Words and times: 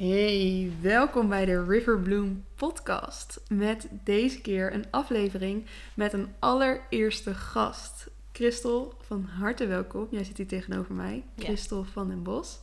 Hey, 0.00 0.72
welkom 0.80 1.28
bij 1.28 1.44
de 1.44 1.64
Riverbloom 1.64 2.44
podcast. 2.54 3.40
Met 3.48 3.88
deze 4.04 4.40
keer 4.40 4.74
een 4.74 4.84
aflevering 4.90 5.66
met 5.94 6.12
een 6.12 6.28
allereerste 6.38 7.34
gast. 7.34 8.10
Christel, 8.32 8.94
van 9.00 9.24
harte 9.24 9.66
welkom. 9.66 10.08
Jij 10.10 10.24
zit 10.24 10.36
hier 10.36 10.46
tegenover 10.46 10.94
mij. 10.94 11.24
Christel 11.36 11.84
van 11.84 12.08
den 12.08 12.22
Bos. 12.22 12.58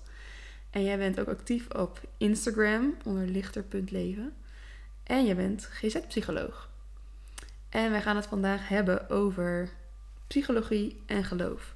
En 0.69 0.83
jij 0.83 0.97
bent 0.97 1.19
ook 1.19 1.27
actief 1.27 1.69
op 1.73 2.01
Instagram 2.17 2.95
onder 3.03 3.27
lichter.leven. 3.27 4.33
En 5.03 5.25
je 5.25 5.35
bent 5.35 5.65
GZ-psycholoog. 5.65 6.69
En 7.69 7.91
wij 7.91 8.01
gaan 8.01 8.15
het 8.15 8.25
vandaag 8.25 8.67
hebben 8.67 9.09
over 9.09 9.69
psychologie 10.27 11.01
en 11.05 11.23
geloof. 11.23 11.75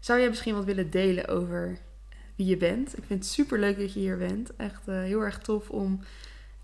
Zou 0.00 0.18
jij 0.18 0.28
misschien 0.28 0.54
wat 0.54 0.64
willen 0.64 0.90
delen 0.90 1.28
over 1.28 1.78
wie 2.36 2.46
je 2.46 2.56
bent? 2.56 2.98
Ik 2.98 3.04
vind 3.04 3.24
het 3.24 3.32
super 3.32 3.58
leuk 3.58 3.78
dat 3.78 3.92
je 3.92 4.00
hier 4.00 4.18
bent. 4.18 4.56
Echt 4.56 4.88
eh, 4.88 4.94
heel 4.94 5.20
erg 5.20 5.38
tof 5.38 5.70
om 5.70 6.00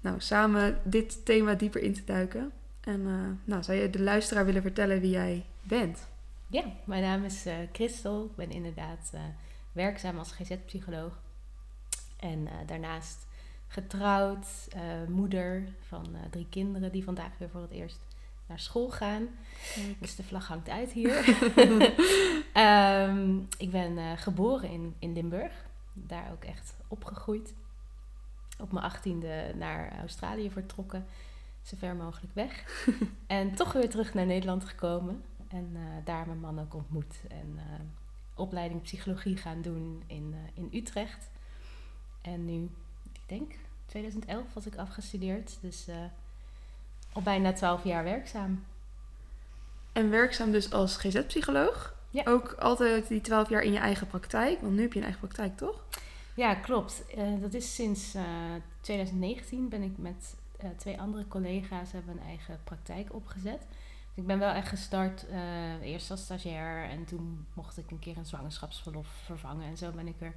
nou, 0.00 0.20
samen 0.20 0.78
dit 0.82 1.24
thema 1.24 1.54
dieper 1.54 1.82
in 1.82 1.92
te 1.92 2.04
duiken. 2.04 2.52
En 2.80 3.06
eh, 3.06 3.44
nou, 3.44 3.62
zou 3.62 3.78
je 3.78 3.90
de 3.90 4.02
luisteraar 4.02 4.44
willen 4.44 4.62
vertellen 4.62 5.00
wie 5.00 5.10
jij 5.10 5.44
bent? 5.62 6.08
Ja, 6.46 6.64
mijn 6.84 7.02
naam 7.02 7.24
is 7.24 7.46
eh, 7.46 7.54
Christel. 7.72 8.24
Ik 8.24 8.36
ben 8.36 8.50
inderdaad 8.50 9.12
werkzaam 9.72 10.18
als 10.18 10.32
GZ-psycholoog. 10.32 11.20
En 12.16 12.48
daarnaast 12.66 13.26
getrouwd, 13.68 14.46
moeder 15.08 15.68
van 15.80 16.16
drie 16.30 16.46
kinderen 16.50 16.92
die 16.92 17.04
vandaag 17.04 17.30
weer 17.38 17.48
voor 17.48 17.60
het 17.60 17.70
eerst 17.70 17.98
naar 18.46 18.60
school 18.60 18.90
gaan. 18.90 19.28
Dus 19.98 20.16
de 20.16 20.22
vlag 20.22 20.46
hangt 20.46 20.68
uit 20.68 20.92
hier. 20.92 21.14
Ehm, 22.52 23.38
ik 23.58 23.70
ben 23.70 23.98
eh, 23.98 24.12
geboren 24.16 24.70
in, 24.70 24.94
in 24.98 25.12
Limburg. 25.12 25.52
Daar 25.92 26.32
ook 26.32 26.44
echt 26.44 26.76
opgegroeid. 26.88 27.54
Op 28.58 28.72
mijn 28.72 28.84
achttiende 28.84 29.52
naar 29.56 29.98
Australië 29.98 30.50
vertrokken. 30.50 31.06
Zo 31.62 31.76
ver 31.76 31.96
mogelijk 31.96 32.34
weg. 32.34 32.84
en 33.26 33.54
toch 33.54 33.72
weer 33.72 33.90
terug 33.90 34.14
naar 34.14 34.26
Nederland 34.26 34.64
gekomen. 34.64 35.24
En 35.48 35.70
eh, 35.74 36.04
daar 36.04 36.26
mijn 36.26 36.40
man 36.40 36.60
ook 36.60 36.74
ontmoet. 36.74 37.20
En 37.28 37.54
eh, 37.56 37.64
opleiding 38.34 38.82
psychologie 38.82 39.36
gaan 39.36 39.62
doen 39.62 40.02
in, 40.06 40.34
in 40.54 40.68
Utrecht. 40.72 41.30
En 42.20 42.44
nu, 42.44 42.70
ik 43.12 43.20
denk 43.26 43.54
2011 43.86 44.54
was 44.54 44.66
ik 44.66 44.76
afgestudeerd. 44.76 45.58
Dus 45.60 45.88
al 47.12 47.22
bijna 47.22 47.52
12 47.52 47.84
jaar 47.84 48.04
werkzaam. 48.04 48.64
En 49.92 50.10
werkzaam 50.10 50.52
dus 50.52 50.72
als 50.72 50.96
GZ-psycholoog. 50.96 51.94
Ja. 52.10 52.22
Ook 52.24 52.52
altijd 52.52 53.08
die 53.08 53.20
12 53.20 53.48
jaar 53.48 53.62
in 53.62 53.72
je 53.72 53.78
eigen 53.78 54.06
praktijk. 54.06 54.60
Want 54.60 54.72
nu 54.72 54.80
heb 54.80 54.92
je 54.92 54.98
een 54.98 55.04
eigen 55.04 55.20
praktijk, 55.20 55.56
toch? 55.56 55.82
Ja, 56.34 56.54
klopt. 56.54 57.06
Eh, 57.06 57.40
dat 57.40 57.54
is 57.54 57.74
sinds 57.74 58.14
eh, 58.14 58.22
2019 58.80 59.68
ben 59.68 59.82
ik 59.82 59.98
met 59.98 60.36
eh, 60.58 60.68
twee 60.76 61.00
andere 61.00 61.28
collega's 61.28 61.92
hebben 61.92 62.16
een 62.16 62.26
eigen 62.26 62.60
praktijk 62.64 63.14
opgezet. 63.14 63.60
Dus 64.08 64.22
ik 64.22 64.26
ben 64.26 64.38
wel 64.38 64.52
echt 64.52 64.68
gestart 64.68 65.26
eerst 65.82 66.10
als 66.10 66.20
stagiair 66.20 66.90
en 66.90 67.04
toen 67.04 67.46
mocht 67.54 67.78
ik 67.78 67.90
een 67.90 67.98
keer 67.98 68.16
een 68.16 68.26
zwangerschapsverlof 68.26 69.06
vervangen. 69.24 69.66
En 69.66 69.76
zo 69.76 69.90
ben 69.90 70.06
ik 70.06 70.20
er 70.20 70.34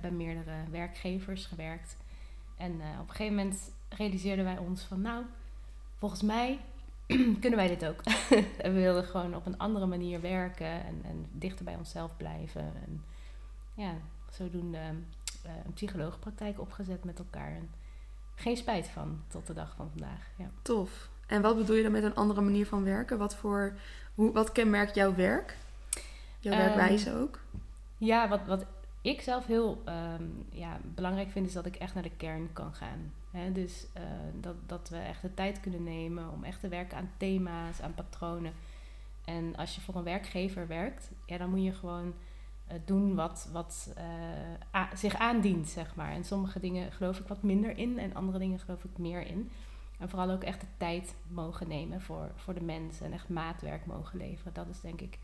bij 0.00 0.10
meerdere 0.10 0.54
werkgevers 0.70 1.46
gewerkt. 1.46 1.96
En 2.56 2.72
op 2.72 3.08
een 3.08 3.14
gegeven 3.14 3.34
moment 3.34 3.72
realiseerden 3.88 4.44
wij 4.44 4.58
ons 4.58 4.82
van 4.82 5.00
nou, 5.00 5.24
volgens 6.00 6.22
mij 6.22 6.58
kunnen 7.40 7.58
wij 7.58 7.68
dit 7.68 7.86
ook. 7.86 8.00
en 8.58 8.74
we 8.74 8.80
wilden 8.80 9.04
gewoon 9.04 9.34
op 9.34 9.46
een 9.46 9.58
andere 9.58 9.86
manier 9.86 10.20
werken 10.20 10.84
en, 10.84 11.00
en 11.04 11.26
dichter 11.32 11.64
bij 11.64 11.74
onszelf 11.74 12.16
blijven. 12.16 12.62
En 12.62 13.04
ja, 13.74 13.92
zodoende 14.30 14.78
eh, 14.78 15.52
een 15.64 15.72
psycholoogpraktijk 15.72 16.60
opgezet 16.60 17.04
met 17.04 17.18
elkaar. 17.18 17.50
En 17.50 17.70
geen 18.34 18.56
spijt 18.56 18.88
van 18.88 19.22
tot 19.28 19.46
de 19.46 19.54
dag 19.54 19.74
van 19.76 19.88
vandaag. 19.90 20.30
Ja. 20.36 20.50
Tof. 20.62 21.08
En 21.26 21.42
wat 21.42 21.56
bedoel 21.56 21.76
je 21.76 21.82
dan 21.82 21.92
met 21.92 22.02
een 22.02 22.14
andere 22.14 22.40
manier 22.40 22.66
van 22.66 22.84
werken? 22.84 23.18
Wat, 23.18 23.36
voor, 23.36 23.74
hoe, 24.14 24.32
wat 24.32 24.52
kenmerkt 24.52 24.94
jouw 24.94 25.14
werk? 25.14 25.56
Jouw 26.38 26.52
Ehm, 26.52 26.62
werkwijze 26.62 27.14
ook? 27.14 27.40
Ja, 27.96 28.28
wat, 28.28 28.40
wat 28.46 28.64
ik 29.00 29.20
zelf 29.20 29.46
heel 29.46 29.82
ehm, 29.84 30.24
ja, 30.50 30.80
belangrijk 30.84 31.30
vind, 31.30 31.46
is 31.46 31.52
dat 31.52 31.66
ik 31.66 31.76
echt 31.76 31.94
naar 31.94 32.02
de 32.02 32.16
kern 32.16 32.52
kan 32.52 32.74
gaan. 32.74 33.12
Dus 33.52 33.86
eh, 33.92 34.02
dat, 34.34 34.56
dat 34.66 34.88
we 34.88 34.96
echt 34.96 35.22
de 35.22 35.34
tijd 35.34 35.60
kunnen 35.60 35.82
nemen 35.82 36.30
om 36.30 36.44
echt 36.44 36.60
te 36.60 36.68
werken 36.68 36.96
aan 36.96 37.10
thema's, 37.16 37.80
aan 37.80 37.94
patronen. 37.94 38.52
En 39.24 39.56
als 39.56 39.74
je 39.74 39.80
voor 39.80 39.94
een 39.94 40.04
werkgever 40.04 40.66
werkt, 40.66 41.10
ja, 41.26 41.38
dan 41.38 41.50
moet 41.50 41.64
je 41.64 41.72
gewoon 41.72 42.14
eh, 42.66 42.76
doen 42.84 43.14
wat, 43.14 43.48
wat 43.52 43.92
eh, 44.72 44.82
zich 44.94 45.14
aandient, 45.14 45.68
zeg 45.68 45.94
maar. 45.94 46.12
En 46.12 46.24
sommige 46.24 46.60
dingen 46.60 46.92
geloof 46.92 47.18
ik 47.18 47.26
wat 47.26 47.42
minder 47.42 47.78
in 47.78 47.98
en 47.98 48.14
andere 48.14 48.38
dingen 48.38 48.58
geloof 48.58 48.84
ik 48.84 48.98
meer 48.98 49.26
in. 49.26 49.50
En 49.98 50.08
vooral 50.08 50.30
ook 50.30 50.42
echt 50.42 50.60
de 50.60 50.66
tijd 50.76 51.14
mogen 51.28 51.68
nemen 51.68 52.00
voor, 52.00 52.30
voor 52.34 52.54
de 52.54 52.62
mensen 52.62 53.06
en 53.06 53.12
echt 53.12 53.28
maatwerk 53.28 53.86
mogen 53.86 54.18
leveren. 54.18 54.52
Dat 54.52 54.68
is 54.68 54.80
denk 54.80 55.00
ik 55.00 55.18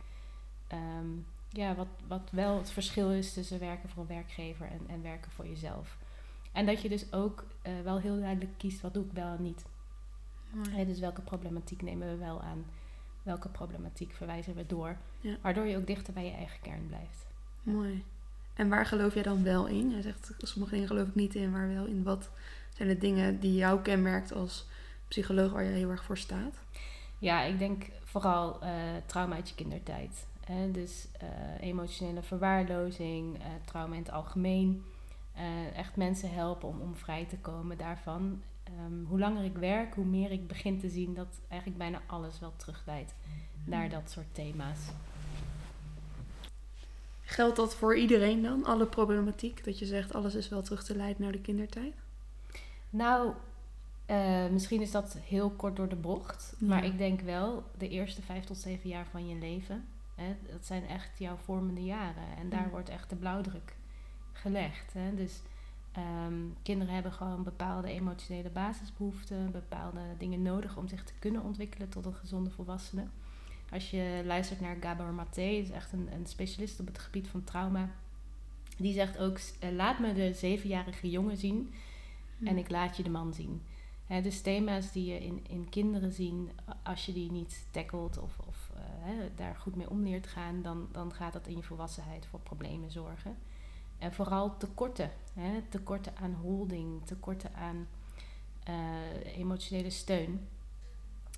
ehm, 0.66 1.08
ja, 1.48 1.74
wat, 1.74 1.88
wat 2.08 2.30
wel 2.30 2.58
het 2.58 2.70
verschil 2.70 3.12
is 3.12 3.32
tussen 3.32 3.58
werken 3.58 3.88
voor 3.88 4.02
een 4.02 4.08
werkgever 4.08 4.66
en, 4.66 4.80
en 4.88 5.02
werken 5.02 5.30
voor 5.30 5.46
jezelf. 5.46 5.96
En 6.56 6.66
dat 6.66 6.82
je 6.82 6.88
dus 6.88 7.12
ook 7.12 7.44
eh, 7.62 7.72
wel 7.84 7.98
heel 7.98 8.20
duidelijk 8.20 8.58
kiest 8.58 8.80
wat 8.80 8.94
doe 8.94 9.04
ik 9.04 9.12
wel 9.12 9.36
en 9.36 9.42
niet. 9.42 9.64
Dus 10.86 10.98
welke 10.98 11.20
problematiek 11.20 11.82
nemen 11.82 12.08
we 12.08 12.16
wel 12.16 12.42
aan, 12.42 12.64
welke 13.22 13.48
problematiek 13.48 14.12
verwijzen 14.12 14.54
we 14.54 14.66
door. 14.66 14.96
Ja. 15.20 15.36
Waardoor 15.42 15.66
je 15.66 15.76
ook 15.76 15.86
dichter 15.86 16.12
bij 16.12 16.24
je 16.24 16.30
eigen 16.30 16.60
kern 16.60 16.86
blijft. 16.86 17.26
Mooi. 17.62 18.04
En 18.54 18.68
waar 18.68 18.86
geloof 18.86 19.14
jij 19.14 19.22
dan 19.22 19.42
wel 19.42 19.66
in? 19.66 19.90
Jij 19.90 20.02
zegt, 20.02 20.34
sommige 20.38 20.72
dingen 20.72 20.88
geloof 20.88 21.08
ik 21.08 21.14
niet 21.14 21.34
in, 21.34 21.50
maar 21.50 21.68
wel 21.68 21.86
in. 21.86 22.02
Wat 22.02 22.30
zijn 22.74 22.88
de 22.88 22.98
dingen 22.98 23.40
die 23.40 23.54
jou 23.54 23.80
kenmerkt 23.80 24.32
als 24.32 24.66
psycholoog 25.08 25.52
waar 25.52 25.64
je 25.64 25.70
heel 25.70 25.90
erg 25.90 26.04
voor 26.04 26.18
staat? 26.18 26.54
Ja, 27.18 27.42
ik 27.42 27.58
denk 27.58 27.84
vooral 28.02 28.62
eh, 28.62 28.70
trauma 29.06 29.34
uit 29.34 29.48
je 29.48 29.54
kindertijd. 29.54 30.26
Hè? 30.44 30.70
Dus 30.70 31.08
eh, 31.18 31.28
emotionele 31.60 32.22
verwaarlozing, 32.22 33.38
trauma 33.64 33.94
in 33.94 34.02
het 34.02 34.12
algemeen. 34.12 34.84
Eh, 35.36 35.76
echt 35.76 35.96
mensen 35.96 36.30
helpen 36.32 36.68
om, 36.68 36.80
om 36.80 36.96
vrij 36.96 37.24
te 37.24 37.36
komen 37.38 37.78
daarvan. 37.78 38.42
Ehm, 38.62 39.04
hoe 39.04 39.18
langer 39.18 39.44
ik 39.44 39.56
werk, 39.56 39.94
hoe 39.94 40.04
meer 40.04 40.30
ik 40.30 40.46
begin 40.46 40.78
te 40.78 40.88
zien 40.88 41.14
dat 41.14 41.40
eigenlijk 41.48 41.80
bijna 41.80 42.00
alles 42.06 42.38
wel 42.40 42.52
terugleidt 42.56 43.14
naar 43.64 43.88
dat 43.88 44.10
soort 44.10 44.34
thema's. 44.34 44.78
Geldt 47.20 47.56
dat 47.56 47.74
voor 47.74 47.96
iedereen 47.96 48.42
dan? 48.42 48.64
Alle 48.64 48.86
problematiek? 48.86 49.64
Dat 49.64 49.78
je 49.78 49.86
zegt, 49.86 50.14
alles 50.14 50.34
is 50.34 50.48
wel 50.48 50.62
terug 50.62 50.84
te 50.84 50.96
leiden 50.96 51.22
naar 51.22 51.32
de 51.32 51.40
kindertijd? 51.40 51.94
Nou, 52.90 53.32
eh, 54.06 54.46
misschien 54.48 54.80
is 54.80 54.90
dat 54.90 55.18
heel 55.24 55.50
kort 55.50 55.76
door 55.76 55.88
de 55.88 55.96
bocht. 55.96 56.54
Ja. 56.58 56.66
Maar 56.66 56.84
ik 56.84 56.98
denk 56.98 57.20
wel, 57.20 57.62
de 57.78 57.88
eerste 57.88 58.22
vijf 58.22 58.44
tot 58.44 58.56
zeven 58.58 58.88
jaar 58.88 59.06
van 59.10 59.28
je 59.28 59.34
leven, 59.38 59.84
hè, 60.14 60.36
dat 60.52 60.66
zijn 60.66 60.86
echt 60.86 61.18
jouw 61.18 61.36
vormende 61.36 61.84
jaren. 61.84 62.36
En 62.38 62.48
daar 62.48 62.64
Ja. 62.64 62.68
wordt 62.70 62.88
echt 62.88 63.10
de 63.10 63.16
blauwdruk 63.16 63.74
gelegd. 64.46 64.92
Hè. 64.92 65.14
Dus 65.14 65.42
ehm, 65.92 66.34
kinderen 66.62 66.94
hebben 66.94 67.12
gewoon 67.12 67.42
bepaalde 67.42 67.88
emotionele 67.88 68.50
basisbehoeften, 68.50 69.50
bepaalde 69.50 70.00
dingen 70.18 70.42
nodig 70.42 70.76
om 70.76 70.88
zich 70.88 71.04
te 71.04 71.12
kunnen 71.18 71.42
ontwikkelen 71.42 71.88
tot 71.88 72.06
een 72.06 72.14
gezonde 72.14 72.50
volwassene. 72.50 73.06
Als 73.70 73.90
je 73.90 74.22
luistert 74.24 74.60
naar 74.60 74.76
Gabor 74.80 75.12
Maté, 75.12 75.40
is 75.40 75.70
echt 75.70 75.92
een, 75.92 76.08
een 76.12 76.26
specialist 76.26 76.80
op 76.80 76.86
het 76.86 76.98
gebied 76.98 77.28
van 77.28 77.44
trauma. 77.44 77.90
Die 78.76 78.92
zegt 78.94 79.18
ook, 79.18 79.38
eh, 79.60 79.70
laat 79.70 79.98
me 79.98 80.12
de 80.12 80.32
zevenjarige 80.32 81.10
jongen 81.10 81.36
zien 81.36 81.72
en 82.44 82.56
ik 82.56 82.70
laat 82.70 82.96
je 82.96 83.02
de 83.02 83.10
man 83.10 83.34
zien. 83.34 83.62
Hè, 84.06 84.22
dus 84.22 84.40
thema's 84.40 84.92
die 84.92 85.12
je 85.12 85.18
in, 85.18 85.44
in 85.48 85.68
kinderen 85.68 86.12
zien, 86.12 86.50
als 86.82 87.06
je 87.06 87.12
die 87.12 87.32
niet 87.32 87.66
tackelt 87.70 88.18
of, 88.18 88.38
of 88.46 88.70
eh, 88.74 89.10
daar 89.36 89.56
goed 89.56 89.76
mee 89.76 89.90
om 89.90 90.02
leert 90.02 90.22
te 90.22 90.28
gaan, 90.28 90.62
dan, 90.62 90.88
dan 90.92 91.12
gaat 91.12 91.32
dat 91.32 91.46
in 91.46 91.56
je 91.56 91.62
volwassenheid 91.62 92.26
voor 92.26 92.40
problemen 92.40 92.90
zorgen. 92.90 93.36
En 93.98 94.12
vooral 94.12 94.56
tekorten. 94.56 95.10
Hè, 95.34 95.62
tekorten 95.68 96.16
aan 96.16 96.32
holding, 96.32 97.06
tekorten 97.06 97.54
aan 97.54 97.86
eh, 98.62 99.36
emotionele 99.36 99.90
steun. 99.90 100.48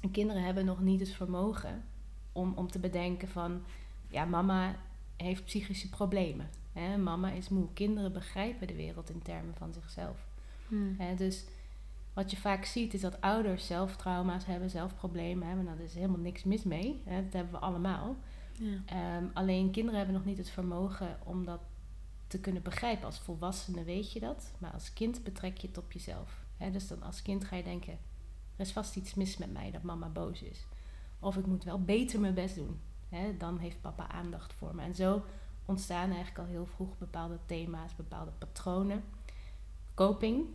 En 0.00 0.10
kinderen 0.10 0.42
hebben 0.42 0.64
nog 0.64 0.80
niet 0.80 1.00
het 1.00 1.12
vermogen 1.12 1.84
om, 2.32 2.52
om 2.54 2.70
te 2.70 2.78
bedenken 2.78 3.28
van, 3.28 3.62
ja, 4.08 4.24
mama 4.24 4.76
heeft 5.16 5.44
psychische 5.44 5.88
problemen. 5.88 6.48
Hè, 6.72 6.96
mama 6.96 7.30
is 7.30 7.48
moe. 7.48 7.72
Kinderen 7.72 8.12
begrijpen 8.12 8.66
de 8.66 8.74
wereld 8.74 9.10
in 9.10 9.22
termen 9.22 9.54
van 9.54 9.72
zichzelf. 9.72 10.26
Hmm. 10.68 10.94
Hè, 10.98 11.14
dus 11.14 11.44
wat 12.12 12.30
je 12.30 12.36
vaak 12.36 12.64
ziet 12.64 12.94
is 12.94 13.00
dat 13.00 13.20
ouders 13.20 13.66
zelf 13.66 13.96
trauma's 13.96 14.46
hebben, 14.46 14.70
zelf 14.70 14.94
problemen 14.94 15.46
hebben. 15.46 15.64
Nou, 15.64 15.76
daar 15.76 15.86
is 15.86 15.94
helemaal 15.94 16.18
niks 16.18 16.44
mis 16.44 16.62
mee. 16.62 17.02
Hè, 17.04 17.22
dat 17.24 17.32
hebben 17.32 17.52
we 17.52 17.58
allemaal. 17.58 18.16
Ja. 18.52 18.82
Ehm, 18.86 19.24
alleen 19.32 19.70
kinderen 19.70 19.98
hebben 19.98 20.16
nog 20.16 20.24
niet 20.24 20.38
het 20.38 20.50
vermogen 20.50 21.18
om 21.24 21.44
dat 21.44 21.60
te 22.28 22.40
kunnen 22.40 22.62
begrijpen. 22.62 23.04
Als 23.04 23.18
volwassene 23.18 23.84
weet 23.84 24.12
je 24.12 24.20
dat, 24.20 24.52
maar 24.58 24.72
als 24.72 24.92
kind 24.92 25.24
betrek 25.24 25.58
je 25.58 25.66
het 25.66 25.78
op 25.78 25.92
jezelf. 25.92 26.46
Dus 26.72 26.88
dan 26.88 27.02
als 27.02 27.22
kind 27.22 27.44
ga 27.44 27.56
je 27.56 27.62
denken, 27.62 27.92
er 28.56 28.64
is 28.64 28.72
vast 28.72 28.96
iets 28.96 29.14
mis 29.14 29.36
met 29.36 29.52
mij 29.52 29.70
dat 29.70 29.82
mama 29.82 30.08
boos 30.08 30.42
is. 30.42 30.66
Of 31.18 31.36
ik 31.36 31.46
moet 31.46 31.64
wel 31.64 31.82
beter 31.82 32.20
mijn 32.20 32.34
best 32.34 32.54
doen. 32.54 32.80
Dan 33.38 33.58
heeft 33.58 33.80
papa 33.80 34.08
aandacht 34.08 34.52
voor 34.52 34.74
me. 34.74 34.82
En 34.82 34.94
zo 34.94 35.24
ontstaan 35.64 36.10
eigenlijk 36.10 36.38
al 36.38 36.44
heel 36.44 36.66
vroeg 36.66 36.98
bepaalde 36.98 37.38
thema's, 37.46 37.96
bepaalde 37.96 38.30
patronen. 38.30 39.04
coping, 39.94 40.46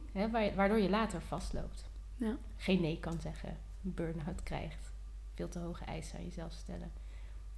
waardoor 0.56 0.80
je 0.80 0.90
later 0.90 1.22
vastloopt. 1.22 1.90
Ja. 2.16 2.38
Geen 2.56 2.81
nee 2.81 3.00
kan 3.00 3.22
zeggen, 3.22 3.58
een 3.84 3.94
burn-out 3.94 4.44
krijgt, 4.44 4.92
veel 5.34 5.50
te 5.50 5.60
hoge 5.60 5.84
eisen 5.84 6.18
aan 6.18 6.24
jezelf 6.24 6.52
stellen. 6.52 6.92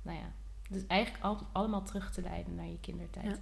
Nou 0.01 0.17
ja, 0.17 0.31
dus 0.69 0.87
eigenlijk 0.87 1.23
al, 1.23 1.37
allemaal 1.51 1.83
terug 1.83 2.11
te 2.11 2.21
leiden 2.21 2.55
naar 2.55 2.67
je 2.67 2.79
kindertijd. 2.79 3.25
Ja. 3.25 3.37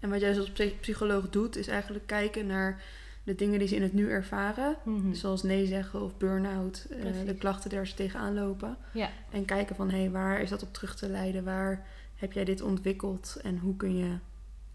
En 0.00 0.10
wat 0.10 0.20
jij 0.20 0.38
als 0.38 0.50
psy- 0.50 0.76
psycholoog 0.80 1.30
doet, 1.30 1.56
is 1.56 1.68
eigenlijk 1.68 2.06
kijken 2.06 2.46
naar 2.46 2.82
de 3.24 3.34
dingen 3.34 3.58
die 3.58 3.68
ze 3.68 3.74
in 3.76 3.82
het 3.82 3.92
nu 3.92 4.10
ervaren. 4.10 4.76
Mhm. 4.84 5.12
Zoals 5.14 5.42
nee 5.42 5.66
zeggen 5.66 6.02
of 6.02 6.16
burn-out, 6.16 6.86
eh, 6.90 7.26
de 7.26 7.34
klachten 7.34 7.70
daar 7.70 7.86
ze 7.86 7.94
tegenaan 7.94 8.34
lopen. 8.34 8.76
Ja. 8.92 9.10
En 9.30 9.44
kijken 9.44 9.76
van, 9.76 9.90
hé, 9.90 9.98
hey, 9.98 10.10
waar 10.10 10.40
is 10.40 10.50
dat 10.50 10.62
op 10.62 10.72
terug 10.72 10.96
te 10.96 11.08
leiden? 11.08 11.44
Waar 11.44 11.86
heb 12.16 12.32
jij 12.32 12.44
dit 12.44 12.60
ontwikkeld? 12.62 13.38
En 13.42 13.58
hoe 13.58 13.76
kun 13.76 13.96
je... 13.96 14.16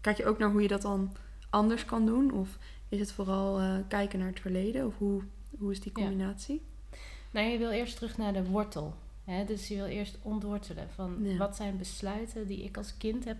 Kijk 0.00 0.16
je 0.16 0.26
ook 0.26 0.38
naar 0.38 0.50
hoe 0.50 0.62
je 0.62 0.68
dat 0.68 0.82
dan 0.82 1.12
anders 1.50 1.84
kan 1.84 2.06
doen? 2.06 2.32
Of 2.32 2.58
is 2.88 3.00
het 3.00 3.12
vooral 3.12 3.58
eh, 3.60 3.74
kijken 3.88 4.18
naar 4.18 4.28
het 4.28 4.40
verleden? 4.40 4.86
Of 4.86 4.94
hoe, 4.98 5.22
hoe 5.58 5.70
is 5.72 5.80
die 5.80 5.92
Ja. 5.94 6.02
combinatie? 6.06 6.62
Nou, 7.30 7.46
je 7.48 7.58
wil 7.58 7.70
eerst 7.70 7.96
terug 7.96 8.16
naar 8.18 8.32
de 8.32 8.44
wortel. 8.44 8.94
Hè? 9.24 9.44
Dus 9.44 9.68
je 9.68 9.74
wil 9.76 9.84
eerst 9.86 10.18
ontwortelen 10.22 10.88
van 10.94 11.16
Ja. 11.22 11.36
wat 11.36 11.56
zijn 11.56 11.76
besluiten 11.78 12.46
die 12.46 12.64
ik 12.64 12.76
als 12.76 12.96
kind 12.96 13.24
heb 13.24 13.36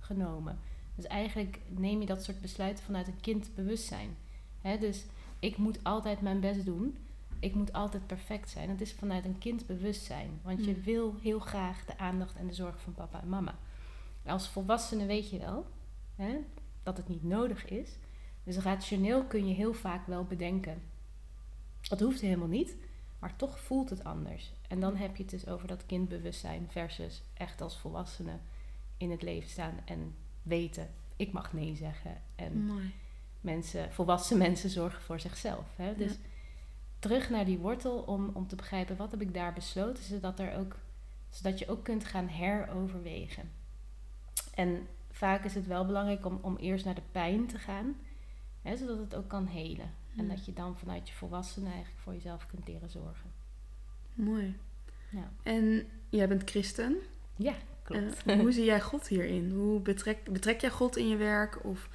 genomen. 0.00 0.58
Dus 1.02 1.10
eigenlijk 1.10 1.58
neem 1.68 2.00
je 2.00 2.06
dat 2.06 2.24
soort 2.24 2.40
besluiten 2.40 2.84
vanuit 2.84 3.06
een 3.06 3.20
kindbewustzijn. 3.20 4.16
Hè? 4.60 4.78
Dus 4.78 5.04
ik 5.38 5.56
moet 5.56 5.84
altijd 5.84 6.20
mijn 6.20 6.40
best 6.40 6.64
doen. 6.64 6.96
Ik 7.38 7.54
moet 7.54 7.72
altijd 7.72 8.06
perfect 8.06 8.50
zijn. 8.50 8.68
Dat 8.68 8.80
is 8.80 8.92
vanuit 8.92 9.24
een 9.24 9.38
kindbewustzijn. 9.38 10.40
Want 10.42 10.64
je 10.64 10.72
Mm. 10.76 10.82
wil 10.82 11.14
heel 11.22 11.38
graag 11.38 11.84
de 11.84 11.98
aandacht 11.98 12.36
en 12.36 12.46
de 12.46 12.52
zorg 12.52 12.80
van 12.80 12.94
papa 12.94 13.20
en 13.20 13.28
mama. 13.28 13.58
Als 14.26 14.48
volwassene 14.48 15.06
weet 15.06 15.30
je 15.30 15.38
wel 15.38 15.66
hè, 16.16 16.36
dat 16.82 16.96
het 16.96 17.08
niet 17.08 17.22
nodig 17.24 17.68
is. 17.68 17.96
Dus 18.44 18.56
rationeel 18.56 19.24
kun 19.24 19.48
je 19.48 19.54
heel 19.54 19.74
vaak 19.74 20.06
wel 20.06 20.24
bedenken. 20.24 20.82
Dat 21.88 22.00
hoeft 22.00 22.20
helemaal 22.20 22.48
niet. 22.48 22.76
Maar 23.18 23.36
toch 23.36 23.60
voelt 23.60 23.90
het 23.90 24.04
anders. 24.04 24.52
En 24.68 24.80
dan 24.80 24.96
heb 24.96 25.16
je 25.16 25.22
het 25.22 25.32
dus 25.32 25.46
over 25.46 25.68
dat 25.68 25.86
kindbewustzijn 25.86 26.66
versus 26.70 27.22
echt 27.34 27.60
als 27.60 27.78
volwassene 27.78 28.38
in 28.96 29.10
het 29.10 29.22
leven 29.22 29.50
staan 29.50 29.74
en 29.84 30.14
weten, 30.42 30.90
ik 31.16 31.32
mag 31.32 31.52
nee 31.52 31.74
zeggen. 31.76 32.20
En 32.34 32.64
Mooi. 32.66 32.94
mensen, 33.40 33.92
volwassen 33.92 34.38
mensen 34.38 34.70
zorgen 34.70 35.02
voor 35.02 35.20
zichzelf. 35.20 35.64
Hè? 35.76 35.96
Dus 35.96 36.12
Ja. 36.12 36.18
terug 36.98 37.30
naar 37.30 37.44
die 37.44 37.58
wortel 37.58 37.98
om, 37.98 38.30
om 38.32 38.46
te 38.46 38.56
begrijpen 38.56 38.96
wat 38.96 39.10
heb 39.10 39.20
ik 39.20 39.34
daar 39.34 39.52
besloten, 39.52 40.04
zodat, 40.04 40.38
er 40.40 40.56
ook, 40.58 40.76
zodat 41.30 41.58
je 41.58 41.68
ook 41.68 41.84
kunt 41.84 42.04
gaan 42.04 42.26
heroverwegen. 42.28 43.50
En 44.54 44.86
vaak 45.10 45.44
is 45.44 45.54
het 45.54 45.66
wel 45.66 45.86
belangrijk 45.86 46.26
om, 46.26 46.38
om 46.42 46.56
eerst 46.56 46.84
naar 46.84 46.94
de 46.94 47.02
pijn 47.12 47.46
te 47.46 47.58
gaan, 47.58 47.96
hè, 48.62 48.76
zodat 48.76 48.98
het 48.98 49.14
ook 49.14 49.28
kan 49.28 49.46
helen. 49.46 49.90
En 50.16 50.28
dat 50.28 50.44
je 50.46 50.52
dan 50.52 50.76
vanuit 50.78 51.08
je 51.08 51.14
volwassenen 51.14 51.72
eigenlijk 51.72 52.02
voor 52.02 52.12
jezelf 52.12 52.46
kunt 52.46 52.68
leren 52.68 52.90
zorgen. 52.90 53.30
Mooi. 54.14 54.56
Ja, 55.10 55.30
En 55.42 55.86
jij 56.08 56.28
bent 56.28 56.50
christen. 56.50 56.96
ja 57.36 57.54
klopt. 57.92 58.40
Hoe 58.40 58.52
zie 58.58 58.64
jij 58.64 58.80
God 58.80 59.08
hierin? 59.08 59.50
Hoe 59.50 59.80
betrek, 59.80 60.32
betrek 60.32 60.60
jij 60.60 60.70
God 60.70 60.96
in 60.96 61.08
je 61.08 61.16
werk? 61.16 61.64
Of 61.64 61.88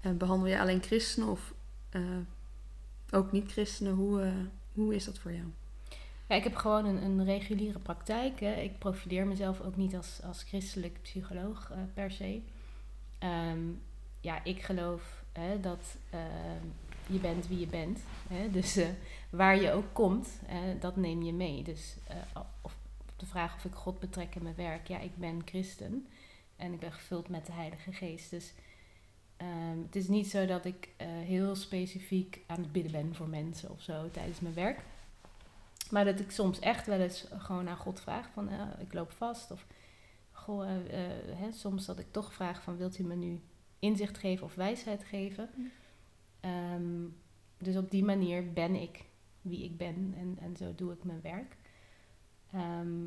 eh, 0.00 0.12
behandel 0.12 0.48
je 0.48 0.60
alleen 0.60 0.82
christenen 0.82 1.28
of 1.28 1.52
eh, 1.90 2.02
ook 3.10 3.32
niet-christenen? 3.32 3.92
Hoe, 3.92 4.22
eh, 4.22 4.32
hoe 4.72 4.94
is 4.94 5.04
dat 5.04 5.18
voor 5.18 5.32
jou? 5.32 5.46
Ja, 6.28 6.36
ik 6.36 6.44
heb 6.44 6.56
gewoon 6.56 6.84
een, 6.84 7.02
een 7.02 7.24
reguliere 7.24 7.78
praktijk. 7.78 8.40
Hè. 8.40 8.52
Ik 8.52 8.78
profileer 8.78 9.26
mezelf 9.26 9.60
ook 9.60 9.76
niet 9.76 9.96
als, 9.96 10.20
als 10.24 10.42
christelijk 10.42 11.02
psycholoog 11.02 11.72
per 11.94 12.10
se. 12.10 12.40
Ehm, 13.18 13.60
ja, 14.20 14.44
ik 14.44 14.62
geloof 14.62 15.22
hè, 15.32 15.60
dat 15.60 15.96
ehm, 16.10 16.66
je 17.06 17.18
bent 17.18 17.48
wie 17.48 17.58
je 17.58 17.66
bent. 17.66 18.00
Hè. 18.28 18.50
Dus 18.50 18.78
waar 19.30 19.60
je 19.60 19.72
ook 19.72 19.92
komt, 19.92 20.28
hè, 20.44 20.78
dat 20.78 20.96
neem 20.96 21.22
je 21.22 21.32
mee. 21.32 21.62
Dus 21.62 21.96
of, 22.62 22.76
de 23.20 23.26
vraag 23.26 23.54
of 23.54 23.64
ik 23.64 23.74
God 23.74 23.98
betrek 23.98 24.34
in 24.34 24.42
mijn 24.42 24.54
werk. 24.54 24.88
Ja, 24.88 24.98
ik 24.98 25.16
ben 25.16 25.42
christen. 25.44 26.06
En 26.56 26.72
ik 26.72 26.80
ben 26.80 26.92
gevuld 26.92 27.28
met 27.28 27.46
de 27.46 27.52
Heilige 27.52 27.92
Geest. 27.92 28.30
Dus 28.30 28.52
ehm, 29.36 29.78
het 29.82 29.96
is 29.96 30.08
niet 30.08 30.30
zo 30.30 30.46
dat 30.46 30.64
ik 30.64 30.88
eh, 30.96 31.06
heel 31.08 31.54
specifiek 31.54 32.40
aan 32.46 32.60
het 32.60 32.72
bidden 32.72 32.92
ben 32.92 33.14
voor 33.14 33.28
mensen 33.28 33.70
of 33.70 33.82
zo 33.82 34.10
tijdens 34.10 34.40
mijn 34.40 34.54
werk. 34.54 34.80
Maar 35.90 36.04
dat 36.04 36.20
ik 36.20 36.30
soms 36.30 36.58
echt 36.58 36.86
wel 36.86 37.00
eens 37.00 37.26
gewoon 37.38 37.68
aan 37.68 37.76
God 37.76 38.00
vraag 38.00 38.30
van 38.32 38.48
eh, 38.48 38.66
ik 38.78 38.92
loop 38.92 39.12
vast. 39.12 39.50
Of 39.50 39.66
goh, 40.32 40.70
eh, 40.70 40.78
hè, 41.36 41.52
soms 41.52 41.86
dat 41.86 41.98
ik 41.98 42.06
toch 42.10 42.32
vraag 42.32 42.62
van 42.62 42.76
wilt 42.76 42.98
u 42.98 43.04
me 43.04 43.14
nu 43.14 43.40
inzicht 43.78 44.18
geven 44.18 44.46
of 44.46 44.54
wijsheid 44.54 45.04
geven. 45.04 45.50
Mm. 45.54 45.70
Ehm, 46.40 47.06
dus 47.58 47.76
op 47.76 47.90
die 47.90 48.04
manier 48.04 48.52
ben 48.52 48.74
ik 48.74 49.04
wie 49.42 49.64
ik 49.64 49.76
ben 49.76 50.14
en, 50.16 50.36
en 50.40 50.56
zo 50.56 50.74
doe 50.74 50.92
ik 50.92 51.04
mijn 51.04 51.20
werk. 51.20 51.56
Ehm, 52.52 53.02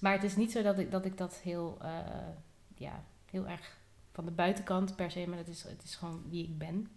maar 0.00 0.12
het 0.12 0.22
is 0.22 0.36
niet 0.36 0.52
zo 0.52 0.62
dat 0.62 0.78
ik 0.78 0.90
dat, 0.90 1.04
ik 1.04 1.18
dat 1.18 1.36
heel, 1.36 1.78
eh, 1.80 2.28
ja, 2.74 3.04
heel 3.30 3.46
erg 3.48 3.76
van 4.12 4.24
de 4.24 4.30
buitenkant 4.30 4.96
per 4.96 5.10
se, 5.10 5.26
maar 5.28 5.38
het 5.38 5.48
is, 5.48 5.62
het 5.62 5.82
is 5.82 5.94
gewoon 5.94 6.22
wie 6.28 6.44
ik 6.44 6.58
ben. 6.58 6.90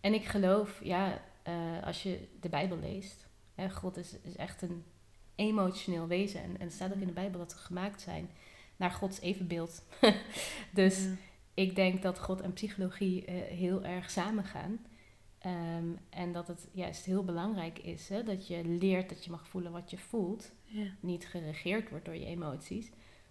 En 0.00 0.14
ik 0.14 0.24
geloof, 0.24 0.84
ja, 0.84 1.20
eh, 1.42 1.82
als 1.82 2.02
je 2.02 2.28
de 2.40 2.48
Bijbel 2.48 2.78
leest, 2.78 3.26
hè, 3.54 3.70
God 3.70 3.96
is, 3.96 4.16
is 4.22 4.36
echt 4.36 4.62
een 4.62 4.84
emotioneel 5.34 6.06
wezen. 6.06 6.42
En, 6.42 6.58
en 6.58 6.66
het 6.66 6.72
staat 6.72 6.92
ook 6.92 7.00
in 7.00 7.06
de 7.06 7.12
Bijbel 7.12 7.38
dat 7.38 7.52
we 7.52 7.58
gemaakt 7.58 8.00
zijn 8.00 8.30
naar 8.76 8.90
Gods 8.90 9.20
evenbeeld. 9.20 9.84
dus 10.70 11.06
ik 11.54 11.76
denk 11.76 12.02
dat 12.02 12.18
God 12.18 12.40
en 12.40 12.52
psychologie 12.52 13.24
eh, 13.24 13.34
heel 13.56 13.84
erg 13.84 14.10
samengaan. 14.10 14.86
Ehm, 15.46 15.84
en 16.10 16.32
dat 16.32 16.48
het 16.48 16.68
juist 16.72 17.04
heel 17.04 17.24
belangrijk 17.24 17.78
is 17.78 18.08
hè, 18.08 18.22
dat 18.22 18.46
je 18.46 18.64
leert 18.64 19.08
dat 19.08 19.24
je 19.24 19.30
mag 19.30 19.48
voelen 19.48 19.72
wat 19.72 19.90
je 19.90 19.98
voelt. 19.98 20.52
Ja. 20.64 20.86
Niet 21.00 21.26
geregeerd 21.26 21.90
wordt 21.90 22.04
door 22.04 22.14
je 22.16 22.24
emoties. 22.26 22.90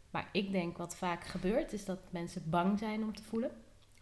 Maar 0.09 0.29
ik 0.31 0.51
denk 0.51 0.77
wat 0.77 0.95
vaak 0.95 1.23
gebeurt 1.23 1.73
is 1.73 1.85
dat 1.85 1.99
mensen 2.09 2.43
bang 2.49 2.79
zijn 2.79 3.03
om 3.03 3.15
te 3.15 3.23
voelen. 3.23 3.51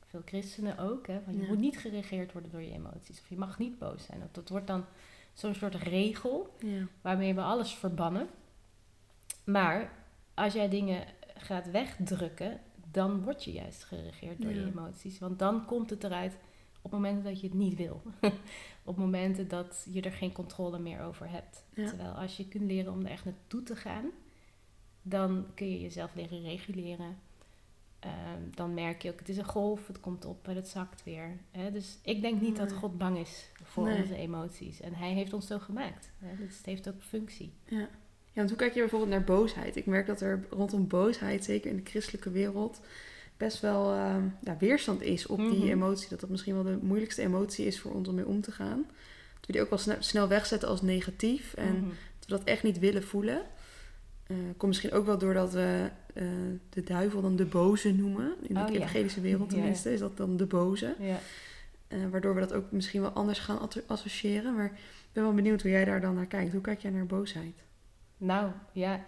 Veel 0.05 0.21
christenen 0.25 0.77
ook. 0.77 1.07
Hè, 1.07 1.21
van 1.21 1.33
je 1.33 1.41
Ja. 1.41 1.47
moet 1.47 1.57
niet 1.59 1.77
geregeerd 1.79 2.31
worden 2.31 2.51
door 2.51 2.61
je 2.61 2.71
emoties. 2.71 3.19
Of 3.21 3.29
je 3.29 3.37
mag 3.37 3.57
niet 3.59 3.79
boos 3.79 4.03
zijn. 4.05 4.29
Dat, 4.31 4.49
wordt 4.49 4.67
dan 4.67 4.85
zo'n 5.33 5.55
soort 5.55 5.75
regel 5.75 6.55
Ja. 6.59 6.87
waarmee 7.01 7.33
we 7.33 7.41
alles 7.41 7.75
verbannen. 7.75 8.27
Maar 9.45 9.91
als 10.33 10.53
jij 10.53 10.69
dingen 10.69 11.05
gaat 11.35 11.71
wegdrukken, 11.71 12.59
dan 12.91 13.23
word 13.23 13.43
je 13.43 13.51
juist 13.51 13.83
geregeerd 13.83 14.41
door 14.41 14.53
je 14.53 14.65
emoties. 14.65 15.19
Want 15.19 15.39
dan 15.39 15.65
komt 15.65 15.89
het 15.89 16.03
eruit 16.03 16.37
op 16.83 16.91
momenten 16.91 17.23
dat 17.23 17.41
je 17.41 17.47
het 17.47 17.55
niet 17.55 17.75
wil. 17.75 18.01
op 18.83 18.97
momenten 18.97 19.47
dat 19.47 19.87
je 19.91 20.01
er 20.01 20.11
geen 20.11 20.31
controle 20.31 20.79
meer 20.79 21.01
over 21.01 21.29
hebt. 21.29 21.65
Ja. 21.73 21.87
Terwijl 21.87 22.11
als 22.11 22.37
je 22.37 22.47
kunt 22.47 22.63
leren 22.63 22.93
om 22.93 23.05
er 23.05 23.11
echt 23.11 23.25
naartoe 23.25 23.63
te 23.63 23.75
gaan, 23.75 24.05
dan 25.01 25.45
kun 25.53 25.69
je 25.69 25.81
jezelf 25.81 26.15
leren 26.15 26.41
reguleren. 26.41 27.17
Ehm, 27.99 28.41
dan 28.55 28.73
merk 28.73 29.01
je 29.01 29.11
ook, 29.11 29.19
het 29.19 29.29
is 29.29 29.37
een 29.37 29.45
golf, 29.45 29.87
het 29.87 29.99
komt 29.99 30.25
op 30.25 30.47
en 30.47 30.55
het 30.55 30.67
zakt 30.67 31.03
weer. 31.03 31.37
Hè? 31.51 31.71
Dus 31.71 31.99
ik 32.01 32.21
denk 32.21 32.41
niet 32.41 32.55
dat. 32.55 32.73
God 32.73 32.97
bang 32.97 33.17
is 33.17 33.51
voor 33.63 33.83
Nee. 33.87 34.01
onze 34.01 34.15
emoties. 34.15 34.81
En 34.81 34.93
hij 34.93 35.11
heeft 35.11 35.33
ons 35.33 35.47
zo 35.47 35.59
gemaakt. 35.59 36.11
Hè? 36.19 36.35
Dus 36.45 36.57
het 36.57 36.65
heeft 36.65 36.87
ook 36.89 37.01
functie. 37.01 37.53
Ja. 37.65 37.77
ja, 37.79 37.89
want 38.33 38.49
hoe 38.49 38.57
kijk 38.57 38.73
je 38.73 38.79
bijvoorbeeld 38.79 39.11
naar 39.11 39.23
boosheid? 39.23 39.75
Ik 39.75 39.85
merk 39.85 40.05
dat 40.07 40.21
er 40.21 40.45
rondom 40.49 40.87
boosheid, 40.87 41.43
zeker 41.43 41.69
in 41.69 41.77
de 41.77 41.85
christelijke 41.89 42.31
wereld, 42.31 42.81
best 43.43 43.59
wel 43.59 43.93
ehm, 43.93 44.23
ja, 44.43 44.57
weerstand 44.59 45.01
is 45.01 45.25
op 45.27 45.37
die 45.37 45.47
Mhm. 45.47 45.67
emotie. 45.67 46.09
Dat 46.09 46.19
dat 46.19 46.29
misschien 46.29 46.53
wel 46.53 46.63
de 46.63 46.77
moeilijkste 46.81 47.21
emotie 47.21 47.65
is 47.65 47.79
voor 47.79 47.91
ons 47.93 48.07
om 48.07 48.15
mee 48.15 48.25
om 48.27 48.41
te 48.41 48.51
gaan. 48.51 48.77
Dat 49.37 49.45
we 49.45 49.51
die 49.51 49.61
ook 49.61 49.69
wel 49.69 49.79
sne- 49.79 49.97
snel 49.99 50.27
wegzetten 50.27 50.69
als 50.69 50.81
negatief. 50.81 51.53
En 51.53 51.75
Mhm. 51.75 51.87
dat 52.19 52.27
we 52.27 52.35
dat 52.35 52.43
echt 52.43 52.63
niet 52.63 52.79
willen 52.79 53.03
voelen. 53.03 53.41
Eh 54.27 54.35
komt 54.57 54.71
misschien 54.71 54.91
ook 54.91 55.05
wel 55.05 55.17
doordat 55.17 55.53
we 55.53 55.89
eh, 56.13 56.23
de 56.69 56.83
duivel 56.83 57.21
dan 57.21 57.35
de 57.35 57.45
boze 57.45 57.91
noemen. 57.93 58.33
In 58.41 58.53
de 58.55 58.61
Oh, 58.61 58.67
ja. 58.69 59.21
wereld 59.21 59.49
Ja. 59.51 59.55
tenminste 59.57 59.93
is 59.93 59.99
dat 59.99 60.17
dan 60.17 60.37
de 60.37 60.45
boze. 60.45 60.95
Ja. 60.99 61.19
Eh, 61.87 61.99
waardoor 62.11 62.33
we 62.33 62.39
dat 62.39 62.53
ook 62.53 62.71
misschien 62.71 63.01
wel 63.01 63.09
anders 63.09 63.39
gaan 63.39 63.59
associëren. 63.87 64.55
Maar 64.55 64.65
ik 64.65 65.09
ben 65.13 65.23
wel 65.23 65.33
benieuwd 65.33 65.61
hoe 65.61 65.71
jij 65.71 65.85
daar 65.85 66.01
dan 66.01 66.15
naar 66.15 66.25
kijkt. 66.25 66.51
Hoe 66.51 66.61
kijk 66.61 66.79
jij 66.81 66.91
naar 66.91 67.05
boosheid? 67.05 67.53
Nou 68.17 68.51
ja, 68.71 69.05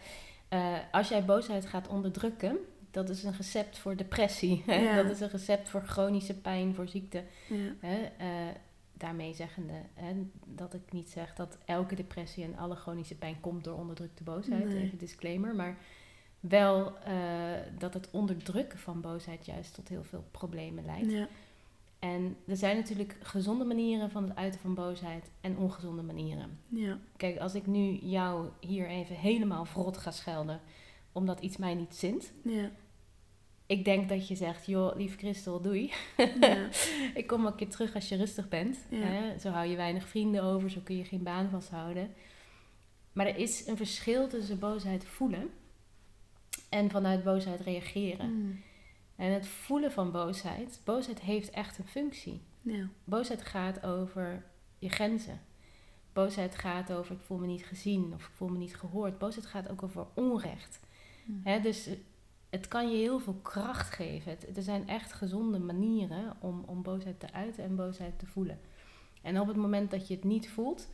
als 0.91 1.09
jij 1.09 1.25
boosheid 1.25 1.65
gaat 1.65 1.87
onderdrukken, 1.87 2.57
dat 2.95 3.09
is 3.09 3.23
een 3.23 3.33
recept 3.37 3.77
voor 3.77 3.95
depressie. 3.95 4.63
Ja. 4.67 4.95
Dat 5.03 5.11
is 5.11 5.19
een 5.19 5.29
recept 5.29 5.69
voor 5.69 5.81
chronische 5.81 6.33
pijn, 6.33 6.75
voor 6.75 6.87
ziekte. 6.87 7.23
Ja, 7.49 7.73
Hè? 7.79 8.03
Eh, 8.17 8.55
daarmee 8.93 9.33
zeggende 9.33 9.73
hè, 9.93 10.13
dat 10.45 10.73
ik 10.73 10.81
niet 10.91 11.09
zeg 11.09 11.33
dat 11.33 11.57
elke 11.65 11.95
depressie 11.95 12.43
en 12.43 12.57
alle 12.57 12.75
chronische 12.75 13.15
pijn 13.15 13.39
komt 13.41 13.63
door 13.63 13.77
onderdrukte 13.77 14.23
boosheid. 14.23 14.65
Nee. 14.67 14.83
Even 14.83 14.97
disclaimer. 14.97 15.55
Maar 15.55 15.77
wel 16.39 16.97
eh, 17.03 17.13
dat 17.77 17.93
het 17.93 18.09
onderdrukken 18.11 18.79
van 18.79 19.01
boosheid 19.01 19.45
juist 19.45 19.73
tot 19.73 19.87
heel 19.87 20.03
veel 20.03 20.23
problemen 20.31 20.85
leidt. 20.85 21.11
ja, 21.11 21.27
En 21.99 22.37
er 22.47 22.57
zijn 22.57 22.75
natuurlijk 22.75 23.15
gezonde 23.21 23.65
manieren 23.65 24.11
van 24.11 24.23
het 24.23 24.35
uiten 24.37 24.59
van 24.59 24.73
boosheid 24.73 25.29
en 25.41 25.57
ongezonde 25.57 26.01
manieren. 26.01 26.59
ja, 26.67 26.97
Kijk, 27.17 27.37
als 27.37 27.55
ik 27.55 27.65
nu 27.67 27.91
jou 27.91 28.49
hier 28.59 28.87
even 28.87 29.15
helemaal 29.15 29.65
verrot 29.65 29.97
ga 29.97 30.11
schelden 30.11 30.59
omdat 31.11 31.39
iets 31.39 31.57
mij 31.57 31.73
niet 31.75 31.95
zint, 31.95 32.31
ja, 32.43 32.69
ik 33.65 33.85
denk 33.85 34.09
dat 34.09 34.27
je 34.27 34.35
zegt, 34.35 34.65
joh, 34.65 34.95
lieve 34.95 35.17
Christel, 35.17 35.61
doei. 35.61 35.91
Ja. 36.39 36.69
ik 37.19 37.27
kom 37.27 37.41
wel 37.41 37.51
een 37.51 37.57
keer 37.57 37.69
terug 37.69 37.95
als 37.95 38.09
je 38.09 38.15
rustig 38.15 38.47
bent. 38.47 38.77
Ja. 38.89 38.97
Hè? 38.97 39.39
Zo 39.39 39.49
hou 39.49 39.67
je 39.67 39.75
weinig 39.75 40.07
vrienden 40.07 40.43
over, 40.43 40.69
zo 40.69 40.79
kun 40.83 40.97
je 40.97 41.03
geen 41.03 41.23
baan 41.23 41.49
vasthouden. 41.49 42.13
Maar 43.13 43.27
er 43.27 43.37
is 43.37 43.67
een 43.67 43.77
verschil 43.77 44.27
tussen 44.27 44.59
boosheid 44.59 45.05
voelen 45.05 45.49
en 46.69 46.89
vanuit 46.89 47.23
boosheid 47.23 47.59
reageren. 47.59 48.31
Mm. 48.31 48.61
En 49.15 49.31
het 49.31 49.47
voelen 49.47 49.91
van 49.91 50.11
boosheid, 50.11 50.81
boosheid 50.83 51.19
heeft 51.19 51.49
echt 51.49 51.77
een 51.77 51.87
functie. 51.87 52.41
Ja. 52.61 52.89
Boosheid 53.03 53.41
gaat 53.41 53.85
over 53.85 54.45
je 54.79 54.89
grenzen. 54.89 55.41
Boosheid 56.13 56.55
gaat 56.55 56.91
over 56.91 57.15
ik 57.15 57.21
voel 57.21 57.37
me 57.37 57.47
niet 57.47 57.65
gezien 57.65 58.13
of 58.13 58.25
ik 58.25 58.33
voel 58.33 58.47
me 58.47 58.57
niet 58.57 58.75
gehoord. 58.75 59.17
Boosheid 59.17 59.45
gaat 59.45 59.69
ook 59.69 59.83
over 59.83 60.05
onrecht. 60.13 60.79
Mm. 61.25 61.41
Hè, 61.43 61.59
dus 61.59 61.89
het 62.49 62.67
kan 62.67 62.91
je 62.91 62.97
heel 62.97 63.19
veel 63.19 63.39
kracht 63.41 63.89
geven. 63.89 64.31
Het, 64.31 64.57
er 64.57 64.63
zijn 64.63 64.87
echt 64.87 65.13
gezonde 65.13 65.59
manieren 65.59 66.33
om, 66.39 66.63
om 66.65 66.81
boosheid 66.81 67.19
te 67.19 67.33
uiten 67.33 67.63
en 67.63 67.75
boosheid 67.75 68.19
te 68.19 68.25
voelen. 68.25 68.59
En 69.21 69.39
op 69.39 69.47
het 69.47 69.55
moment 69.55 69.91
dat 69.91 70.07
je 70.07 70.15
het 70.15 70.23
niet 70.23 70.49
voelt, 70.49 70.89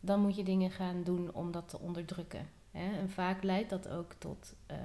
dan 0.00 0.20
moet 0.20 0.36
je 0.36 0.44
dingen 0.44 0.70
gaan 0.70 1.02
doen 1.02 1.32
om 1.32 1.50
dat 1.50 1.68
te 1.68 1.78
onderdrukken. 1.78 2.48
Hè? 2.70 2.98
En 2.98 3.10
vaak 3.10 3.42
leidt 3.42 3.70
dat 3.70 3.88
ook 3.88 4.12
tot 4.12 4.54
eh, 4.66 4.76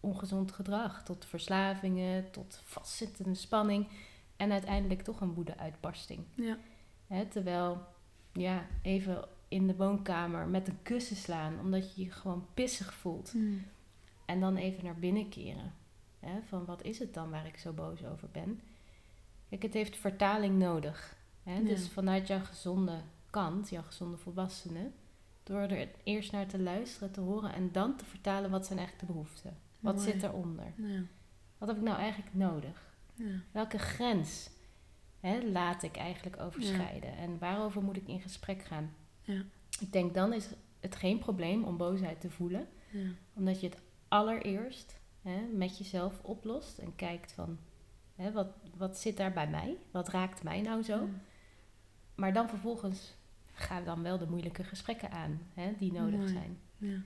ongezond 0.00 0.52
gedrag, 0.52 1.04
tot 1.04 1.24
verslavingen, 1.24 2.30
tot 2.30 2.60
vastzittende 2.64 3.34
spanning 3.34 3.88
en 4.36 4.52
uiteindelijk 4.52 5.02
toch 5.02 5.20
een 5.20 5.34
woede-uitbarsting. 5.34 6.20
Ja. 6.34 6.58
Hè? 7.06 7.26
Terwijl, 7.26 7.82
ja, 8.32 8.66
even 8.82 9.24
in 9.48 9.66
de 9.66 9.76
woonkamer 9.76 10.46
met 10.46 10.68
een 10.68 10.82
kussen 10.82 11.16
slaan, 11.16 11.60
omdat 11.60 11.94
je 11.94 12.04
je 12.04 12.10
gewoon 12.10 12.46
pissig 12.54 12.94
voelt. 12.94 13.34
Mm. 13.34 13.64
En 14.26 14.40
dan 14.40 14.56
even 14.56 14.84
naar 14.84 14.98
binnen 14.98 15.28
keren. 15.28 15.74
Hè, 16.20 16.42
van 16.48 16.64
wat 16.64 16.82
is 16.82 16.98
het 16.98 17.14
dan 17.14 17.30
waar 17.30 17.46
ik 17.46 17.58
zo 17.58 17.72
boos 17.72 18.04
over 18.04 18.28
ben? 18.32 18.60
Kijk, 19.48 19.62
het 19.62 19.74
heeft 19.74 19.96
vertaling 19.96 20.58
nodig. 20.58 21.16
Hè? 21.42 21.54
Ja. 21.58 21.64
Dus 21.64 21.88
vanuit 21.88 22.26
jouw 22.26 22.44
gezonde 22.44 23.00
kant, 23.30 23.68
jouw 23.68 23.82
gezonde 23.82 24.16
volwassene, 24.16 24.90
door 25.42 25.60
er 25.60 25.88
eerst 26.04 26.32
naar 26.32 26.46
te 26.46 26.58
luisteren, 26.58 27.10
te 27.12 27.20
horen 27.20 27.52
en 27.52 27.72
dan 27.72 27.96
te 27.96 28.04
vertalen 28.04 28.50
wat 28.50 28.66
zijn 28.66 28.78
eigenlijk 28.78 29.08
de 29.08 29.12
behoeften. 29.14 29.56
Wat 29.80 29.94
Mooi. 29.96 30.10
zit 30.10 30.22
eronder? 30.22 30.72
Ja. 30.76 31.00
Wat 31.58 31.68
heb 31.68 31.76
ik 31.76 31.82
nou 31.82 31.98
eigenlijk 31.98 32.34
nodig? 32.34 32.94
Ja. 33.14 33.40
Welke 33.52 33.78
grens 33.78 34.50
hè, 35.20 35.40
laat 35.42 35.82
ik 35.82 35.96
eigenlijk 35.96 36.40
overschrijden? 36.40 37.16
En 37.16 37.38
waarover 37.38 37.82
moet 37.82 37.96
ik 37.96 38.08
in 38.08 38.20
gesprek 38.20 38.62
gaan? 38.64 38.94
Ja. 39.22 39.42
Ik 39.80 39.92
denk 39.92 40.14
dan 40.14 40.32
is 40.32 40.48
het 40.80 40.96
geen 40.96 41.18
probleem 41.18 41.64
om 41.64 41.76
boosheid 41.76 42.20
te 42.20 42.30
voelen 42.30 42.68
Ja. 42.90 43.08
omdat 43.34 43.60
je 43.60 43.66
het 43.68 43.78
allereerst 44.08 44.98
hè, 45.22 45.40
met 45.52 45.78
jezelf 45.78 46.20
oplost 46.22 46.78
en 46.78 46.96
kijkt 46.96 47.32
van 47.32 47.58
hè, 48.14 48.32
wat, 48.32 48.48
wat 48.76 48.98
zit 48.98 49.16
daar 49.16 49.32
bij 49.32 49.48
mij? 49.48 49.76
Wat 49.90 50.08
raakt 50.08 50.42
mij 50.42 50.60
nou 50.60 50.82
zo? 50.82 50.96
Ja. 50.96 51.08
Maar 52.14 52.32
dan 52.32 52.48
vervolgens 52.48 53.14
ga 53.52 53.80
dan 53.80 54.02
wel 54.02 54.18
de 54.18 54.26
moeilijke 54.26 54.64
gesprekken 54.64 55.10
aan 55.10 55.40
hè, 55.54 55.72
die 55.78 55.92
nodig 55.92 56.18
Mooi. 56.18 56.28
zijn. 56.28 56.58
Ja. 56.78 57.00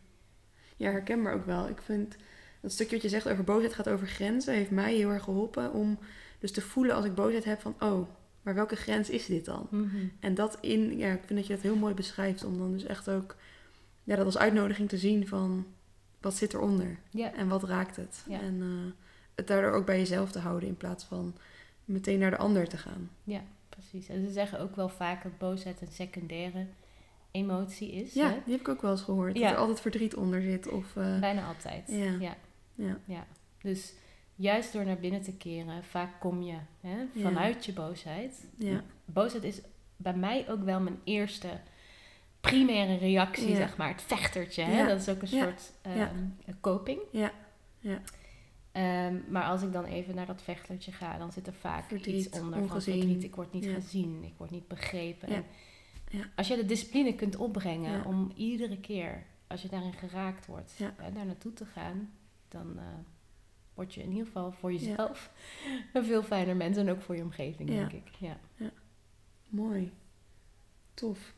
ja, 0.77 0.91
herkenbaar 0.91 1.35
ook 1.35 1.45
wel. 1.45 1.69
Ik 1.69 1.83
vind 1.83 2.17
dat 2.61 2.73
stukje 2.73 2.95
wat 2.95 3.03
je 3.03 3.09
zegt 3.09 3.29
over 3.29 3.45
boosheid 3.45 3.75
gaat 3.75 3.89
over 3.89 4.07
grenzen, 4.07 4.55
heeft 4.55 4.71
mij 4.71 4.95
heel 4.95 5.11
erg 5.11 5.25
geholpen 5.25 5.73
om 5.73 5.99
dus 6.39 6.53
te 6.53 6.61
voelen 6.61 6.95
als 6.95 7.05
ik 7.05 7.15
boosheid 7.15 7.45
heb 7.45 7.61
van, 7.61 7.75
oh, 7.79 8.09
maar 8.43 8.55
welke 8.55 8.77
grens 8.77 9.11
is 9.11 9.27
dit 9.27 9.45
dan? 9.45 9.69
En 10.21 10.35
dat 10.35 10.59
in, 10.61 10.99
ja, 10.99 11.13
ik 11.13 11.23
vind 11.25 11.39
dat 11.39 11.47
je 11.47 11.55
dat 11.55 11.63
heel 11.63 11.77
mooi 11.77 11.95
beschrijft, 11.95 12.45
om 12.45 12.59
dan 12.59 12.73
dus 12.73 12.85
echt 12.85 13.09
ook 13.09 13.37
ja, 14.05 14.17
dat 14.17 14.25
als 14.25 14.39
uitnodiging 14.39 14.89
te 14.89 14.99
zien 14.99 15.29
van, 15.29 15.67
wat 16.21 16.35
zit 16.35 16.55
eronder 16.55 16.99
Ja, 17.11 17.33
en 17.35 17.49
wat 17.49 17.63
raakt 17.65 17.97
het? 17.97 18.25
Ja. 18.29 18.41
En 18.41 18.61
eh, 18.61 18.93
het 19.35 19.47
daardoor 19.47 19.73
ook 19.73 19.87
bij 19.87 19.99
jezelf 19.99 20.31
te 20.33 20.39
houden 20.39 20.69
in 20.69 20.77
plaats 20.77 21.05
van 21.05 21.35
meteen 21.85 22.19
naar 22.19 22.31
de 22.31 22.37
ander 22.37 22.69
te 22.69 22.77
gaan. 22.77 23.11
precies. 23.69 24.09
En 24.09 24.27
ze 24.27 24.33
zeggen 24.33 24.61
ook 24.61 24.77
wel 24.77 24.89
vaak 24.89 25.23
dat 25.23 25.39
boosheid 25.39 25.81
een 25.81 25.93
secundaire 25.93 26.67
emotie 27.31 27.93
is. 27.93 28.15
Ja, 28.15 28.29
hè? 28.29 28.39
die 28.45 28.53
heb 28.53 28.61
ik 28.61 28.69
ook 28.69 28.83
wel 28.83 28.91
eens 28.91 29.03
gehoord. 29.03 29.37
Ja. 29.37 29.43
Dat 29.43 29.53
er 29.53 29.59
altijd 29.59 29.81
verdriet 29.81 30.15
onder 30.17 30.43
zit. 30.43 30.69
Of, 30.69 30.97
eh, 30.97 31.19
Bijna 31.21 31.47
altijd. 31.47 31.89
Ja. 31.89 32.17
ja. 32.21 32.37
ja. 32.75 32.99
Ja, 33.05 33.27
dus 33.63 33.93
juist 34.35 34.73
door 34.73 34.85
naar 34.85 34.99
binnen 34.99 35.23
te 35.23 35.33
keren, 35.33 35.85
vaak 35.85 36.21
kom 36.21 36.43
je 36.43 36.57
hè, 36.81 36.99
Ja. 37.13 37.23
vanuit 37.23 37.65
je 37.65 37.73
boosheid. 37.73 38.47
Ja. 38.57 38.85
Boosheid 39.05 39.45
is 39.45 39.61
bij 39.97 40.15
mij 40.15 40.51
ook 40.51 40.63
wel 40.65 40.81
mijn 40.81 41.01
eerste 41.05 41.49
primaire 42.41 42.97
reactie, 42.97 43.57
zeg 43.57 43.77
maar. 43.77 43.89
Het 43.89 44.03
vechtertje, 44.03 44.63
hè? 44.63 44.87
Dat 44.87 45.01
is 45.01 45.09
ook 45.09 45.23
een 45.23 45.29
soort 45.29 45.73
Ja. 45.83 46.13
coping. 46.61 47.01
Ja. 47.13 47.33
Ja. 47.79 48.01
Ehm, 48.73 49.17
maar 49.29 49.43
als 49.45 49.63
ik 49.63 49.73
dan 49.73 49.85
even 49.85 50.15
naar 50.15 50.27
dat 50.27 50.43
vechtertje 50.43 50.93
ga, 50.93 51.19
dan 51.19 51.33
zit 51.33 51.47
er 51.47 51.53
vaak 51.53 51.85
Verdriet, 51.89 52.27
iets 52.27 52.41
onder 52.41 52.59
van 52.67 52.83
verdriet. 52.83 53.23
Ik 53.25 53.35
word 53.35 53.53
niet 53.53 53.67
gezien, 53.67 54.25
ik 54.25 54.33
word 54.37 54.51
niet 54.51 54.69
begrepen. 54.69 55.29
Ja. 55.29 55.35
En 55.35 55.45
Ja. 56.13 56.25
Als 56.37 56.49
je 56.49 56.57
de 56.57 56.65
discipline 56.67 57.15
kunt 57.15 57.37
opbrengen 57.37 58.05
om 58.05 58.33
iedere 58.35 58.77
keer, 58.81 59.23
als 59.47 59.63
je 59.63 59.69
daarin 59.69 59.93
geraakt 59.93 60.47
wordt, 60.47 60.75
Ja. 60.77 60.95
hè, 60.97 61.13
daar 61.13 61.27
naartoe 61.27 61.53
te 61.53 61.65
gaan, 61.65 62.11
dan 62.49 62.79
eh, 62.79 62.85
word 63.75 63.95
je 63.95 64.03
in 64.03 64.11
ieder 64.11 64.27
geval 64.27 64.53
voor 64.53 64.73
jezelf 64.73 65.31
een 65.93 66.05
veel 66.05 66.23
fijner 66.23 66.57
mens 66.57 66.77
en 66.77 66.91
ook 66.91 67.01
voor 67.01 67.17
je 67.17 67.23
omgeving, 67.23 67.69
Ja. 67.71 67.75
denk 67.77 67.93
ik. 67.93 68.09
Ja. 68.19 68.37
Mooi. 69.49 69.93
Tof. 70.95 71.33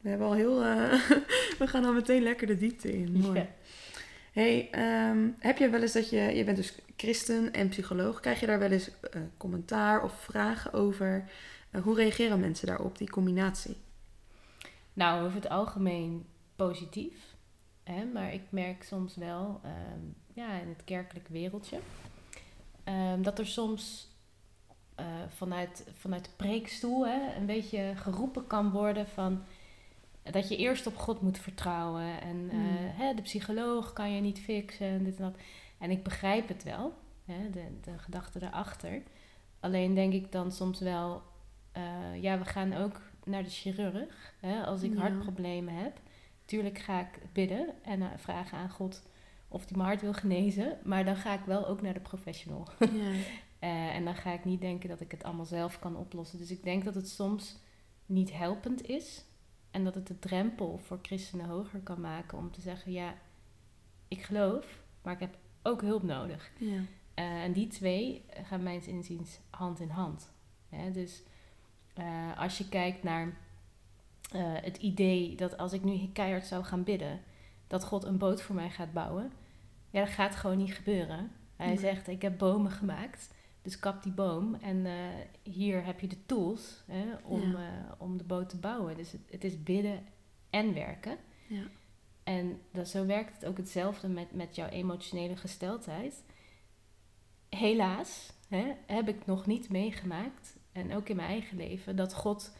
We 0.00 0.08
hebben 0.08 0.26
al 0.26 0.34
heel... 0.34 0.64
eh, 0.64 0.92
we 1.58 1.66
gaan 1.66 1.84
al 1.84 1.92
meteen 1.92 2.22
lekker 2.22 2.46
de 2.46 2.56
diepte 2.56 2.92
in. 2.92 3.12
Mooi. 3.12 3.38
Ja. 3.38 3.46
Hey, 4.32 4.70
ehm, 4.70 5.28
heb 5.38 5.58
je 5.58 5.68
wel 5.68 5.80
eens 5.82 5.92
dat 5.92 6.10
je... 6.10 6.20
Je 6.20 6.44
bent 6.44 6.56
dus 6.56 6.78
christen 6.96 7.52
en 7.52 7.68
psycholoog. 7.68 8.20
Krijg 8.20 8.40
je 8.40 8.46
daar 8.46 8.58
wel 8.58 8.70
eens 8.70 8.90
eh, 9.00 9.20
commentaar 9.36 10.02
of 10.02 10.12
vragen 10.12 10.72
over? 10.72 11.30
Eh, 11.70 11.82
hoe 11.82 11.94
reageren 11.94 12.40
mensen 12.40 12.66
daarop, 12.66 12.98
die 12.98 13.10
combinatie? 13.10 13.76
Nou, 14.92 15.24
over 15.24 15.34
het 15.34 15.48
algemeen 15.48 16.26
positief. 16.56 17.36
Hè? 17.82 18.04
Maar 18.04 18.32
ik 18.32 18.42
merk 18.48 18.82
soms 18.82 19.16
wel, 19.16 19.60
ehm, 19.64 20.00
ja, 20.32 20.60
in 20.60 20.68
het 20.68 20.84
kerkelijk 20.84 21.28
wereldje, 21.28 21.78
ehm, 22.84 23.22
dat 23.22 23.38
er 23.38 23.46
soms 23.46 24.06
vanuit, 25.28 25.84
vanuit 25.92 26.24
de 26.24 26.30
preekstoel 26.36 27.06
hè, 27.06 27.36
een 27.36 27.46
beetje 27.46 27.92
geroepen 27.96 28.46
kan 28.46 28.70
worden 28.70 29.08
van 29.08 29.44
dat 30.30 30.48
je 30.48 30.56
eerst 30.56 30.86
op 30.86 30.96
God 30.96 31.20
moet 31.20 31.38
vertrouwen. 31.38 32.20
En 32.20 32.48
eh, 32.50 32.56
Mm. 32.58 32.76
hè, 32.92 33.14
de 33.14 33.22
psycholoog 33.22 33.92
kan 33.92 34.12
je 34.12 34.20
niet 34.20 34.38
fixen 34.40 34.86
en 34.86 35.04
dit 35.04 35.16
en 35.16 35.22
dat. 35.22 35.36
En 35.78 35.90
ik 35.90 36.02
begrijp 36.02 36.48
het 36.48 36.62
wel, 36.62 36.92
hè, 37.24 37.50
de, 37.50 37.64
de 37.82 37.98
gedachte 37.98 38.38
daarachter. 38.38 39.02
Alleen 39.60 39.94
denk 39.94 40.12
ik 40.12 40.32
dan 40.32 40.52
soms 40.52 40.80
wel, 40.80 41.22
eh, 41.72 41.82
ja, 42.22 42.38
we 42.38 42.44
gaan 42.44 42.72
ook 42.74 43.00
naar 43.24 43.42
de 43.42 43.50
chirurg. 43.50 44.34
Hè, 44.40 44.64
als 44.64 44.82
ik 44.82 44.92
Ja. 44.94 45.00
hartproblemen 45.00 45.74
heb, 45.74 46.00
tuurlijk 46.44 46.78
ga 46.78 47.00
ik 47.00 47.18
bidden 47.32 47.68
en 47.82 48.02
eh, 48.02 48.08
vragen 48.16 48.58
aan 48.58 48.70
God 48.70 49.02
of 49.48 49.64
hij 49.68 49.76
mijn 49.76 49.88
hart 49.88 50.00
wil 50.00 50.12
genezen. 50.12 50.78
Maar 50.84 51.04
dan 51.04 51.16
ga 51.16 51.34
ik 51.34 51.44
wel 51.46 51.66
ook 51.66 51.82
naar 51.82 51.94
de 51.94 52.00
professional. 52.00 52.68
Ja. 52.78 53.12
En 53.92 54.04
dan 54.04 54.14
ga 54.14 54.32
ik 54.32 54.44
niet 54.44 54.60
denken 54.60 54.88
dat 54.88 55.00
ik 55.00 55.10
het 55.10 55.24
allemaal 55.24 55.44
zelf 55.44 55.78
kan 55.78 55.96
oplossen. 55.96 56.38
Dus 56.38 56.50
ik 56.50 56.62
denk 56.62 56.84
dat 56.84 56.94
het 56.94 57.08
soms 57.08 57.56
niet 58.06 58.32
helpend 58.32 58.86
is. 58.88 59.24
En 59.70 59.84
dat 59.84 59.94
het 59.94 60.06
de 60.06 60.18
drempel 60.18 60.78
voor 60.78 60.98
christenen 61.02 61.46
hoger 61.46 61.80
kan 61.80 62.00
maken 62.00 62.38
om 62.38 62.50
te 62.50 62.60
zeggen: 62.60 62.92
ja, 62.92 63.14
ik 64.08 64.22
geloof, 64.22 64.82
maar 65.02 65.12
ik 65.14 65.20
heb 65.20 65.36
ook 65.62 65.80
hulp 65.82 66.02
nodig. 66.02 66.50
ja. 66.58 66.80
Eh, 67.14 67.42
en 67.42 67.52
die 67.52 67.66
twee 67.66 68.24
gaan 68.42 68.62
mijns 68.62 68.86
inziens 68.86 69.38
hand 69.50 69.80
in 69.80 69.88
hand. 69.90 70.32
Hè? 70.68 70.90
Dus 70.90 71.22
eh, 71.94 72.38
als 72.38 72.58
je 72.58 72.68
kijkt 72.68 73.02
naar 73.02 73.26
eh, 74.32 74.54
het 74.54 74.76
idee 74.76 75.34
dat 75.36 75.56
als 75.58 75.72
ik 75.72 75.84
nu 75.84 76.08
keihard 76.12 76.46
zou 76.46 76.64
gaan 76.64 76.84
bidden, 76.84 77.20
dat 77.66 77.84
God 77.84 78.04
een 78.04 78.18
boot 78.18 78.42
voor 78.42 78.54
mij 78.54 78.70
gaat 78.70 78.92
bouwen. 78.92 79.32
Ja, 79.90 80.00
dat 80.04 80.12
gaat 80.14 80.36
gewoon 80.36 80.58
niet 80.58 80.74
gebeuren. 80.74 81.32
Hij 81.56 81.66
Nee. 81.66 81.78
zegt, 81.78 82.08
ik 82.08 82.22
heb 82.22 82.38
bomen 82.38 82.70
gemaakt, 82.70 83.34
dus 83.62 83.78
kap 83.78 84.02
die 84.02 84.12
boom. 84.12 84.54
En 84.54 84.86
eh, 84.86 84.92
hier 85.42 85.84
heb 85.84 86.00
je 86.00 86.06
de 86.06 86.26
tools 86.26 86.82
hè, 86.86 87.04
om, 87.22 87.40
Ja. 87.50 87.56
eh, 87.58 87.92
om 87.98 88.16
de 88.16 88.24
boot 88.24 88.48
te 88.48 88.56
bouwen. 88.56 88.96
Dus 88.96 89.12
het, 89.12 89.20
het 89.30 89.44
is 89.44 89.62
bidden 89.62 90.06
en 90.50 90.74
werken. 90.74 91.16
Ja. 91.48 91.62
En 92.24 92.60
dat, 92.72 92.88
zo 92.88 93.06
werkt 93.06 93.34
het 93.34 93.44
ook 93.44 93.56
hetzelfde 93.56 94.08
met, 94.08 94.32
met 94.32 94.54
jouw 94.54 94.68
emotionele 94.68 95.36
gesteldheid. 95.36 96.22
Helaas 97.48 98.32
hè, 98.48 98.72
heb 98.86 99.08
ik 99.08 99.26
nog 99.26 99.46
niet 99.46 99.68
meegemaakt, 99.68 100.56
en 100.72 100.94
ook 100.94 101.08
in 101.08 101.16
mijn 101.16 101.28
eigen 101.28 101.56
leven, 101.56 101.96
dat 101.96 102.14
God, 102.14 102.56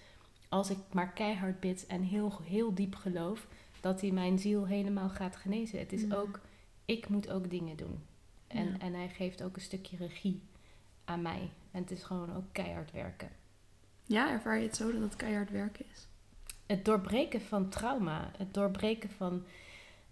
als 0.48 0.70
ik 0.70 0.78
maar 0.92 1.12
keihard 1.12 1.60
bid 1.60 1.86
en 1.86 2.02
heel, 2.02 2.32
heel 2.42 2.74
diep 2.74 2.94
geloof, 2.94 3.46
dat 3.80 4.00
hij 4.00 4.10
mijn 4.10 4.38
ziel 4.38 4.66
helemaal 4.66 5.08
gaat 5.08 5.36
genezen. 5.36 5.78
Het 5.78 5.92
is 5.92 6.12
ook, 6.12 6.40
ik 6.84 7.08
moet 7.08 7.30
ook 7.30 7.50
dingen 7.50 7.76
doen. 7.76 7.98
En, 8.46 8.80
en 8.80 8.94
hij 8.94 9.08
geeft 9.08 9.42
ook 9.42 9.56
een 9.56 9.62
stukje 9.62 9.96
regie 9.96 10.42
aan 11.08 11.22
mij. 11.22 11.50
En 11.70 11.80
het 11.82 11.90
is 11.90 12.02
gewoon 12.02 12.36
ook 12.36 12.44
keihard 12.52 12.92
werken. 12.92 13.28
ja, 14.06 14.30
ervaar 14.30 14.56
je 14.58 14.66
het 14.66 14.76
zo 14.76 14.92
dat 14.92 15.00
het 15.00 15.16
keihard 15.16 15.50
werken 15.50 15.84
is? 15.92 16.06
het 16.66 16.84
doorbreken 16.84 17.40
van 17.40 17.68
trauma, 17.68 18.30
het 18.36 18.54
doorbreken 18.54 19.10
van 19.10 19.44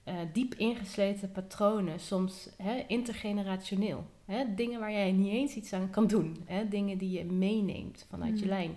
eh, 0.05 0.15
diep 0.33 0.55
ingesleten 0.55 1.33
patronen, 1.33 2.01
soms 2.01 2.49
hè, 2.57 2.85
intergenerationeel. 2.87 4.07
Hè? 4.25 4.55
Dingen 4.55 4.81
waar 4.81 4.93
jij 4.93 5.13
niet 5.13 5.33
eens 5.33 5.55
iets 5.55 5.73
aan 5.73 5.91
kan 5.91 6.07
doen. 6.07 6.37
Hè? 6.45 6.69
Dingen 6.69 6.99
die 6.99 7.11
je 7.11 7.25
meeneemt 7.25 8.07
vanuit 8.11 8.39
je 8.39 8.45
Mm. 8.45 8.51
lijn. 8.51 8.75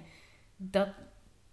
Dat, 0.57 0.89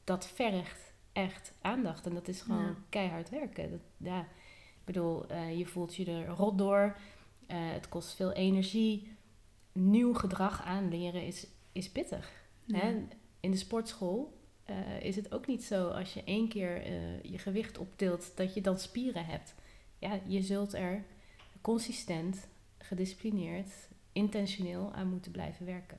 dat 0.05 0.27
vergt 0.27 0.93
echt 1.13 1.53
aandacht. 1.61 2.07
En 2.07 2.15
dat 2.15 2.29
is 2.29 2.41
gewoon 2.41 2.63
Ja. 2.67 2.75
keihard 2.89 3.31
werken. 3.31 3.71
Dat, 3.71 3.81
ja, 3.97 4.21
ik 4.21 4.85
bedoel, 4.85 5.27
eh, 5.29 5.59
je 5.59 5.67
voelt 5.67 5.95
je 5.97 6.05
er 6.05 6.27
rot 6.27 6.59
door. 6.59 6.97
Eh, 7.47 7.57
het 7.59 7.89
kost 7.89 8.15
veel 8.15 8.33
energie. 8.33 9.16
Nieuw 9.78 10.14
gedrag 10.14 10.62
aanleren 10.64 11.26
is, 11.26 11.47
is 11.73 11.90
pittig. 11.90 12.30
Ja. 12.64 12.78
Hè? 12.78 13.02
In 13.40 13.50
de 13.50 13.56
sportschool 13.56 14.38
eh, 14.64 15.00
is 15.02 15.16
het 15.16 15.33
ook 15.33 15.47
niet 15.47 15.64
zo 15.64 15.88
als 15.88 16.14
je 16.14 16.23
één 16.25 16.49
keer 16.49 16.83
eh, 16.83 17.23
je 17.23 17.38
gewicht 17.38 17.78
optilt 17.78 18.33
dat 18.37 18.54
je 18.54 18.61
dan 18.61 18.78
spieren 18.78 19.25
hebt. 19.26 19.54
Ja, 19.99 20.21
je 20.26 20.42
zult 20.42 20.75
er 20.75 21.04
consistent, 21.61 22.47
gedisciplineerd, 22.78 23.68
intentioneel 24.12 24.92
aan 24.95 25.09
moeten 25.09 25.30
blijven 25.33 25.66
werken. 25.66 25.99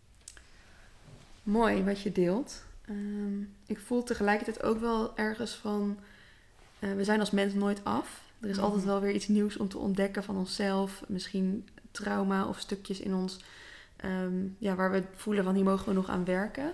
Mooi 1.43 1.83
wat 1.83 2.01
je 2.01 2.11
deelt. 2.11 2.63
Ehm, 2.85 3.41
ik 3.65 3.79
voel 3.79 4.03
tegelijkertijd 4.03 4.63
ook 4.63 4.79
wel 4.79 5.17
ergens 5.17 5.53
van... 5.55 5.99
eh, 6.79 6.93
we 6.93 7.03
zijn 7.03 7.19
als 7.19 7.31
mens 7.31 7.53
nooit 7.53 7.83
af. 7.83 8.25
Er 8.39 8.49
is 8.49 8.55
Mhm. 8.55 8.65
altijd 8.65 8.83
wel 8.83 9.01
weer 9.01 9.13
iets 9.13 9.27
nieuws 9.27 9.57
om 9.57 9.67
te 9.69 9.77
ontdekken 9.77 10.23
van 10.23 10.37
onszelf. 10.37 11.03
Misschien 11.07 11.67
trauma 11.91 12.47
of 12.47 12.59
stukjes 12.59 12.99
in 12.99 13.13
ons... 13.13 13.39
ehm, 13.97 14.47
ja, 14.57 14.75
waar 14.75 14.91
we 14.91 15.03
voelen 15.15 15.43
van 15.43 15.55
hier 15.55 15.63
mogen 15.63 15.87
we 15.87 15.93
nog 15.93 16.09
aan 16.09 16.25
werken. 16.25 16.73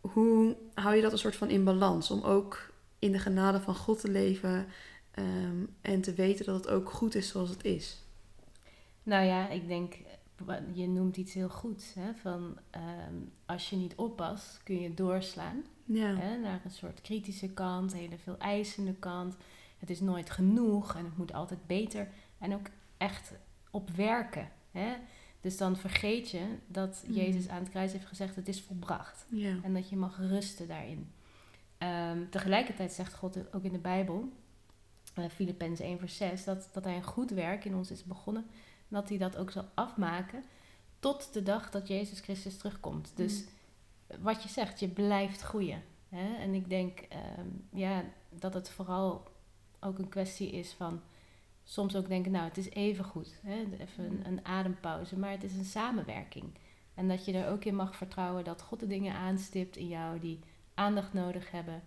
Hoe 0.00 0.56
hou 0.74 0.96
je 0.96 1.02
dat 1.02 1.12
een 1.12 1.18
soort 1.18 1.36
van 1.36 1.50
in 1.50 1.64
balans? 1.64 2.10
Om 2.10 2.22
ook 2.22 2.70
in 2.98 3.12
de 3.12 3.18
genade 3.18 3.60
van 3.60 3.74
God 3.74 4.00
te 4.00 4.10
leven... 4.10 4.66
ehm, 5.10 5.64
en 5.80 6.00
te 6.00 6.14
weten 6.14 6.44
dat 6.44 6.54
het 6.54 6.68
ook 6.68 6.90
goed 6.90 7.14
is 7.14 7.28
zoals 7.28 7.50
het 7.50 7.64
is. 7.64 8.04
Nou 9.02 9.24
ja, 9.24 9.48
ik 9.48 9.68
denk, 9.68 9.94
je 10.72 10.88
noemt 10.88 11.16
iets 11.16 11.34
heel 11.34 11.48
goeds. 11.48 11.94
Hè? 11.94 12.14
Van, 12.14 12.58
ehm, 12.70 13.14
als 13.46 13.70
je 13.70 13.76
niet 13.76 13.94
oppast, 13.94 14.60
kun 14.62 14.80
je 14.80 14.94
doorslaan. 14.94 15.64
Ja, 15.84 16.14
hè, 16.14 16.36
naar 16.36 16.60
een 16.64 16.70
soort 16.70 17.00
kritische 17.00 17.48
kant, 17.48 17.92
hele 17.92 18.18
veel 18.18 18.38
eisende 18.38 18.94
kant. 18.94 19.36
Het 19.78 19.90
is 19.90 20.00
nooit 20.00 20.30
genoeg 20.30 20.94
en 20.96 21.04
het 21.04 21.16
moet 21.16 21.32
altijd 21.32 21.66
beter. 21.66 22.08
En 22.38 22.54
ook 22.54 22.66
echt 22.96 23.32
op 23.70 23.90
werken. 23.90 24.48
Hè? 24.70 24.94
Dus 25.42 25.56
dan 25.56 25.76
vergeet 25.76 26.30
je 26.30 26.44
dat 26.66 27.02
Mhm. 27.06 27.12
Jezus 27.16 27.48
aan 27.48 27.60
het 27.62 27.70
kruis 27.70 27.92
heeft 27.92 28.06
gezegd: 28.06 28.36
het 28.36 28.48
is 28.48 28.60
volbracht. 28.62 29.26
ja. 29.28 29.56
En 29.62 29.74
dat 29.74 29.88
je 29.88 29.96
mag 29.96 30.18
rusten 30.18 30.68
daarin. 30.68 31.12
Ehm, 31.78 32.18
tegelijkertijd 32.30 32.92
zegt 32.92 33.14
God 33.14 33.54
ook 33.54 33.62
in 33.62 33.72
de 33.72 33.78
Bijbel, 33.78 34.28
uh, 35.18 35.24
Filippenzen 35.28 35.84
1 35.86 35.98
vers 35.98 36.16
6, 36.16 36.44
dat, 36.44 36.68
dat 36.72 36.84
hij 36.84 36.96
een 36.96 37.02
goed 37.02 37.30
werk 37.30 37.64
in 37.64 37.74
ons 37.74 37.90
is 37.90 38.04
begonnen. 38.04 38.42
En 38.88 38.98
dat 39.00 39.08
hij 39.08 39.18
dat 39.18 39.36
ook 39.36 39.50
zal 39.50 39.64
afmaken 39.74 40.44
tot 41.00 41.32
de 41.32 41.42
dag 41.42 41.70
dat 41.70 41.88
Jezus 41.88 42.20
Christus 42.20 42.56
terugkomt. 42.56 43.12
Dus 43.14 43.44
wat 44.20 44.42
je 44.42 44.48
zegt, 44.48 44.80
je 44.80 44.88
blijft 44.88 45.40
groeien. 45.40 45.82
Hè? 46.08 46.34
En 46.36 46.54
ik 46.54 46.68
denk 46.68 46.98
ehm, 47.00 47.46
ja, 47.72 48.04
dat 48.28 48.54
het 48.54 48.70
vooral 48.70 49.30
ook 49.80 49.98
een 49.98 50.08
kwestie 50.08 50.50
is 50.50 50.72
van 50.72 51.00
soms 51.64 51.96
ook 51.96 52.08
denken, 52.08 52.32
nou 52.32 52.44
het 52.44 52.56
is 52.56 52.70
even 52.70 53.04
goed. 53.04 53.40
Hè? 53.42 53.64
Even 53.78 54.04
een, 54.04 54.26
een 54.26 54.44
adempauze, 54.44 55.18
maar 55.18 55.30
het 55.30 55.44
is 55.44 55.56
een 55.56 55.64
samenwerking. 55.64 56.44
En 56.94 57.08
dat 57.08 57.24
je 57.24 57.32
er 57.32 57.50
ook 57.50 57.64
in 57.64 57.74
mag 57.74 57.96
vertrouwen 57.96 58.44
dat 58.44 58.62
God 58.62 58.80
de 58.80 58.86
dingen 58.86 59.14
aanstipt 59.14 59.76
in 59.76 59.88
jou 59.88 60.18
die 60.18 60.38
aandacht 60.74 61.12
nodig 61.12 61.50
hebben. 61.50 61.82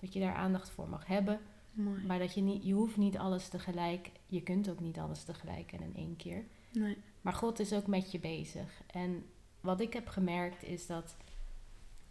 Dat 0.00 0.12
je 0.12 0.20
daar 0.20 0.34
aandacht 0.34 0.70
voor 0.70 0.88
mag 0.88 1.06
hebben. 1.06 1.40
Mooi. 1.72 2.06
Maar 2.06 2.18
dat 2.18 2.34
je 2.34 2.40
niet, 2.40 2.64
je 2.64 2.72
hoeft 2.72 2.96
niet 2.96 3.18
alles 3.18 3.48
tegelijk. 3.48 4.10
Je 4.26 4.42
kunt 4.42 4.70
ook 4.70 4.80
niet 4.80 4.98
alles 4.98 5.24
tegelijk 5.24 5.72
en 5.72 5.80
in 5.80 5.96
één 5.96 6.16
keer. 6.16 6.44
Nee. 6.72 6.96
Maar 7.20 7.32
God 7.32 7.58
is 7.58 7.72
ook 7.72 7.86
met 7.86 8.12
je 8.12 8.18
bezig. 8.18 8.82
En 8.86 9.24
wat 9.60 9.80
ik 9.80 9.92
heb 9.92 10.08
gemerkt 10.08 10.62
is 10.62 10.86
dat 10.86 11.16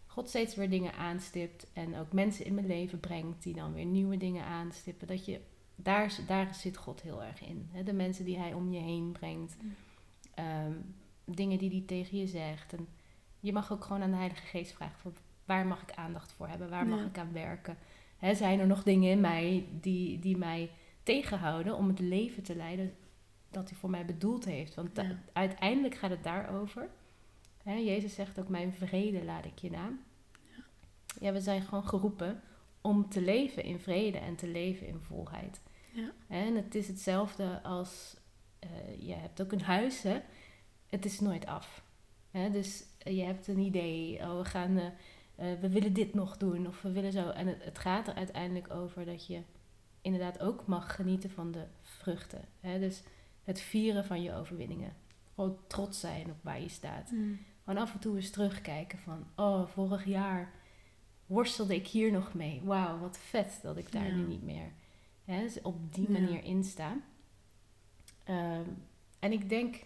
God 0.06 0.28
steeds 0.28 0.54
weer 0.54 0.70
dingen 0.70 0.94
aanstipt. 0.94 1.66
En 1.72 1.96
ook 1.96 2.12
mensen 2.12 2.44
in 2.44 2.54
mijn 2.54 2.66
leven 2.66 3.00
brengt 3.00 3.42
die 3.42 3.54
dan 3.54 3.72
weer 3.74 3.84
nieuwe 3.84 4.16
dingen 4.16 4.44
aanstippen. 4.44 5.06
Dat 5.06 5.24
je, 5.24 5.40
daar, 5.82 6.18
daar 6.26 6.54
zit 6.54 6.76
God 6.76 7.02
heel 7.02 7.22
erg 7.22 7.42
in. 7.42 7.68
Hè? 7.72 7.82
De 7.82 7.92
mensen 7.92 8.24
die 8.24 8.38
hij 8.38 8.52
om 8.54 8.72
je 8.72 8.80
heen 8.80 9.12
brengt. 9.12 9.56
Mm. 9.62 9.74
Ehm, 10.34 10.72
dingen 11.24 11.58
die 11.58 11.70
hij 11.70 11.82
tegen 11.86 12.18
je 12.18 12.26
zegt. 12.26 12.72
En 12.72 12.88
je 13.40 13.52
mag 13.52 13.72
ook 13.72 13.84
gewoon 13.84 14.02
aan 14.02 14.10
de 14.10 14.16
Heilige 14.16 14.46
Geest 14.46 14.72
vragen: 14.72 15.00
van, 15.00 15.12
waar 15.44 15.66
mag 15.66 15.82
ik 15.82 15.92
aandacht 15.94 16.32
voor 16.32 16.48
hebben? 16.48 16.70
Waar 16.70 16.86
mag 16.86 16.98
Ja. 17.00 17.06
ik 17.06 17.18
aan 17.18 17.32
werken? 17.32 17.76
Hè, 18.16 18.34
zijn 18.34 18.60
er 18.60 18.66
nog 18.66 18.82
dingen 18.82 19.10
in 19.10 19.20
mij 19.20 19.66
die, 19.80 20.18
die 20.18 20.36
mij 20.36 20.70
tegenhouden 21.02 21.76
om 21.76 21.88
het 21.88 21.98
leven 21.98 22.42
te 22.42 22.56
leiden 22.56 22.94
dat 23.50 23.68
hij 23.68 23.78
voor 23.78 23.90
mij 23.90 24.04
bedoeld 24.04 24.44
heeft? 24.44 24.74
Want 24.74 24.90
Ja. 24.96 25.18
uiteindelijk 25.32 25.94
gaat 25.94 26.10
het 26.10 26.22
daarover. 26.24 26.88
Hè, 27.62 27.74
Jezus 27.74 28.14
zegt 28.14 28.38
ook: 28.38 28.48
Mijn 28.48 28.72
vrede 28.72 29.24
laat 29.24 29.44
ik 29.44 29.58
je 29.58 29.70
na. 29.70 29.90
Ja. 31.20 31.32
we 31.32 31.40
zijn 31.40 31.62
gewoon 31.62 31.88
geroepen 31.88 32.40
om 32.80 33.08
te 33.08 33.20
leven 33.20 33.62
in 33.64 33.78
vrede 33.78 34.18
en 34.18 34.36
te 34.36 34.48
leven 34.48 34.86
in 34.86 35.00
volheid. 35.00 35.60
Ja. 35.92 36.12
En 36.28 36.54
het 36.54 36.74
is 36.74 36.88
hetzelfde 36.88 37.62
als 37.62 38.16
eh, 38.58 38.68
je 39.06 39.14
hebt 39.14 39.42
ook 39.42 39.52
een 39.52 39.62
huis, 39.62 40.02
hè? 40.02 40.20
Het 40.86 41.04
is 41.04 41.20
nooit 41.20 41.46
af. 41.46 41.82
Hè? 42.30 42.50
Dus 42.50 42.84
eh, 42.98 43.16
je 43.16 43.22
hebt 43.22 43.46
een 43.48 43.58
idee, 43.58 44.18
oh, 44.20 44.38
we 44.38 44.44
gaan, 44.44 44.78
eh, 44.78 44.90
we 45.60 45.68
willen 45.68 45.92
dit 45.92 46.14
nog 46.14 46.36
doen 46.36 46.66
of 46.66 46.82
we 46.82 46.92
willen 46.92 47.12
zo. 47.12 47.28
En 47.28 47.46
het, 47.46 47.64
het 47.64 47.78
gaat 47.78 48.08
er 48.08 48.14
uiteindelijk 48.14 48.70
over 48.70 49.04
dat 49.04 49.26
je 49.26 49.42
inderdaad 50.00 50.40
ook 50.40 50.66
mag 50.66 50.94
genieten 50.94 51.30
van 51.30 51.50
de 51.50 51.64
vruchten. 51.82 52.44
Hè? 52.60 52.78
Dus 52.78 53.02
het 53.44 53.60
vieren 53.60 54.04
van 54.04 54.22
je 54.22 54.34
overwinningen. 54.34 54.96
Gewoon 55.34 55.58
trots 55.66 56.00
zijn 56.00 56.30
op 56.30 56.36
waar 56.42 56.60
je 56.60 56.68
staat. 56.68 57.10
Mm. 57.10 57.38
Gewoon 57.64 57.82
af 57.82 57.92
en 57.92 57.98
toe 58.00 58.16
eens 58.16 58.30
terugkijken 58.30 58.98
van, 58.98 59.26
oh, 59.36 59.66
vorig 59.66 60.04
jaar 60.04 60.52
worstelde 61.26 61.74
ik 61.74 61.86
hier 61.86 62.12
nog 62.12 62.34
mee. 62.34 62.60
Wauw, 62.64 62.98
wat 62.98 63.18
vet 63.18 63.58
dat 63.62 63.76
ik 63.76 63.92
daar 63.92 64.06
Ja. 64.06 64.14
nu 64.14 64.26
niet 64.26 64.42
meer 64.42 64.72
hè, 65.34 65.40
dus 65.42 65.62
op 65.62 65.94
die 65.94 66.12
Ja. 66.12 66.20
manier 66.20 66.44
in 66.44 66.64
sta. 66.64 66.96
Ehm, 68.24 68.64
en 69.18 69.32
ik 69.32 69.48
denk 69.48 69.76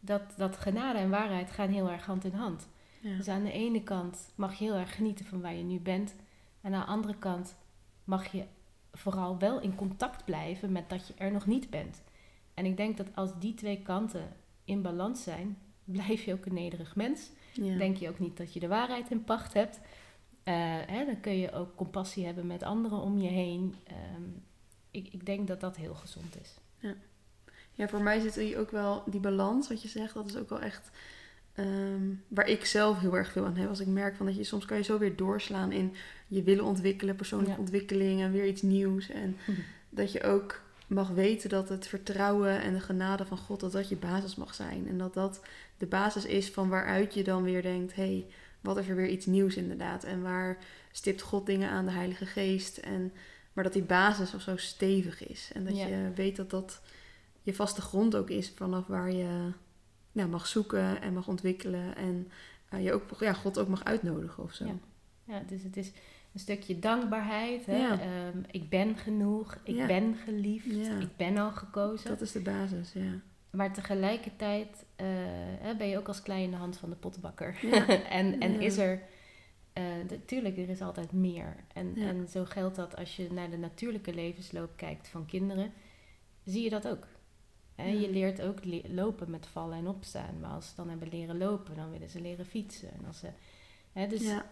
dat, 0.00 0.22
dat 0.36 0.56
genade 0.56 0.98
en 0.98 1.10
waarheid 1.10 1.50
gaan 1.50 1.68
heel 1.70 1.90
erg 1.90 2.06
hand 2.06 2.24
in 2.24 2.32
hand. 2.32 2.68
Ja. 3.00 3.16
Dus 3.16 3.28
aan 3.28 3.44
de 3.44 3.52
ene 3.52 3.82
kant 3.82 4.32
mag 4.34 4.54
je 4.54 4.64
heel 4.64 4.74
erg 4.74 4.94
genieten 4.94 5.24
van 5.26 5.40
waar 5.40 5.54
je 5.54 5.62
nu 5.64 5.80
bent. 5.80 6.14
En 6.60 6.74
aan 6.74 6.80
de 6.80 6.86
andere 6.86 7.16
kant 7.18 7.56
mag 8.04 8.32
je 8.32 8.44
vooral 8.92 9.38
wel 9.38 9.60
in 9.60 9.74
contact 9.74 10.24
blijven 10.24 10.72
met 10.72 10.88
dat 10.88 11.06
je 11.06 11.14
er 11.14 11.32
nog 11.32 11.46
niet 11.46 11.70
bent. 11.70 12.02
En 12.54 12.64
ik 12.64 12.76
denk 12.76 12.96
dat 12.96 13.16
als 13.16 13.38
die 13.38 13.54
twee 13.54 13.82
kanten 13.82 14.36
in 14.64 14.82
balans 14.82 15.22
zijn, 15.22 15.58
blijf 15.84 16.24
je 16.24 16.32
ook 16.32 16.46
een 16.46 16.54
nederig 16.54 16.96
mens. 16.96 17.30
Ja. 17.52 17.76
Denk 17.76 17.96
je 17.96 18.08
ook 18.08 18.18
niet 18.18 18.36
dat 18.36 18.52
je 18.52 18.60
de 18.60 18.68
waarheid 18.68 19.10
in 19.10 19.24
pacht 19.24 19.54
hebt. 19.54 19.80
Eh, 20.42 20.54
hè, 20.86 21.04
dan 21.04 21.20
kun 21.20 21.36
je 21.38 21.52
ook 21.52 21.76
compassie 21.76 22.24
hebben 22.24 22.46
met 22.46 22.62
anderen 22.62 22.98
om 22.98 23.18
je 23.18 23.28
heen. 23.28 23.74
Ehm, 23.84 24.22
ik, 24.94 25.08
ik 25.12 25.26
denk 25.26 25.48
dat 25.48 25.60
dat 25.60 25.76
heel 25.76 25.94
gezond 25.94 26.36
is. 26.42 26.54
Ja, 27.76 27.88
voor 27.88 28.00
mij 28.02 28.20
zit 28.20 28.34
hier 28.34 28.58
ook 28.58 28.70
wel 28.70 29.02
die 29.06 29.20
balans, 29.20 29.68
wat 29.68 29.82
je 29.82 29.88
zegt, 29.88 30.14
dat 30.14 30.26
is 30.26 30.36
ook 30.36 30.48
wel 30.48 30.60
echt 30.60 30.90
ehm, 31.54 32.02
waar 32.28 32.48
ik 32.48 32.64
zelf 32.64 32.98
heel 33.00 33.16
erg 33.16 33.32
veel 33.32 33.44
aan 33.44 33.56
heb. 33.56 33.68
Als 33.68 33.80
ik 33.80 33.86
merk 33.86 34.16
van 34.16 34.26
dat 34.26 34.36
je 34.36 34.44
soms 34.44 34.64
kan 34.64 34.76
je 34.76 34.82
zo 34.82 34.98
weer 34.98 35.16
doorslaan 35.16 35.72
in 35.72 35.94
je 36.26 36.42
willen 36.42 36.64
ontwikkelen, 36.64 37.16
persoonlijke 37.16 37.54
Ja. 37.54 37.60
ontwikkeling 37.60 38.20
en 38.20 38.32
weer 38.32 38.46
iets 38.46 38.62
nieuws. 38.62 39.08
En 39.10 39.36
Mhm. 39.46 39.60
dat 39.90 40.12
je 40.12 40.22
ook 40.22 40.60
mag 40.86 41.08
weten 41.08 41.48
dat 41.48 41.68
het 41.68 41.86
vertrouwen 41.86 42.60
en 42.60 42.72
de 42.74 42.80
genade 42.80 43.26
van 43.26 43.38
God, 43.38 43.60
dat 43.60 43.72
dat 43.72 43.88
je 43.88 43.96
basis 43.96 44.34
mag 44.34 44.54
zijn. 44.54 44.88
En 44.88 44.98
dat 44.98 45.14
dat 45.14 45.40
de 45.78 45.86
basis 45.86 46.24
is 46.24 46.50
van 46.50 46.68
waaruit 46.68 47.14
je 47.14 47.24
dan 47.24 47.42
weer 47.42 47.62
denkt, 47.62 47.94
hé, 47.94 48.02
hey, 48.02 48.26
wat 48.60 48.76
is 48.76 48.88
er 48.88 48.96
weer 48.96 49.08
iets 49.08 49.26
nieuws 49.26 49.56
inderdaad? 49.56 50.04
En 50.04 50.22
waar 50.22 50.58
stipt 50.92 51.22
God 51.22 51.46
dingen 51.46 51.70
aan, 51.70 51.84
de 51.84 51.90
Heilige 51.92 52.26
Geest? 52.26 52.76
En, 52.78 53.12
maar 53.54 53.64
dat 53.64 53.72
die 53.72 53.82
basis 53.82 54.34
of 54.34 54.40
zo 54.42 54.56
stevig 54.56 55.26
is. 55.28 55.50
En 55.54 55.64
dat 55.64 55.76
Ja. 55.76 55.86
je 55.86 56.10
weet 56.14 56.36
dat 56.36 56.50
dat 56.50 56.80
je 57.42 57.54
vaste 57.54 57.80
grond 57.80 58.16
ook 58.16 58.30
is 58.30 58.52
vanaf 58.54 58.86
waar 58.86 59.12
je 59.12 59.50
nou, 60.12 60.28
mag 60.28 60.46
zoeken 60.46 61.00
en 61.02 61.12
mag 61.12 61.28
ontwikkelen. 61.28 61.96
En 61.96 62.30
eh, 62.68 62.84
je 62.84 62.92
ook, 62.92 63.02
ja, 63.20 63.32
God 63.32 63.58
ook 63.58 63.68
mag 63.68 63.84
uitnodigen 63.84 64.42
of 64.42 64.52
zo. 64.52 64.64
Ja. 64.64 64.74
Ja, 65.24 65.42
dus 65.48 65.62
het 65.62 65.76
is 65.76 65.92
een 66.32 66.40
stukje 66.40 66.78
dankbaarheid. 66.78 67.66
Hè? 67.66 67.76
Ja. 67.76 68.00
Ehm, 68.00 68.38
ik 68.50 68.68
ben 68.68 68.96
genoeg, 68.96 69.58
ik 69.64 69.74
Ja. 69.74 69.86
ben 69.86 70.14
geliefd, 70.24 70.66
ik 71.00 71.16
ben 71.16 71.36
al 71.38 71.50
gekozen. 71.50 72.08
Dat 72.08 72.20
is 72.20 72.32
de 72.32 72.40
basis, 72.40 72.92
ja. 72.92 73.20
Maar 73.50 73.72
tegelijkertijd 73.72 74.84
eh, 74.96 75.06
ben 75.78 75.88
je 75.88 75.98
ook 75.98 76.08
als 76.08 76.22
klei 76.22 76.42
in 76.44 76.50
de 76.50 76.56
hand 76.56 76.76
van 76.76 76.90
de 76.90 76.96
pottenbakker. 76.96 77.58
Ja. 77.62 77.86
en 78.20 78.40
en 78.40 78.60
is 78.60 78.76
er, 78.78 79.02
natuurlijk, 79.82 80.56
er 80.58 80.68
is 80.68 80.80
altijd 80.80 81.12
meer. 81.12 81.56
En, 81.72 81.92
Ja. 81.94 82.06
en 82.08 82.28
zo 82.28 82.44
geldt 82.44 82.76
dat 82.76 82.96
als 82.96 83.16
je 83.16 83.32
naar 83.32 83.50
de 83.50 83.56
natuurlijke 83.58 84.14
levensloop 84.14 84.70
kijkt 84.76 85.08
van 85.08 85.26
kinderen, 85.26 85.72
zie 86.44 86.62
je 86.62 86.70
dat 86.70 86.88
ook. 86.88 87.06
Hè, 87.74 87.84
Ja. 87.86 88.00
Je 88.00 88.10
leert 88.10 88.42
ook 88.42 88.64
le- 88.64 88.82
lopen 88.88 89.30
met 89.30 89.46
vallen 89.46 89.78
en 89.78 89.86
opstaan. 89.88 90.40
Maar 90.40 90.50
als 90.50 90.68
ze 90.68 90.72
dan 90.76 90.88
hebben 90.88 91.08
leren 91.08 91.38
lopen, 91.38 91.76
dan 91.76 91.90
willen 91.90 92.08
ze 92.10 92.20
leren 92.20 92.46
fietsen. 92.46 92.88
En 92.92 93.04
als 93.06 93.18
ze, 93.18 93.28
hè, 93.92 94.06
dus 94.06 94.22
ja, 94.22 94.46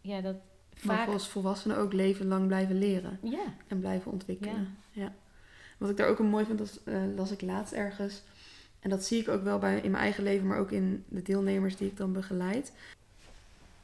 ja. 0.00 0.20
dat 0.20 0.36
Maar 0.82 1.06
als 1.08 1.28
volwassenen 1.28 1.76
ook 1.76 1.92
leven 1.92 2.26
lang 2.26 2.46
blijven 2.46 2.78
leren 2.78 3.18
Ja, 3.22 3.44
en 3.66 3.80
blijven 3.80 4.12
ontwikkelen. 4.12 4.76
Ja. 4.90 5.14
Wat 5.78 5.90
ik 5.90 5.96
daar 5.96 6.08
ook 6.08 6.18
een 6.18 6.26
mooi 6.26 6.44
vind, 6.44 6.58
dat 6.58 6.80
eh, 6.84 7.02
las 7.16 7.30
ik 7.30 7.42
laatst 7.42 7.72
ergens. 7.72 8.22
en 8.80 8.90
dat 8.90 9.04
zie 9.04 9.20
ik 9.20 9.28
ook 9.28 9.42
wel 9.42 9.58
bij, 9.58 9.80
in 9.80 9.90
mijn 9.90 10.02
eigen 10.02 10.22
leven, 10.24 10.46
maar 10.46 10.58
ook 10.58 10.70
in 10.70 11.04
de 11.08 11.22
deelnemers 11.22 11.76
die 11.76 11.88
ik 11.88 11.96
dan 11.96 12.12
begeleid, 12.12 12.72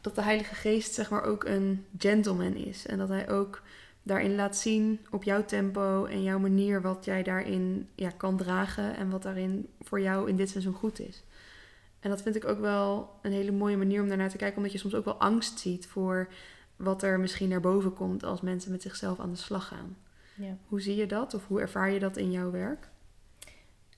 dat 0.00 0.14
de 0.14 0.22
Heilige 0.22 0.54
Geest 0.54 0.94
zeg 0.94 1.10
maar 1.10 1.22
ook 1.22 1.44
een 1.44 1.84
gentleman 1.98 2.54
is. 2.54 2.86
En 2.86 2.98
dat 2.98 3.08
hij 3.08 3.30
ook 3.30 3.62
daarin 4.02 4.34
laat 4.34 4.56
zien 4.56 5.00
op 5.10 5.22
jouw 5.22 5.44
tempo 5.44 6.04
en 6.04 6.22
jouw 6.22 6.38
manier 6.38 6.82
wat 6.82 7.04
jij 7.04 7.22
daarin 7.22 7.88
ja, 7.94 8.10
kan 8.10 8.36
dragen 8.36 8.96
en 8.96 9.10
wat 9.10 9.22
daarin 9.22 9.68
voor 9.80 10.00
jou 10.00 10.28
in 10.28 10.36
dit 10.36 10.48
seizoen 10.50 10.72
goed 10.74 11.00
is. 11.00 11.22
En 12.00 12.10
dat 12.10 12.22
vind 12.22 12.36
ik 12.36 12.44
ook 12.44 12.60
wel 12.60 13.10
een 13.22 13.32
hele 13.32 13.52
mooie 13.52 13.76
manier 13.76 14.02
om 14.02 14.08
daarnaar 14.08 14.30
te 14.30 14.36
kijken, 14.36 14.56
omdat 14.56 14.72
je 14.72 14.78
soms 14.78 14.94
ook 14.94 15.04
wel 15.04 15.20
angst 15.20 15.58
ziet 15.58 15.86
voor 15.86 16.28
wat 16.76 17.02
er 17.02 17.20
misschien 17.20 17.48
naar 17.48 17.60
boven 17.60 17.94
komt 17.94 18.24
als 18.24 18.40
mensen 18.40 18.70
met 18.70 18.82
zichzelf 18.82 19.20
aan 19.20 19.30
de 19.30 19.36
slag 19.36 19.66
gaan. 19.66 19.96
Ja. 20.34 20.56
Hoe 20.66 20.80
zie 20.80 20.96
je 20.96 21.06
dat 21.06 21.34
of 21.34 21.46
hoe 21.46 21.60
ervaar 21.60 21.90
je 21.90 21.98
dat 21.98 22.16
in 22.16 22.30
jouw 22.30 22.50
werk? 22.50 22.88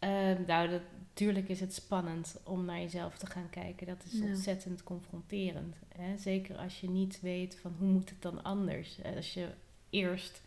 Ehm, 0.01 0.43
nou, 0.47 0.81
natuurlijk 1.09 1.49
is 1.49 1.61
het 1.61 1.75
spannend 1.75 2.41
om 2.45 2.65
naar 2.65 2.81
jezelf 2.81 3.19
te 3.19 3.27
gaan 3.27 3.51
kijken. 3.51 3.87
Dat 3.87 4.05
is 4.05 4.13
Ja. 4.19 4.25
ontzettend 4.27 4.83
confronterend. 4.83 5.77
Hè? 5.97 6.17
Zeker 6.17 6.57
als 6.57 6.81
je 6.81 6.91
niet 6.91 7.21
weet 7.21 7.59
van 7.61 7.75
hoe 7.79 7.89
moet 7.89 8.11
het 8.11 8.23
dan 8.23 8.43
anders. 8.43 9.01
Eh, 9.01 9.17
Als 9.17 9.35
je 9.35 9.49
eerst 9.91 10.43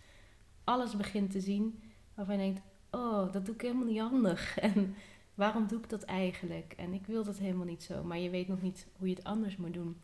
alles 0.63 0.95
begint 0.97 1.31
te 1.31 1.39
zien 1.39 1.81
waarvan 2.13 2.35
je 2.37 2.41
denkt... 2.41 2.61
oh, 2.91 3.31
dat 3.33 3.45
doe 3.45 3.55
ik 3.55 3.61
helemaal 3.61 3.85
niet 3.87 3.99
handig. 3.99 4.57
En 4.59 4.95
waarom 5.33 5.67
doe 5.67 5.79
ik 5.79 5.89
dat 5.89 6.03
eigenlijk? 6.03 6.73
En 6.77 6.93
ik 6.93 7.05
wil 7.05 7.23
dat 7.23 7.37
helemaal 7.37 7.65
niet 7.65 7.83
zo. 7.83 8.03
Maar 8.03 8.17
je 8.19 8.29
weet 8.29 8.47
nog 8.47 8.61
niet 8.61 8.87
hoe 8.97 9.07
je 9.09 9.15
het 9.15 9.23
anders 9.23 9.57
moet 9.57 9.73
doen. 9.73 10.01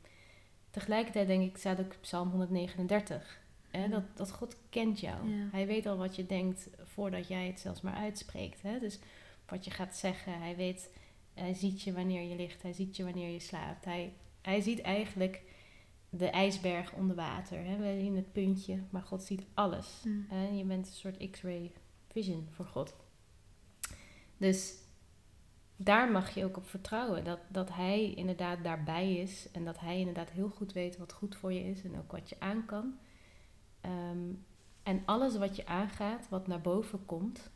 Tegelijkertijd 0.71 1.27
denk 1.27 1.49
ik, 1.49 1.57
staat 1.57 1.79
ook 1.79 1.95
Psalm 2.01 2.29
139... 2.29 3.39
Hè? 3.69 3.81
Ja. 3.83 3.87
Dat, 3.87 4.03
dat 4.13 4.31
God 4.31 4.55
kent 4.69 4.99
jou. 4.99 5.29
Ja. 5.29 5.47
Hij 5.51 5.67
weet 5.67 5.85
al 5.85 5.97
wat 5.97 6.15
je 6.15 6.25
denkt 6.25 6.69
voordat 6.83 7.27
jij 7.27 7.47
het 7.47 7.59
zelfs 7.59 7.81
maar 7.81 7.93
uitspreekt. 7.93 8.61
Hè? 8.61 8.79
Dus 8.79 8.99
wat 9.49 9.65
je 9.65 9.71
gaat 9.71 9.95
zeggen. 9.95 10.39
Hij 10.39 10.55
weet, 10.55 10.89
hij 11.33 11.53
ziet 11.53 11.81
je 11.81 11.93
wanneer 11.93 12.21
je 12.21 12.35
ligt, 12.35 12.61
hij 12.61 12.73
ziet 12.73 12.95
je 12.95 13.03
wanneer 13.03 13.29
je 13.29 13.39
slaapt. 13.39 13.85
Hij, 13.85 14.13
hij 14.41 14.61
ziet 14.61 14.81
eigenlijk 14.81 15.41
de 16.09 16.29
ijsberg 16.29 16.93
onder 16.93 17.15
water. 17.15 17.63
Hè? 17.63 17.77
We 17.77 17.99
zien 17.99 18.15
het 18.15 18.31
puntje, 18.31 18.83
maar 18.89 19.01
God 19.01 19.23
ziet 19.23 19.45
alles. 19.53 20.03
Mm. 20.05 20.27
Je 20.57 20.63
bent 20.63 20.87
een 20.87 20.93
soort 20.93 21.29
X-ray 21.31 21.71
vision 22.07 22.47
voor 22.51 22.65
God. 22.65 22.95
Dus 24.37 24.73
daar 25.75 26.11
mag 26.11 26.29
je 26.29 26.45
ook 26.45 26.57
op 26.57 26.67
vertrouwen. 26.67 27.23
Dat, 27.23 27.39
dat 27.47 27.73
hij 27.73 28.13
inderdaad 28.13 28.63
daarbij 28.63 29.15
is. 29.15 29.51
En 29.51 29.65
dat 29.65 29.79
hij 29.79 29.99
inderdaad 29.99 30.29
heel 30.29 30.49
goed 30.49 30.73
weet 30.73 30.97
wat 30.97 31.13
goed 31.13 31.35
voor 31.35 31.53
je 31.53 31.63
is. 31.63 31.83
En 31.83 31.97
ook 31.97 32.11
wat 32.11 32.29
je 32.29 32.39
aan 32.39 32.65
kan. 32.65 32.97
Ehm, 33.81 34.33
en 34.83 35.01
alles 35.05 35.37
wat 35.37 35.55
je 35.55 35.65
aangaat, 35.65 36.29
wat 36.29 36.47
naar 36.47 36.61
boven 36.61 37.05
komt, 37.05 37.49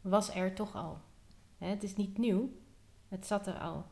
was 0.00 0.34
er 0.34 0.54
toch 0.54 0.74
al. 0.76 1.00
Het 1.58 1.82
is 1.82 1.96
niet 1.96 2.18
nieuw. 2.18 2.50
Het 3.08 3.26
zat 3.26 3.46
er 3.46 3.58
al. 3.58 3.86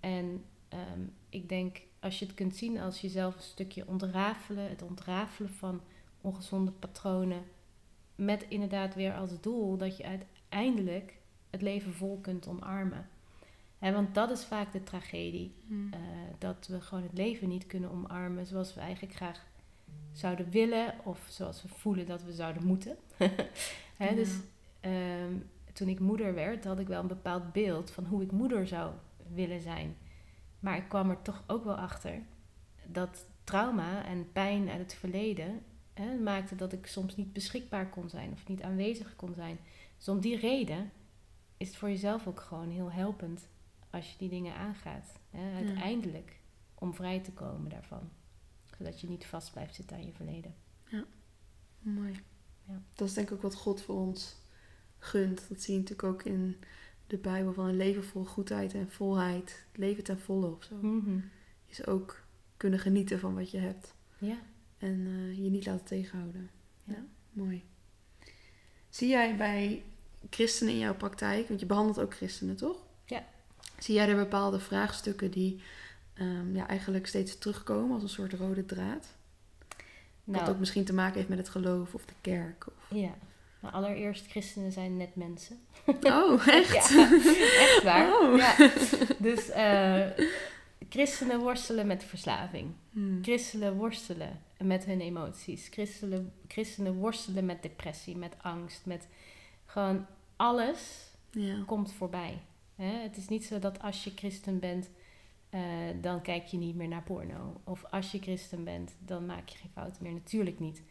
En 0.00 0.44
ehm, 0.68 1.00
ik 1.28 1.48
denk, 1.48 1.80
als 2.00 2.18
je 2.18 2.24
het 2.24 2.34
kunt 2.34 2.56
zien 2.56 2.80
als 2.80 3.00
jezelf 3.00 3.34
een 3.34 3.42
stukje 3.42 3.86
ontrafelen, 3.86 4.68
het 4.68 4.82
ontrafelen 4.82 5.50
van 5.50 5.80
ongezonde 6.20 6.70
patronen, 6.70 7.42
met 8.14 8.46
inderdaad 8.48 8.94
weer 8.94 9.14
als 9.14 9.40
doel 9.40 9.76
dat 9.76 9.96
je 9.96 10.04
uiteindelijk 10.04 11.16
het 11.50 11.62
leven 11.62 11.94
vol 11.94 12.18
kunt 12.20 12.48
omarmen. 12.48 13.08
Hè, 13.78 13.92
want 13.92 14.14
dat 14.14 14.30
is 14.30 14.44
vaak 14.44 14.72
de 14.72 14.82
tragedie. 14.82 15.54
Mm. 15.66 15.92
eh, 15.92 16.00
dat 16.38 16.66
we 16.66 16.80
gewoon 16.80 17.02
het 17.02 17.12
leven 17.12 17.48
niet 17.48 17.66
kunnen 17.66 17.90
omarmen 17.90 18.46
zoals 18.46 18.74
we 18.74 18.80
eigenlijk 18.80 19.14
graag 19.14 19.46
zouden 20.12 20.50
willen 20.50 20.94
of 21.04 21.26
zoals 21.28 21.62
we 21.62 21.68
voelen 21.68 22.06
dat 22.06 22.22
we 22.22 22.32
zouden 22.32 22.66
moeten. 22.66 22.96
Hè, 23.96 24.08
Ja. 24.08 24.14
Dus 24.14 24.38
toen 25.78 25.88
ik 25.88 26.00
moeder 26.00 26.34
werd, 26.34 26.64
had 26.64 26.78
ik 26.78 26.86
wel 26.86 27.00
een 27.00 27.06
bepaald 27.06 27.52
beeld 27.52 27.90
van 27.90 28.04
hoe 28.04 28.22
ik 28.22 28.32
moeder 28.32 28.66
zou 28.66 28.92
willen 29.32 29.60
zijn. 29.60 29.96
Maar 30.60 30.76
ik 30.76 30.88
kwam 30.88 31.10
er 31.10 31.22
toch 31.22 31.44
ook 31.46 31.64
wel 31.64 31.76
achter 31.76 32.22
dat 32.86 33.26
trauma 33.44 34.04
en 34.04 34.32
pijn 34.32 34.68
uit 34.68 34.80
het 34.80 34.94
verleden 34.94 35.62
hè, 35.92 36.16
maakte 36.16 36.54
dat 36.54 36.72
ik 36.72 36.86
soms 36.86 37.16
niet 37.16 37.32
beschikbaar 37.32 37.88
kon 37.88 38.08
zijn 38.08 38.32
of 38.32 38.48
niet 38.48 38.62
aanwezig 38.62 39.16
kon 39.16 39.34
zijn. 39.34 39.58
Dus 39.96 40.08
om 40.08 40.20
die 40.20 40.36
reden 40.36 40.90
is 41.56 41.68
het 41.68 41.76
voor 41.76 41.88
jezelf 41.88 42.26
ook 42.26 42.40
gewoon 42.40 42.70
heel 42.70 42.92
helpend 42.92 43.48
als 43.90 44.12
je 44.12 44.18
die 44.18 44.28
dingen 44.28 44.54
aangaat. 44.54 45.18
Hè, 45.30 45.54
uiteindelijk 45.54 46.40
om 46.74 46.94
vrij 46.94 47.20
te 47.20 47.32
komen 47.32 47.70
daarvan. 47.70 48.10
Zodat 48.78 49.00
je 49.00 49.08
niet 49.08 49.26
vast 49.26 49.52
blijft 49.52 49.74
zitten 49.74 49.96
aan 49.96 50.06
je 50.06 50.12
verleden. 50.12 50.54
Mooi. 51.78 52.12
Ja. 52.64 52.82
Dat 52.94 53.08
is 53.08 53.14
denk 53.14 53.28
ik 53.28 53.34
ook 53.34 53.42
wat 53.42 53.54
God 53.54 53.82
voor 53.82 53.96
ons 53.96 54.36
gunt. 54.98 55.46
Dat 55.48 55.62
zie 55.62 55.74
je 55.74 55.80
natuurlijk 55.80 56.08
ook 56.08 56.22
in 56.22 56.56
de 57.06 57.16
Bijbel 57.16 57.52
van 57.52 57.66
een 57.66 57.76
leven 57.76 58.04
vol 58.04 58.24
goedheid 58.24 58.74
en 58.74 58.90
volheid. 58.90 59.64
Leven 59.74 60.04
ten 60.04 60.20
volle 60.20 60.46
of 60.46 60.64
zo. 60.64 60.74
Mhm. 60.74 61.18
Is 61.66 61.86
ook 61.86 62.20
kunnen 62.56 62.78
genieten 62.78 63.18
van 63.18 63.34
wat 63.34 63.50
je 63.50 63.58
hebt. 63.58 63.94
Ja. 64.18 64.36
En 64.78 65.06
eh, 65.06 65.44
je 65.44 65.50
niet 65.50 65.66
laten 65.66 65.86
tegenhouden. 65.86 66.50
Ja. 66.84 66.94
Ja. 66.94 67.04
mooi. 67.32 67.64
Zie 68.88 69.08
jij 69.08 69.36
bij 69.36 69.82
christenen 70.30 70.72
in 70.72 70.78
jouw 70.78 70.94
praktijk, 70.94 71.48
want 71.48 71.60
je 71.60 71.66
behandelt 71.66 72.00
ook 72.00 72.14
christenen, 72.14 72.56
toch? 72.56 72.76
Ja. 73.04 73.24
Zie 73.78 73.94
jij 73.94 74.08
er 74.08 74.16
bepaalde 74.16 74.60
vraagstukken 74.60 75.30
die 75.30 75.60
ehm, 76.14 76.54
ja, 76.54 76.68
eigenlijk 76.68 77.06
steeds 77.06 77.38
terugkomen 77.38 77.94
als 77.94 78.02
een 78.02 78.08
soort 78.08 78.32
rode 78.32 78.64
draad? 78.64 79.06
Wat 80.24 80.36
Nou, 80.36 80.48
ook 80.48 80.58
misschien 80.58 80.84
te 80.84 80.94
maken 80.94 81.16
heeft 81.16 81.28
met 81.28 81.38
het 81.38 81.48
geloof 81.48 81.94
of 81.94 82.04
de 82.04 82.14
kerk. 82.20 82.66
Of... 82.66 82.74
ja. 82.90 83.14
Allereerst, 83.60 84.26
christenen 84.26 84.72
zijn 84.72 84.96
net 84.96 85.16
mensen. 85.16 85.58
Oh, 86.02 86.46
echt? 86.60 86.88
Ja, 86.88 87.12
echt 87.66 87.82
waar. 87.82 88.20
Oh. 88.20 88.36
Ja. 88.36 88.54
Dus 89.18 89.48
eh, 89.50 90.06
christenen 90.88 91.40
worstelen 91.40 91.86
met 91.86 92.04
verslaving. 92.04 92.70
Hmm. 92.90 93.18
Christenen 93.22 93.76
worstelen 93.76 94.40
met 94.58 94.84
hun 94.84 95.00
emoties. 95.00 95.68
Christenen, 95.70 96.32
christenen 96.48 96.94
worstelen 96.94 97.44
met 97.46 97.62
depressie, 97.62 98.16
met 98.16 98.34
angst, 98.42 98.86
met 98.86 99.06
gewoon 99.66 100.06
alles 100.36 101.06
Ja. 101.30 101.62
komt 101.66 101.92
voorbij. 101.92 102.38
Hè? 102.76 102.92
Het 103.02 103.16
is 103.16 103.28
niet 103.28 103.44
zo 103.44 103.58
dat 103.58 103.82
als 103.82 104.04
je 104.04 104.12
christen 104.14 104.58
bent, 104.58 104.90
eh, 105.50 105.60
dan 106.00 106.22
kijk 106.22 106.46
je 106.46 106.56
niet 106.56 106.74
meer 106.76 106.88
naar 106.88 107.02
porno. 107.02 107.60
Of 107.64 107.84
als 107.90 108.10
je 108.12 108.18
christen 108.18 108.64
bent, 108.64 108.94
dan 108.98 109.26
maak 109.26 109.48
je 109.48 109.58
geen 109.58 109.70
fouten 109.74 110.02
meer. 110.02 110.12
Natuurlijk 110.12 110.58
niet. 110.58 110.82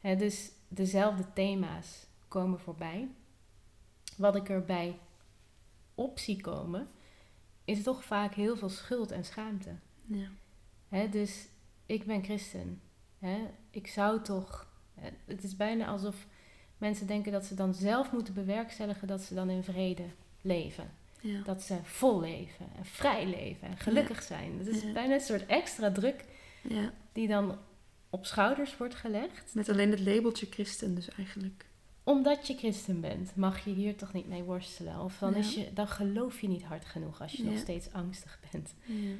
Hè, 0.00 0.16
dus 0.16 0.50
dezelfde 0.68 1.24
thema's 1.34 2.06
komen 2.30 2.60
voorbij. 2.60 3.08
Wat 4.16 4.36
ik 4.36 4.48
erbij 4.48 4.98
op 5.94 6.18
zie 6.18 6.40
komen, 6.40 6.88
is 7.64 7.82
toch 7.82 8.04
vaak 8.04 8.34
heel 8.34 8.56
veel 8.56 8.68
schuld 8.68 9.10
en 9.10 9.24
schaamte. 9.24 9.70
Ja. 10.06 10.28
Hè, 10.88 11.08
dus 11.08 11.46
ik 11.86 12.04
ben 12.04 12.24
christen. 12.24 12.80
Hè? 13.18 13.38
Ik 13.70 13.86
zou 13.86 14.22
toch. 14.22 14.68
Het 15.24 15.42
is 15.44 15.56
bijna 15.56 15.86
alsof 15.86 16.26
mensen 16.78 17.06
denken 17.06 17.32
dat 17.32 17.44
ze 17.44 17.54
dan 17.54 17.74
zelf 17.74 18.12
moeten 18.12 18.34
bewerkstelligen 18.34 19.08
dat 19.08 19.20
ze 19.22 19.34
dan 19.34 19.50
in 19.50 19.62
vrede 19.62 20.06
leven. 20.40 20.90
Ja. 21.20 21.42
Dat 21.42 21.62
ze 21.62 21.78
vol 21.82 22.20
leven 22.20 22.66
en 22.76 22.84
vrij 22.84 23.26
leven 23.26 23.68
en 23.68 23.76
gelukkig 23.76 24.22
zijn. 24.22 24.58
Dat 24.58 24.66
is 24.66 24.82
Ja. 24.82 24.92
bijna 24.92 25.14
een 25.14 25.20
soort 25.20 25.46
extra 25.46 25.92
druk 25.92 26.24
ja. 26.62 26.92
die 27.12 27.28
dan 27.28 27.58
op 28.10 28.26
schouders 28.26 28.76
wordt 28.76 28.94
gelegd. 28.94 29.54
Met 29.54 29.68
alleen 29.68 29.90
het 29.90 30.00
labeltje 30.00 30.46
christen 30.50 30.94
dus 30.94 31.08
eigenlijk. 31.08 31.66
Omdat 32.04 32.46
je 32.46 32.56
christen 32.56 33.00
bent, 33.00 33.36
mag 33.36 33.64
je 33.64 33.70
hier 33.70 33.96
toch 33.96 34.12
niet 34.12 34.28
mee 34.28 34.42
worstelen. 34.42 35.00
Of 35.00 35.18
dan, 35.18 35.30
Ja. 35.30 35.36
is 35.36 35.54
je, 35.54 35.72
dan 35.72 35.88
geloof 35.88 36.40
je 36.40 36.48
niet 36.48 36.64
hard 36.64 36.84
genoeg 36.84 37.20
als 37.20 37.32
je 37.32 37.44
nog 37.44 37.58
steeds 37.58 37.92
angstig 37.92 38.40
bent. 38.50 38.74
Ja. 38.84 39.14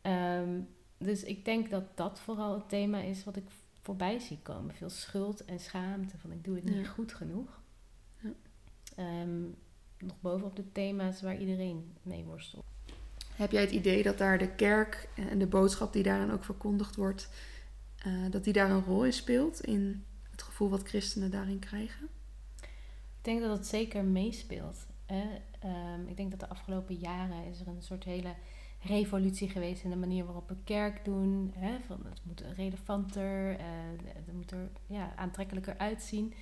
Ehm, 0.00 0.60
dus 0.98 1.22
ik 1.22 1.44
denk 1.44 1.70
dat 1.70 1.96
dat 1.96 2.20
vooral 2.20 2.54
het 2.54 2.68
thema 2.68 3.00
is 3.00 3.24
wat 3.24 3.36
ik 3.36 3.44
voorbij 3.80 4.18
zie 4.18 4.38
komen. 4.42 4.74
Veel 4.74 4.90
schuld 4.90 5.44
en 5.44 5.60
schaamte 5.60 6.18
van 6.18 6.32
ik 6.32 6.44
doe 6.44 6.54
het 6.56 6.64
niet 6.64 6.88
goed 6.88 7.12
genoeg. 7.14 7.60
Ja. 8.18 8.30
Ehm, 8.96 9.42
nog 9.98 10.20
bovenop 10.20 10.56
de 10.56 10.72
thema's 10.72 11.22
waar 11.22 11.38
iedereen 11.38 11.96
mee 12.02 12.24
worstelt. 12.24 12.64
Heb 13.34 13.50
jij 13.50 13.60
het 13.60 13.70
idee 13.70 14.02
dat 14.02 14.18
daar 14.18 14.38
de 14.38 14.54
kerk 14.54 15.08
en 15.14 15.38
de 15.38 15.46
boodschap 15.46 15.92
die 15.92 16.02
daarin 16.02 16.30
ook 16.30 16.44
verkondigd 16.44 16.96
wordt, 16.96 17.28
eh, 17.96 18.12
dat 18.30 18.44
die 18.44 18.52
daar 18.52 18.70
een 18.70 18.84
rol 18.84 19.04
in 19.04 19.12
speelt 19.12 19.60
in 19.60 20.04
het 20.30 20.42
gevoel 20.42 20.68
wat 20.68 20.88
christenen 20.88 21.30
daarin 21.30 21.58
krijgen? 21.58 22.08
Ik 23.20 23.26
denk 23.26 23.40
dat 23.40 23.56
het 23.56 23.66
zeker 23.66 24.04
meespeelt. 24.04 24.86
Hè? 25.06 25.24
Ehm, 25.58 26.06
ik 26.06 26.16
denk 26.16 26.30
dat 26.30 26.40
de 26.40 26.48
afgelopen 26.48 26.94
jaren 26.94 27.44
is 27.44 27.60
er 27.60 27.66
een 27.68 27.82
soort 27.82 28.04
hele 28.04 28.34
revolutie 28.82 29.48
geweest 29.48 29.84
in 29.84 29.90
de 29.90 29.96
manier 29.96 30.24
waarop 30.24 30.48
we 30.48 30.56
kerk 30.64 31.04
doen. 31.04 31.52
Hè? 31.56 31.78
Van, 31.86 32.00
het 32.08 32.20
moet 32.22 32.44
relevanter, 32.56 33.58
eh, 33.58 33.66
het 34.06 34.32
moet 34.34 34.50
er 34.50 34.70
ja, 34.86 35.12
aantrekkelijker 35.16 35.78
uitzien. 35.78 36.34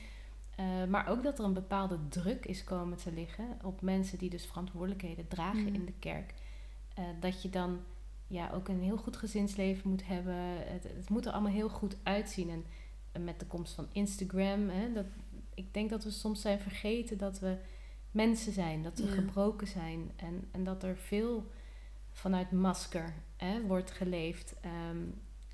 Eh, 0.57 0.85
maar 0.89 1.09
ook 1.09 1.23
dat 1.23 1.39
er 1.39 1.45
een 1.45 1.53
bepaalde 1.53 1.99
druk 2.09 2.47
is 2.47 2.65
komen 2.65 2.99
te 2.99 3.13
liggen 3.13 3.45
op 3.63 3.81
mensen 3.81 4.19
die 4.19 4.31
dus 4.31 4.47
verantwoordelijkheden 4.47 5.29
dragen 5.29 5.65
Mhm. 5.65 5.75
in 5.75 5.85
de 5.85 5.95
kerk. 5.99 6.35
Eh, 6.95 7.05
dat 7.21 7.43
je 7.43 7.51
dan 7.51 7.79
ja, 8.27 8.51
ook 8.55 8.69
een 8.69 8.81
heel 8.83 8.97
goed 8.97 9.17
gezinsleven 9.17 9.91
moet 9.91 10.07
hebben. 10.07 10.35
Het, 10.73 10.83
het 10.83 11.09
moet 11.09 11.27
er 11.27 11.33
allemaal 11.33 11.53
heel 11.53 11.69
goed 11.69 11.97
uitzien. 12.03 12.51
En, 12.51 12.65
en 13.13 13.25
met 13.25 13.41
de 13.41 13.47
komst 13.47 13.75
van 13.75 13.87
Instagram, 13.93 14.69
hè, 14.69 14.93
dat, 14.93 15.07
ik 15.59 15.75
denk 15.75 15.91
dat 15.91 16.05
we 16.05 16.11
soms 16.11 16.41
zijn 16.41 16.59
vergeten 16.61 17.19
dat 17.19 17.39
we 17.39 17.57
mensen 18.11 18.53
zijn, 18.53 18.83
dat 18.83 18.99
we 18.99 19.07
Ja. 19.07 19.13
gebroken 19.13 19.67
zijn 19.67 20.11
en, 20.17 20.49
en 20.51 20.65
dat 20.65 20.83
er 20.83 20.97
veel 20.97 21.51
vanuit 22.11 22.51
masker 22.51 23.15
hè, 23.37 23.67
wordt 23.67 23.91
geleefd. 23.91 24.55
Ehm, 24.61 25.03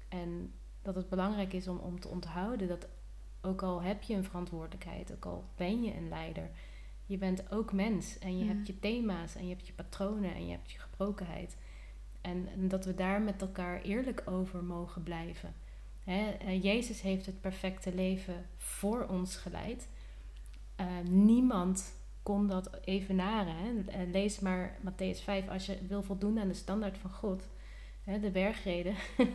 en 0.08 0.52
dat 0.82 0.94
het 0.94 1.08
belangrijk 1.08 1.52
is 1.52 1.68
om, 1.68 1.78
om 1.78 2.00
te 2.00 2.08
onthouden 2.08 2.68
dat 2.68 2.88
ook 3.42 3.62
al 3.62 3.82
heb 3.82 4.02
je 4.02 4.14
een 4.14 4.24
verantwoordelijkheid, 4.24 5.12
ook 5.12 5.24
al 5.24 5.44
ben 5.56 5.82
je 5.82 5.94
een 5.96 6.08
leider, 6.08 6.50
je 7.06 7.18
bent 7.18 7.50
ook 7.52 7.72
mens 7.72 8.18
en 8.18 8.38
je 8.38 8.44
hebt 8.44 8.66
je 8.66 8.78
thema's 8.80 9.34
en 9.34 9.48
je 9.48 9.54
hebt 9.54 9.66
je 9.66 9.72
patronen 9.72 10.34
en 10.34 10.46
je 10.46 10.50
hebt 10.52 10.70
je 10.70 10.78
gebrokenheid. 10.78 11.56
En, 12.20 12.48
en 12.48 12.68
dat 12.68 12.84
we 12.84 12.94
daar 12.94 13.22
met 13.22 13.40
elkaar 13.40 13.82
eerlijk 13.82 14.22
over 14.26 14.64
mogen 14.64 15.02
blijven. 15.02 15.54
Hè, 16.04 16.36
Jezus 16.52 17.00
heeft 17.00 17.26
het 17.26 17.40
perfecte 17.40 17.94
leven 17.94 18.46
voor 18.56 19.06
ons 19.06 19.36
geleid. 19.36 19.88
Eh, 20.84 21.08
niemand 21.10 21.94
kon 22.22 22.46
dat 22.46 22.70
evenaren. 22.84 23.54
Hè. 23.56 23.84
Eh, 23.86 24.10
Lees 24.10 24.40
maar 24.40 24.76
Matthäus 24.80 25.22
5 25.22 25.48
als 25.48 25.66
je 25.66 25.78
wil 25.88 26.02
voldoen 26.02 26.38
aan 26.38 26.48
de 26.48 26.54
standaard 26.54 26.98
van 26.98 27.10
God. 27.10 27.48
Hè, 28.02 28.20
de 28.20 28.30
bergreden. 28.30 28.94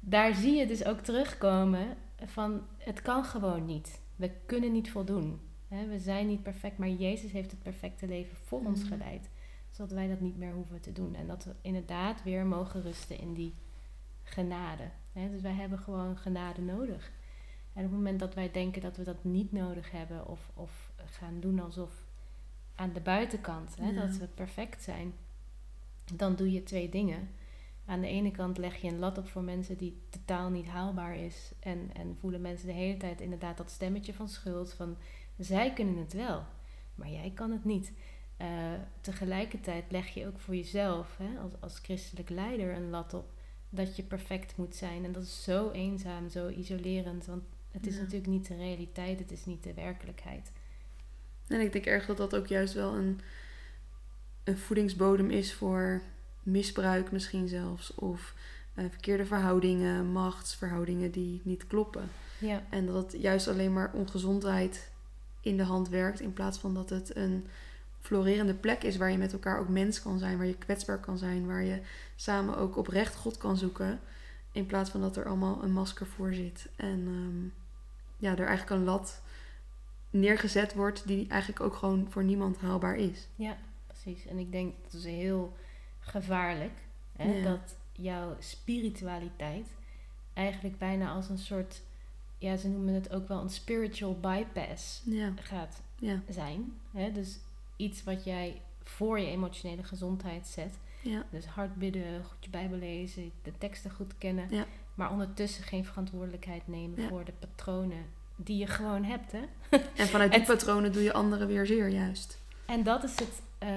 Daar 0.00 0.34
zie 0.34 0.54
je 0.56 0.66
dus 0.66 0.84
ook 0.84 0.98
terugkomen 1.00 1.86
van 2.26 2.60
het 2.78 3.02
kan 3.02 3.24
gewoon 3.24 3.64
niet. 3.64 4.00
We 4.16 4.30
kunnen 4.46 4.72
niet 4.72 4.90
voldoen. 4.90 5.40
Hè, 5.68 5.86
we 5.86 5.98
zijn 5.98 6.26
niet 6.26 6.42
perfect, 6.42 6.78
maar 6.78 6.88
Jezus 6.88 7.32
heeft 7.32 7.50
het 7.50 7.62
perfecte 7.62 8.06
leven 8.06 8.36
voor 8.44 8.60
ons 8.64 8.80
Mhm. 8.82 8.88
geleid. 8.88 9.28
Zodat 9.70 9.92
wij 9.92 10.08
dat 10.08 10.20
niet 10.20 10.36
meer 10.36 10.52
hoeven 10.52 10.80
te 10.80 10.92
doen. 10.92 11.14
En 11.14 11.26
dat 11.26 11.44
we 11.44 11.54
inderdaad 11.60 12.22
weer 12.22 12.46
mogen 12.46 12.82
rusten 12.82 13.18
in 13.18 13.34
die 13.34 13.54
genade. 14.22 14.90
Hè, 15.12 15.30
dus 15.30 15.40
wij 15.40 15.52
hebben 15.52 15.78
gewoon 15.78 16.16
genade 16.16 16.60
nodig. 16.60 17.10
En 17.72 17.84
op 17.84 17.90
het 17.90 17.98
moment 17.98 18.20
dat 18.20 18.34
wij 18.34 18.50
denken 18.50 18.82
dat 18.82 18.96
we 18.96 19.02
dat 19.04 19.24
niet 19.24 19.52
nodig 19.52 19.90
hebben, 19.90 20.26
of, 20.26 20.50
of 20.54 20.90
gaan 21.04 21.40
doen 21.40 21.60
alsof 21.60 22.06
aan 22.74 22.92
de 22.92 23.00
buitenkant 23.00 23.76
hè, 23.76 23.88
Ja. 23.90 24.06
dat 24.06 24.16
we 24.16 24.26
perfect 24.26 24.82
zijn, 24.82 25.12
dan 26.14 26.36
doe 26.36 26.52
je 26.52 26.62
twee 26.62 26.88
dingen. 26.88 27.28
Aan 27.84 28.00
de 28.00 28.06
ene 28.06 28.30
kant 28.30 28.58
leg 28.58 28.76
je 28.76 28.88
een 28.88 28.98
lat 28.98 29.18
op 29.18 29.28
voor 29.28 29.42
mensen 29.42 29.76
die 29.76 30.00
totaal 30.10 30.50
niet 30.50 30.66
haalbaar 30.66 31.16
is. 31.16 31.52
En, 31.60 31.90
en 31.94 32.16
voelen 32.20 32.40
mensen 32.40 32.66
de 32.66 32.72
hele 32.72 32.96
tijd 32.96 33.20
inderdaad 33.20 33.56
dat 33.56 33.70
stemmetje 33.70 34.14
van 34.14 34.28
schuld. 34.28 34.72
Van 34.72 34.96
zij 35.38 35.72
kunnen 35.72 35.96
het 35.96 36.12
wel, 36.12 36.42
maar 36.94 37.08
jij 37.10 37.30
kan 37.34 37.50
het 37.50 37.64
niet. 37.64 37.92
Eh, 38.36 38.72
tegelijkertijd 39.00 39.84
leg 39.90 40.08
je 40.08 40.26
ook 40.26 40.38
voor 40.38 40.56
jezelf 40.56 41.16
hè, 41.16 41.38
als, 41.40 41.52
als 41.60 41.78
christelijk 41.78 42.28
leider 42.28 42.74
een 42.74 42.90
lat 42.90 43.14
op 43.14 43.32
dat 43.70 43.96
je 43.96 44.02
perfect 44.02 44.56
moet 44.56 44.76
zijn. 44.76 45.04
En 45.04 45.12
dat 45.12 45.22
is 45.22 45.42
zo 45.42 45.70
eenzaam, 45.70 46.28
zo 46.28 46.48
isolerend. 46.48 47.26
Want 47.26 47.42
het 47.70 47.86
is 47.86 47.94
Ja. 47.94 48.00
natuurlijk 48.00 48.30
niet 48.30 48.46
de 48.46 48.56
realiteit, 48.56 49.18
het 49.18 49.30
is 49.30 49.44
niet 49.44 49.62
de 49.62 49.74
werkelijkheid. 49.74 50.52
En 51.48 51.60
ik 51.60 51.72
denk 51.72 51.84
erg 51.86 52.06
dat 52.06 52.16
dat 52.16 52.36
ook 52.36 52.46
juist 52.46 52.74
wel 52.74 52.94
een, 52.94 53.20
een 54.44 54.58
voedingsbodem 54.58 55.30
is 55.30 55.54
voor 55.54 56.02
misbruik 56.42 57.12
misschien 57.12 57.48
zelfs. 57.48 57.94
Of 57.94 58.34
eh, 58.74 58.84
verkeerde 58.90 59.26
verhoudingen, 59.26 60.06
machtsverhoudingen 60.12 61.10
die 61.10 61.40
niet 61.44 61.66
kloppen. 61.66 62.08
Ja, 62.38 62.62
En 62.70 62.86
dat 62.86 63.12
het 63.12 63.22
juist 63.22 63.48
alleen 63.48 63.72
maar 63.72 63.92
ongezondheid 63.92 64.90
in 65.40 65.56
de 65.56 65.62
hand 65.62 65.88
werkt. 65.88 66.20
In 66.20 66.32
plaats 66.32 66.58
van 66.58 66.74
dat 66.74 66.90
het 66.90 67.16
een 67.16 67.46
florerende 68.00 68.54
plek 68.54 68.82
is 68.82 68.96
waar 68.96 69.10
je 69.10 69.18
met 69.18 69.32
elkaar 69.32 69.58
ook 69.60 69.68
mens 69.68 70.02
kan 70.02 70.18
zijn. 70.18 70.36
Waar 70.36 70.46
je 70.46 70.58
kwetsbaar 70.58 70.98
kan 71.00 71.18
zijn. 71.18 71.46
Waar 71.46 71.62
je 71.62 71.80
samen 72.16 72.56
ook 72.56 72.76
oprecht 72.76 73.14
God 73.14 73.36
kan 73.36 73.56
zoeken. 73.56 74.00
In 74.58 74.66
plaats 74.66 74.90
van 74.90 75.00
dat 75.00 75.16
er 75.16 75.26
allemaal 75.26 75.62
een 75.62 75.72
masker 75.72 76.06
voor 76.06 76.34
zit. 76.34 76.68
En 76.76 77.06
ehm, 77.06 77.46
ja, 78.16 78.30
er 78.30 78.46
eigenlijk 78.46 78.80
een 78.80 78.84
lat 78.84 79.22
neergezet 80.10 80.74
wordt 80.74 81.06
die 81.06 81.28
eigenlijk 81.28 81.60
ook 81.60 81.74
gewoon 81.74 82.06
voor 82.10 82.24
niemand 82.24 82.58
haalbaar 82.58 82.96
is. 82.96 83.28
ja, 83.36 83.56
precies. 83.86 84.26
En 84.26 84.38
ik 84.38 84.52
denk 84.52 84.74
dat 84.82 84.92
is 84.92 85.04
heel 85.04 85.56
gevaarlijk. 86.00 86.72
Hè, 87.16 87.32
Ja. 87.32 87.42
Dat 87.42 87.76
jouw 87.92 88.36
spiritualiteit 88.38 89.66
eigenlijk 90.34 90.78
bijna 90.78 91.10
als 91.10 91.28
een 91.28 91.38
soort... 91.38 91.82
Ja, 92.38 92.56
ze 92.56 92.68
noemen 92.68 92.94
het 92.94 93.10
ook 93.10 93.28
wel 93.28 93.40
een 93.40 93.50
spiritual 93.50 94.20
bypass 94.20 95.02
Ja, 95.04 95.32
gaat 95.36 95.82
ja, 95.96 96.20
zijn. 96.28 96.72
Hè? 96.92 97.12
Dus 97.12 97.38
iets 97.76 98.04
wat 98.04 98.24
jij 98.24 98.62
voor 98.82 99.20
je 99.20 99.26
emotionele 99.26 99.84
gezondheid 99.84 100.46
zet. 100.46 100.78
Ja, 101.00 101.24
Dus 101.30 101.46
hard 101.46 101.74
bidden, 101.74 102.24
goed 102.24 102.36
je 102.44 102.50
Bijbel 102.50 102.78
lezen, 102.78 103.32
de 103.42 103.52
teksten 103.58 103.90
goed 103.90 104.18
kennen. 104.18 104.46
Ja. 104.50 104.64
Maar 104.94 105.10
ondertussen 105.10 105.64
geen 105.64 105.84
verantwoordelijkheid 105.84 106.68
nemen 106.68 107.02
Ja. 107.02 107.08
voor 107.08 107.24
de 107.24 107.32
patronen 107.38 108.04
die 108.36 108.56
je 108.58 108.66
gewoon 108.66 109.04
hebt. 109.04 109.32
Hè? 109.32 109.40
En 109.96 110.06
vanuit 110.06 110.32
die 110.34 110.42
patronen 110.42 110.92
doe 110.92 111.02
je 111.02 111.12
anderen 111.12 111.46
weer 111.46 111.66
zeer 111.66 111.88
juist. 111.88 112.40
En 112.66 112.82
dat 112.82 113.04
is 113.04 113.18
het, 113.18 113.42
eh, 113.58 113.70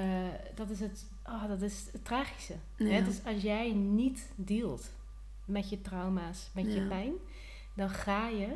dat 0.56 0.70
is 0.70 0.80
het, 0.80 1.06
oh, 1.26 1.48
dat 1.48 1.62
is 1.62 1.90
het 1.92 2.06
tragische. 2.06 2.56
Hè? 2.76 3.04
Dus 3.04 3.26
als 3.26 3.42
jij 3.42 3.72
niet 3.74 4.32
dealt 4.36 4.92
met 5.46 5.70
je 5.70 5.82
trauma's, 5.82 6.50
met 6.54 6.74
je 6.74 6.82
pijn, 6.82 7.14
dan 7.74 7.90
ga 7.90 8.28
je 8.28 8.48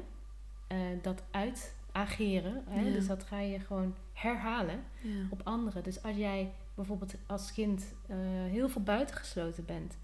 eh, 0.68 0.78
dat 1.02 1.24
uitageren. 1.32 2.64
Hè? 2.68 2.92
Dus 2.92 3.08
dat 3.08 3.24
ga 3.24 3.40
je 3.40 3.60
gewoon 3.60 3.96
herhalen. 4.14 4.84
Op 5.30 5.42
anderen. 5.44 5.84
Dus 5.84 6.04
als 6.04 6.16
jij 6.16 6.52
bijvoorbeeld 6.76 7.14
als 7.26 7.52
kind 7.54 7.94
eh, 8.08 8.16
heel 8.28 8.70
veel 8.70 8.82
buitengesloten 8.84 9.66
bent 9.66 9.98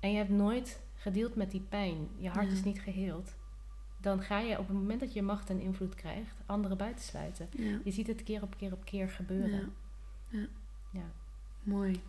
en 0.00 0.10
je 0.10 0.16
hebt 0.16 0.30
nooit 0.30 0.80
gedeeld 0.94 1.34
met 1.36 1.50
die 1.50 1.64
pijn, 1.68 2.08
je 2.18 2.28
hart 2.28 2.46
Ja. 2.46 2.52
is 2.52 2.64
niet 2.64 2.80
geheeld, 2.80 3.34
dan 4.00 4.22
ga 4.22 4.38
je 4.38 4.58
op 4.58 4.68
het 4.68 4.76
moment 4.76 5.00
dat 5.00 5.12
je 5.12 5.22
macht 5.22 5.50
en 5.50 5.60
invloed 5.60 5.94
krijgt, 5.94 6.34
anderen 6.46 6.76
buitensluiten. 6.76 7.48
Ja. 7.50 7.78
Je 7.84 7.90
ziet 7.90 8.06
het 8.06 8.22
keer 8.22 8.42
op 8.42 8.56
keer 8.56 8.72
op 8.72 8.84
keer 8.84 9.08
gebeuren. 9.08 9.72
Ja. 10.28 10.46
Ja. 10.90 11.10
Mooi. 11.62 12.00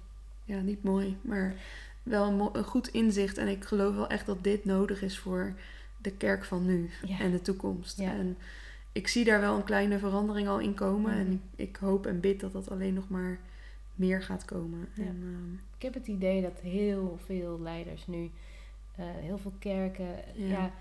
Ja, 0.46 0.60
niet 0.60 0.84
mooi, 0.84 1.18
maar 1.22 1.56
wel 2.04 2.28
een, 2.28 2.36
mo- 2.36 2.50
een 2.54 2.64
goed 2.64 2.88
inzicht. 2.88 3.38
En 3.38 3.48
ik 3.48 3.64
geloof 3.64 3.96
wel 3.96 4.08
echt 4.10 4.26
dat 4.26 4.44
dit 4.44 4.66
nodig 4.66 5.02
is 5.02 5.20
voor 5.20 5.54
de 6.02 6.12
kerk 6.12 6.46
van 6.46 6.66
nu 6.66 6.90
en 7.20 7.32
de 7.32 7.42
toekomst. 7.42 8.00
En 8.00 8.38
ik 8.92 9.08
zie 9.08 9.26
daar 9.26 9.40
wel 9.40 9.56
een 9.56 9.64
kleine 9.64 10.00
verandering 10.00 10.48
al 10.48 10.60
in 10.60 10.74
komen. 10.74 11.12
En 11.14 11.32
ik, 11.32 11.42
ik 11.68 11.76
hoop 11.76 12.06
en 12.06 12.20
bid 12.20 12.40
dat 12.40 12.52
dat 12.54 12.70
alleen 12.72 12.94
nog 12.94 13.10
maar 13.10 13.40
meer 13.96 14.22
gaat 14.22 14.46
komen. 14.46 14.88
Ja. 14.94 15.04
En, 15.04 15.22
ehm, 15.24 15.54
Ik 15.54 15.82
heb 15.82 15.94
het 15.94 16.08
idee 16.08 16.42
dat 16.42 16.60
heel 16.60 17.18
veel 17.26 17.60
leiders 17.60 18.08
nu, 18.08 18.32
eh, 18.96 19.06
heel 19.06 19.38
veel 19.38 19.54
kerken, 19.60 20.16
Ja. 20.34 20.48
ja. 20.48 20.74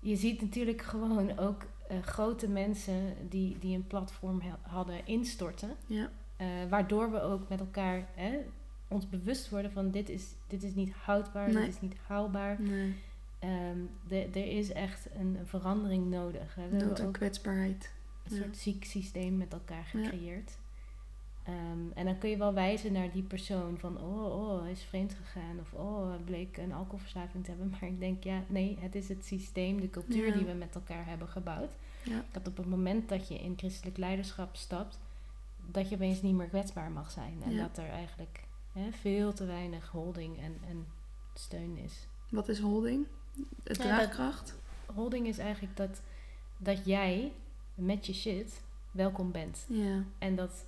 je 0.00 0.16
ziet 0.16 0.40
natuurlijk 0.40 0.82
gewoon 0.82 1.38
ook 1.38 1.62
eh, 1.88 2.02
grote 2.02 2.48
mensen 2.48 3.14
die, 3.28 3.58
die 3.58 3.76
een 3.76 3.86
platform 3.86 4.42
hadden 4.62 5.06
instorten. 5.06 5.76
ja, 5.86 6.10
Eh, 6.36 6.46
waardoor 6.68 7.10
we 7.10 7.20
ook 7.20 7.48
met 7.48 7.60
elkaar 7.60 8.08
hè, 8.14 8.38
ons 8.88 9.08
bewust 9.08 9.48
worden 9.50 9.72
van 9.72 9.90
dit 9.90 10.08
is, 10.08 10.24
dit 10.46 10.62
is 10.62 10.74
niet 10.74 10.92
houdbaar, 10.92 11.52
Nee. 11.52 11.64
dit 11.64 11.74
is 11.74 11.80
niet 11.80 11.96
haalbaar. 12.06 12.62
nee, 12.62 12.94
Ehm, 13.38 13.78
er 14.10 14.36
is 14.36 14.72
echt 14.72 15.08
een, 15.14 15.36
een 15.38 15.46
verandering 15.46 16.10
nodig. 16.10 16.54
Hè. 16.54 16.68
We 16.68 16.76
nood 16.84 16.98
en 16.98 17.10
kwetsbaarheid. 17.12 17.92
een 18.24 18.36
soort 18.36 18.56
ziek 18.56 18.84
systeem 18.84 19.36
met 19.36 19.52
elkaar 19.52 19.84
gecreëerd. 19.84 20.58
Ehm, 21.48 21.90
en 21.94 22.04
dan 22.04 22.18
kun 22.18 22.30
je 22.30 22.36
wel 22.36 22.54
wijzen 22.54 22.92
naar 22.92 23.10
die 23.12 23.22
persoon 23.22 23.78
van 23.78 24.00
oh, 24.00 24.24
oh, 24.40 24.62
hij 24.62 24.70
is 24.70 24.82
vreemd 24.82 25.14
gegaan 25.14 25.60
of 25.60 25.72
oh, 25.72 26.08
hij 26.08 26.18
bleek 26.18 26.56
een 26.56 26.72
alcoholverslaving 26.72 27.44
te 27.44 27.50
hebben. 27.50 27.70
Maar 27.80 27.88
ik 27.90 28.00
denk 28.00 28.24
ja, 28.24 28.42
nee, 28.46 28.76
het 28.80 28.94
is 28.94 29.08
het 29.08 29.24
systeem, 29.24 29.80
de 29.80 29.90
cultuur 29.90 30.26
Ja. 30.26 30.34
die 30.34 30.44
we 30.44 30.52
met 30.52 30.74
elkaar 30.74 31.06
hebben 31.06 31.28
gebouwd. 31.28 31.70
Ja. 32.04 32.24
Dat 32.30 32.48
op 32.48 32.56
het 32.56 32.66
moment 32.66 33.08
dat 33.08 33.28
je 33.28 33.34
in 33.38 33.54
christelijk 33.56 33.96
leiderschap 33.96 34.56
stapt, 34.56 34.98
dat 35.66 35.88
je 35.88 35.94
opeens 35.94 36.22
niet 36.22 36.34
meer 36.34 36.46
kwetsbaar 36.46 36.90
mag 36.90 37.10
zijn. 37.10 37.42
En 37.44 37.52
Ja. 37.52 37.62
dat 37.66 37.78
er 37.78 37.88
eigenlijk 37.90 38.44
hè, 38.72 38.92
veel 38.92 39.32
te 39.32 39.44
weinig 39.46 39.88
holding 39.88 40.38
en, 40.38 40.56
en 40.68 40.86
steun 41.34 41.76
is. 41.76 42.06
Wat 42.30 42.48
is 42.48 42.58
holding? 42.60 43.06
Het 43.64 43.80
draagkracht? 43.80 44.54
Holding 44.94 45.26
is 45.26 45.38
eigenlijk 45.38 45.76
dat, 45.76 46.00
dat 46.56 46.84
jij 46.84 47.32
met 47.74 48.06
je 48.06 48.12
shit 48.14 48.62
welkom 48.90 49.30
bent. 49.32 49.66
Ja, 49.68 50.02
En 50.18 50.36
dat 50.36 50.64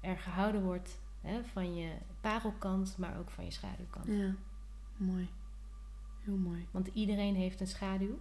er 0.00 0.18
gehouden 0.18 0.62
wordt 0.62 1.00
hè, 1.20 1.44
van 1.44 1.74
je 1.74 1.92
parelkant, 2.20 2.94
maar 2.98 3.18
ook 3.18 3.30
van 3.30 3.44
je 3.44 3.50
schaduwkant. 3.50 4.06
ja. 4.06 4.34
Mooi. 4.96 5.28
Heel 6.20 6.36
mooi. 6.36 6.66
Want 6.70 6.86
iedereen 6.86 7.34
heeft 7.34 7.60
een 7.60 7.66
schaduw. 7.66 8.18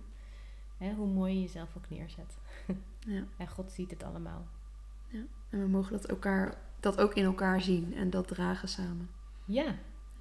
Hè, 0.78 0.94
hoe 0.94 1.08
mooi 1.08 1.34
je 1.34 1.42
jezelf 1.42 1.70
ook 1.78 1.90
neerzet. 1.90 2.38
Ja. 3.00 3.24
En 3.38 3.48
God 3.48 3.72
ziet 3.72 3.92
het 3.92 4.04
allemaal. 4.04 4.46
En 5.50 5.60
we 5.62 5.68
mogen 5.68 5.92
dat, 5.92 6.06
elkaar, 6.06 6.58
dat 6.80 7.02
ook 7.02 7.14
in 7.14 7.24
elkaar 7.26 7.62
zien 7.62 7.94
en 7.96 8.10
dat 8.10 8.28
dragen 8.28 8.68
samen. 8.68 9.10
Ja, 9.46 9.64
Ja. 9.64 9.76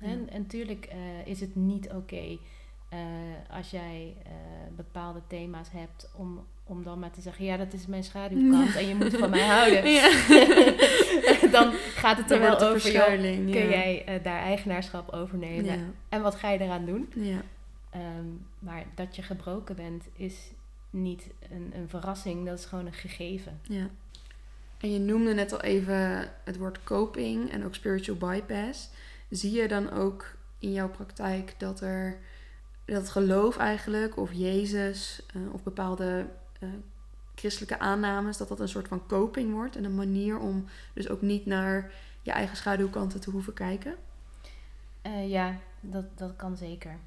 en, 0.06 0.28
en 0.30 0.46
tuurlijk 0.46 0.84
eh, 0.84 1.26
is 1.26 1.40
het 1.40 1.54
niet 1.54 1.90
oké 1.90 2.38
eh, 2.88 3.00
als 3.50 3.70
jij 3.70 4.16
eh, 4.24 4.32
bepaalde 4.76 5.22
thema's 5.26 5.70
hebt 5.70 6.10
om, 6.14 6.46
om 6.68 6.82
dan 6.82 6.98
maar 6.98 7.10
te 7.10 7.20
zeggen, 7.20 7.44
ja, 7.44 7.56
dat 7.56 7.72
is 7.72 7.86
mijn 7.86 8.04
schaduwkant 8.04 8.76
en 8.76 8.88
je 8.88 8.94
moet 8.94 9.16
van 9.16 9.30
mij 9.30 9.46
houden. 9.56 9.90
Ja. 9.90 10.10
dan 11.58 11.72
gaat 11.72 12.16
het 12.16 12.30
er 12.30 12.40
wel 12.40 12.60
over, 12.60 12.80
verschuiling. 12.80 13.50
kun 13.50 13.60
ja. 13.60 13.68
jij 13.68 14.04
eh, 14.04 14.24
daar 14.24 14.40
eigenaarschap 14.40 15.12
over 15.12 15.38
nemen 15.38 15.64
Ja. 15.64 15.78
en 16.08 16.22
wat 16.22 16.34
ga 16.34 16.50
je 16.50 16.58
eraan 16.60 16.84
doen? 16.84 17.08
Ja. 17.14 17.40
Ehm, 17.90 18.26
maar 18.58 18.84
dat 18.94 19.16
je 19.16 19.22
gebroken 19.22 19.76
bent 19.76 20.04
is 20.16 20.36
niet 20.90 21.26
een, 21.50 21.72
een 21.74 21.88
verrassing, 21.88 22.46
dat 22.46 22.58
is 22.58 22.64
gewoon 22.64 22.86
een 22.86 22.92
gegeven. 22.92 23.60
Ja. 23.62 23.88
En 24.80 24.92
je 24.92 24.98
noemde 24.98 25.34
net 25.34 25.52
al 25.52 25.60
even 25.60 26.30
het 26.44 26.56
woord 26.56 26.82
coping 26.84 27.50
en 27.50 27.64
ook 27.64 27.74
spiritual 27.74 28.18
bypass. 28.18 28.90
Zie 29.30 29.52
je 29.52 29.68
dan 29.68 29.90
ook 29.92 30.36
in 30.58 30.72
jouw 30.72 30.88
praktijk 30.88 31.54
dat 31.58 31.80
er 31.80 32.18
dat 32.84 33.08
geloof 33.08 33.56
eigenlijk, 33.56 34.16
of 34.16 34.32
Jezus, 34.32 35.22
uh, 35.36 35.54
of 35.54 35.62
bepaalde 35.62 36.26
uh, 36.58 36.68
christelijke 37.34 37.78
aannames, 37.78 38.36
dat 38.36 38.48
dat 38.48 38.60
een 38.60 38.68
soort 38.68 38.88
van 38.88 39.06
coping 39.06 39.52
wordt 39.52 39.76
en 39.76 39.84
een 39.84 39.94
manier 39.94 40.38
om 40.38 40.64
dus 40.94 41.08
ook 41.08 41.22
niet 41.22 41.46
naar 41.46 41.92
je 42.22 42.30
eigen 42.30 42.56
schaduwkanten 42.56 43.20
te 43.20 43.30
hoeven 43.30 43.52
kijken? 43.52 43.94
Uh, 45.02 45.28
ja, 45.30 45.56
dat, 45.80 46.18
dat 46.18 46.36
kan 46.36 46.56
zeker. 46.56 46.98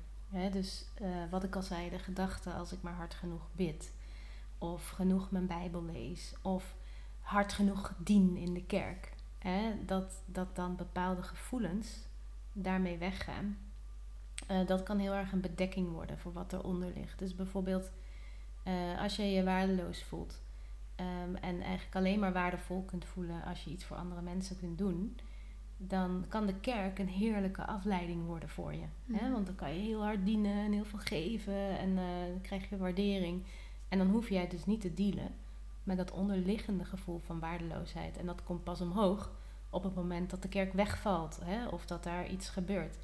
dus 0.51 0.85
wat 1.29 1.43
ik 1.43 1.55
al 1.55 1.61
zei, 1.61 1.89
de 1.89 1.99
gedachte 1.99 2.49
als 2.49 2.71
ik 2.71 2.81
maar 2.81 2.93
hard 2.93 3.13
genoeg 3.13 3.47
bid, 3.51 3.91
of 4.57 4.89
genoeg 4.89 5.31
mijn 5.31 5.47
Bijbel 5.47 5.83
lees, 5.83 6.33
of 6.41 6.75
hard 7.19 7.53
genoeg 7.53 7.93
dien 7.97 8.37
in 8.37 8.53
de 8.53 8.63
kerk, 8.63 9.13
dat, 9.85 10.21
dat 10.25 10.55
dan 10.55 10.75
bepaalde 10.75 11.23
gevoelens 11.23 11.87
daarmee 12.53 12.97
weggaan. 12.97 13.57
Dat 14.65 14.83
kan 14.83 14.99
heel 14.99 15.13
erg 15.13 15.31
een 15.31 15.41
bedekking 15.41 15.91
worden 15.91 16.19
voor 16.19 16.33
wat 16.33 16.53
eronder 16.53 16.91
ligt. 16.95 17.19
Dus 17.19 17.35
bijvoorbeeld 17.35 17.91
uh, 18.67 19.01
als 19.01 19.15
je 19.15 19.23
je 19.23 19.43
waardeloos 19.43 20.03
voelt 20.03 20.41
um, 20.95 21.35
en 21.35 21.61
eigenlijk 21.61 21.95
alleen 21.95 22.19
maar 22.19 22.33
waardevol 22.33 22.83
kunt 22.83 23.05
voelen 23.05 23.43
als 23.43 23.63
je 23.63 23.69
iets 23.69 23.85
voor 23.85 23.97
andere 23.97 24.21
mensen 24.21 24.59
kunt 24.59 24.77
doen, 24.77 25.17
dan 25.77 26.25
kan 26.27 26.45
de 26.45 26.59
kerk 26.59 26.99
een 26.99 27.09
heerlijke 27.09 27.65
afleiding 27.65 28.25
worden 28.25 28.49
voor 28.49 28.73
je. 28.73 28.85
Hè? 29.11 29.23
Mhm. 29.23 29.31
Want 29.31 29.45
dan 29.45 29.55
kan 29.55 29.73
je 29.73 29.79
heel 29.79 30.03
hard 30.03 30.25
dienen 30.25 30.65
en 30.65 30.71
heel 30.71 30.85
veel 30.85 30.99
geven 30.99 31.77
en 31.79 31.89
uh, 31.89 32.27
dan 32.27 32.41
krijg 32.41 32.69
je 32.69 32.77
waardering. 32.77 33.43
En 33.89 33.97
dan 33.97 34.09
hoef 34.09 34.29
jij 34.29 34.47
dus 34.47 34.65
niet 34.65 34.81
te 34.81 34.93
dealen 34.93 35.31
met 35.83 35.97
dat 35.97 36.11
onderliggende 36.11 36.85
gevoel 36.85 37.19
van 37.19 37.39
waardeloosheid. 37.39 38.17
En 38.17 38.25
dat 38.25 38.43
komt 38.43 38.63
pas 38.63 38.81
omhoog 38.81 39.31
op 39.69 39.83
het 39.83 39.95
moment 39.95 40.29
dat 40.29 40.41
de 40.41 40.47
kerk 40.47 40.73
wegvalt 40.73 41.39
hè? 41.43 41.67
of 41.67 41.85
dat 41.85 42.03
daar 42.03 42.29
iets 42.29 42.49
gebeurt. 42.49 42.97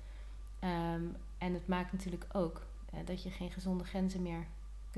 Um, 0.64 1.16
en 1.38 1.54
het 1.54 1.68
maakt 1.68 1.92
natuurlijk 1.92 2.26
ook 2.32 2.66
uh, 2.94 3.00
dat 3.06 3.24
je 3.24 3.30
geen 3.30 3.52
gezonde 3.52 3.84
grenzen 3.84 4.22
meer 4.22 4.48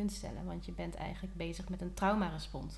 stellen, 0.07 0.45
want 0.45 0.65
je 0.65 0.71
bent 0.71 0.95
eigenlijk 0.95 1.35
bezig 1.35 1.69
met 1.69 1.81
een 1.81 1.93
traumarespons. 1.93 2.77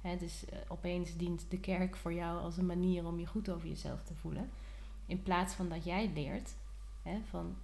Hè, 0.00 0.16
dus 0.16 0.44
uh, 0.52 0.58
opeens 0.68 1.16
dient 1.16 1.46
de 1.48 1.60
kerk 1.60 1.96
voor 1.96 2.12
jou 2.12 2.40
als 2.40 2.56
een 2.56 2.66
manier 2.66 3.06
om 3.06 3.18
je 3.18 3.26
goed 3.26 3.50
over 3.50 3.68
jezelf 3.68 4.02
te 4.02 4.14
voelen. 4.14 4.50
In 5.06 5.22
plaats 5.22 5.54
van 5.54 5.68
dat 5.68 5.84
jij 5.84 6.10
leert 6.14 6.54
van 7.30 7.56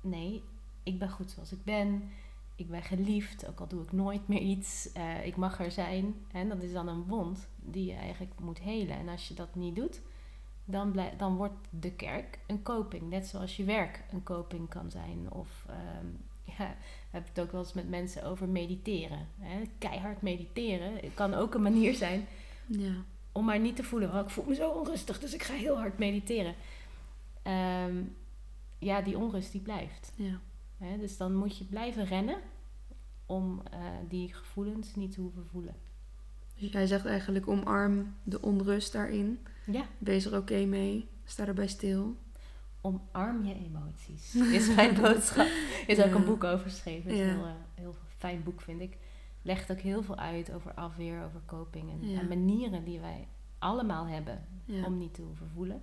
nee, 0.00 0.42
ik 0.82 0.98
ben 0.98 1.10
goed 1.10 1.30
zoals 1.30 1.52
ik 1.52 1.64
ben. 1.64 2.10
Ik 2.56 2.70
ben 2.70 2.82
geliefd, 2.82 3.48
ook 3.48 3.60
al 3.60 3.68
doe 3.68 3.82
ik 3.82 3.92
nooit 3.92 4.28
meer 4.28 4.40
iets. 4.40 4.90
Uh, 4.96 5.26
ik 5.26 5.36
mag 5.36 5.60
er 5.60 5.70
zijn. 5.70 6.14
En 6.32 6.48
dat 6.48 6.62
is 6.62 6.72
dan 6.72 6.88
een 6.88 7.04
wond 7.04 7.48
die 7.56 7.86
je 7.86 7.94
eigenlijk 7.94 8.40
moet 8.40 8.58
helen. 8.58 8.96
En 8.96 9.08
als 9.08 9.28
je 9.28 9.34
dat 9.34 9.54
niet 9.54 9.76
doet, 9.76 10.00
dan, 10.64 11.00
dan 11.16 11.36
wordt 11.36 11.68
de 11.70 11.92
kerk 11.92 12.38
een 12.46 12.62
coping. 12.62 13.10
Net 13.10 13.26
zoals 13.26 13.56
je 13.56 13.64
werk 13.64 14.04
een 14.10 14.22
coping 14.22 14.68
kan 14.68 14.90
zijn. 14.90 15.32
Of 15.32 15.66
um, 16.00 16.24
ja, 16.58 16.76
hebben 17.12 17.30
het 17.34 17.40
ook 17.40 17.52
wel 17.52 17.60
eens 17.60 17.72
met 17.72 17.88
mensen 17.88 18.24
over 18.24 18.48
mediteren. 18.48 19.28
Hè? 19.38 19.62
Keihard 19.78 20.22
mediteren 20.22 21.14
kan 21.14 21.34
ook 21.34 21.54
een 21.54 21.62
manier 21.62 21.94
zijn 21.94 22.26
ja. 22.66 22.92
om 23.32 23.44
maar 23.44 23.60
niet 23.60 23.76
te 23.76 23.82
voelen. 23.82 24.12
Oh, 24.12 24.20
ik 24.20 24.30
voel 24.30 24.44
me 24.44 24.54
zo 24.54 24.70
onrustig, 24.70 25.18
dus 25.18 25.34
ik 25.34 25.42
ga 25.42 25.54
heel 25.54 25.76
hard 25.76 25.98
mediteren. 25.98 26.54
Um, 27.86 28.16
ja, 28.78 29.02
die 29.02 29.18
onrust 29.18 29.52
die 29.52 29.60
blijft. 29.60 30.12
Ja. 30.14 30.40
Hè? 30.78 30.98
Dus 30.98 31.16
dan 31.16 31.34
moet 31.34 31.58
je 31.58 31.64
blijven 31.64 32.04
rennen 32.04 32.36
om 33.26 33.62
uh, 33.72 33.78
die 34.08 34.34
gevoelens 34.34 34.94
niet 34.94 35.12
te 35.12 35.20
hoeven 35.20 35.46
voelen. 35.46 35.74
Dus 36.58 36.72
jij 36.72 36.86
zegt 36.86 37.06
eigenlijk 37.06 37.48
omarm 37.48 38.14
de 38.22 38.42
onrust 38.42 38.92
daarin. 38.92 39.38
Ja. 39.66 39.84
Wees 39.98 40.24
er 40.24 40.36
oké 40.36 40.64
mee. 40.64 41.08
Sta 41.24 41.46
erbij 41.46 41.66
stil. 41.66 42.16
Omarm 42.82 43.44
je 43.44 43.54
emoties. 43.54 44.34
Is 44.58 44.74
mijn 44.74 44.94
boodschap. 44.94 45.46
Is 45.86 46.00
ook 46.00 46.14
een 46.14 46.24
boek 46.24 46.44
over 46.44 46.70
geschreven. 46.70 47.10
Is 47.10 47.18
een 47.18 47.28
heel, 47.28 47.46
uh, 47.46 47.52
heel 47.74 47.94
fijn 48.16 48.42
boek, 48.42 48.60
vind 48.60 48.80
ik. 48.80 48.98
Legt 49.42 49.70
ook 49.70 49.80
heel 49.80 50.02
veel 50.02 50.16
uit 50.16 50.52
over 50.52 50.74
afweer, 50.74 51.24
over 51.24 51.40
coping. 51.46 51.90
En, 51.90 52.18
en 52.18 52.28
manieren 52.28 52.84
die 52.84 53.00
wij 53.00 53.28
allemaal 53.58 54.06
hebben 54.06 54.46
om 54.84 54.98
niet 54.98 55.14
te 55.14 55.22
hoeven 55.22 55.50
voelen. 55.54 55.82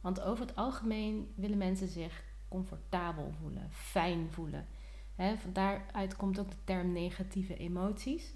Want 0.00 0.20
over 0.20 0.46
het 0.46 0.56
algemeen 0.56 1.32
willen 1.34 1.58
mensen 1.58 1.88
zich 1.88 2.24
comfortabel 2.48 3.32
voelen, 3.40 3.68
fijn 3.70 4.30
voelen. 4.30 4.66
He, 5.14 5.36
van 5.36 5.52
daaruit 5.52 6.16
komt 6.16 6.38
ook 6.38 6.50
de 6.50 6.56
term 6.64 6.92
negatieve 6.92 7.56
emoties. 7.56 8.34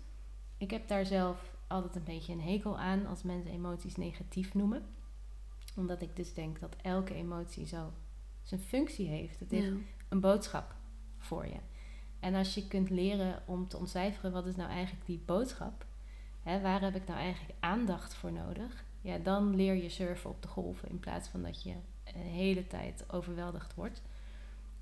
Ik 0.57 0.71
heb 0.71 0.89
daar 0.89 1.07
zelf 1.07 1.57
altijd 1.67 1.97
een 1.97 2.05
beetje 2.05 2.33
een 2.33 2.41
hekel 2.41 2.79
aan 2.79 3.07
als 3.07 3.23
mensen 3.23 3.51
emoties 3.51 3.97
negatief 3.97 4.55
noemen. 4.55 4.83
Omdat 5.79 6.03
ik 6.03 6.17
dus 6.17 6.35
denk 6.35 6.61
dat 6.61 6.77
elke 6.83 7.15
emotie 7.15 7.67
zo 7.67 7.93
zijn 8.43 8.61
functie 8.61 9.09
heeft. 9.09 9.41
Het 9.41 9.51
heeft 9.51 9.73
een 10.09 10.21
boodschap 10.21 10.75
voor 11.19 11.47
je. 11.47 11.59
En 12.21 12.35
als 12.35 12.55
je 12.55 12.69
kunt 12.69 12.91
leren 12.91 13.43
om 13.47 13.69
te 13.69 13.77
ontcijferen 13.77 14.33
wat 14.33 14.47
is 14.47 14.57
nou 14.57 14.71
eigenlijk 14.71 15.07
die 15.07 15.23
boodschap, 15.27 15.87
hè, 16.43 16.61
waar 16.61 16.81
heb 16.81 16.95
ik 16.95 17.07
nou 17.07 17.19
eigenlijk 17.19 17.59
aandacht 17.61 18.15
voor 18.15 18.33
nodig, 18.33 18.85
ja, 19.01 19.19
dan 19.19 19.57
leer 19.57 19.75
je 19.75 19.89
surfen 19.89 20.31
op 20.31 20.43
de 20.43 20.49
golven 20.49 20.89
in 20.89 21.01
plaats 21.01 21.29
van 21.29 21.43
dat 21.43 21.63
je 21.63 21.75
de 22.05 22.19
hele 22.19 22.67
tijd 22.67 23.05
overweldigd 23.13 23.75
wordt. 23.75 24.03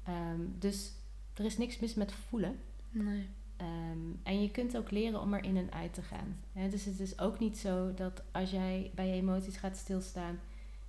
Ehm, 0.02 0.40
dus 0.59 0.92
er 1.35 1.44
is 1.44 1.59
niks 1.59 1.78
mis 1.78 1.94
met 1.94 2.12
voelen. 2.12 2.59
Nee. 2.90 3.28
Ehm, 3.56 4.12
en 4.22 4.42
je 4.42 4.50
kunt 4.50 4.76
ook 4.76 4.90
leren 4.90 5.20
om 5.20 5.35
er 5.35 5.44
in 5.44 5.56
en 5.56 5.72
uit 5.72 5.94
te 5.94 6.02
gaan. 6.02 6.37
dus 6.70 6.85
het 6.85 7.00
is 7.00 7.18
ook 7.18 7.38
niet 7.38 7.59
zo 7.59 7.94
dat 7.94 8.22
als 8.32 8.50
jij 8.50 8.90
bij 8.94 9.06
je 9.06 9.12
emoties 9.12 9.56
gaat 9.56 9.76
stilstaan 9.76 10.38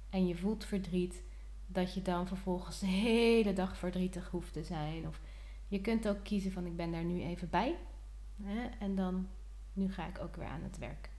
en 0.10 0.28
je 0.28 0.36
voelt 0.36 0.66
verdriet, 0.66 1.24
dat 1.68 1.94
je 1.94 2.02
dan 2.02 2.28
vervolgens 2.28 2.80
de 2.80 2.86
hele 2.86 3.54
dag 3.54 3.78
verdrietig 3.78 4.30
hoeft 4.30 4.54
te 4.54 4.64
zijn. 4.64 5.08
Of 5.08 5.22
je 5.68 5.82
kunt 5.82 6.08
ook 6.08 6.24
kiezen 6.24 6.52
van 6.52 6.66
ik 6.66 6.76
ben 6.76 6.92
daar 6.92 7.04
nu 7.04 7.22
even 7.22 7.50
bij. 7.50 7.76
en 8.80 8.96
dan, 8.96 9.28
nu 9.74 9.92
ga 9.92 10.08
ik 10.08 10.20
ook 10.20 10.36
weer 10.36 10.48
aan 10.48 10.64
het 10.64 10.78
werk. 10.78 11.10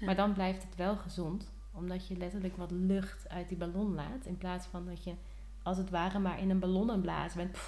Maar 0.00 0.16
dan 0.16 0.32
blijft 0.32 0.62
het 0.62 0.76
wel 0.76 0.96
gezond, 0.96 1.50
omdat 1.72 2.06
je 2.06 2.16
letterlijk 2.16 2.56
wat 2.56 2.70
lucht 2.70 3.28
uit 3.28 3.48
die 3.48 3.56
ballon 3.56 3.94
laat. 3.94 4.26
In 4.26 4.38
plaats 4.38 4.66
van 4.66 4.86
dat 4.86 5.04
je 5.04 5.14
als 5.62 5.76
het 5.76 5.90
ware 5.90 6.18
maar 6.18 6.40
in 6.40 6.50
een 6.50 6.58
ballon 6.58 6.90
aan 6.90 7.00
blazen 7.00 7.38
bent. 7.38 7.58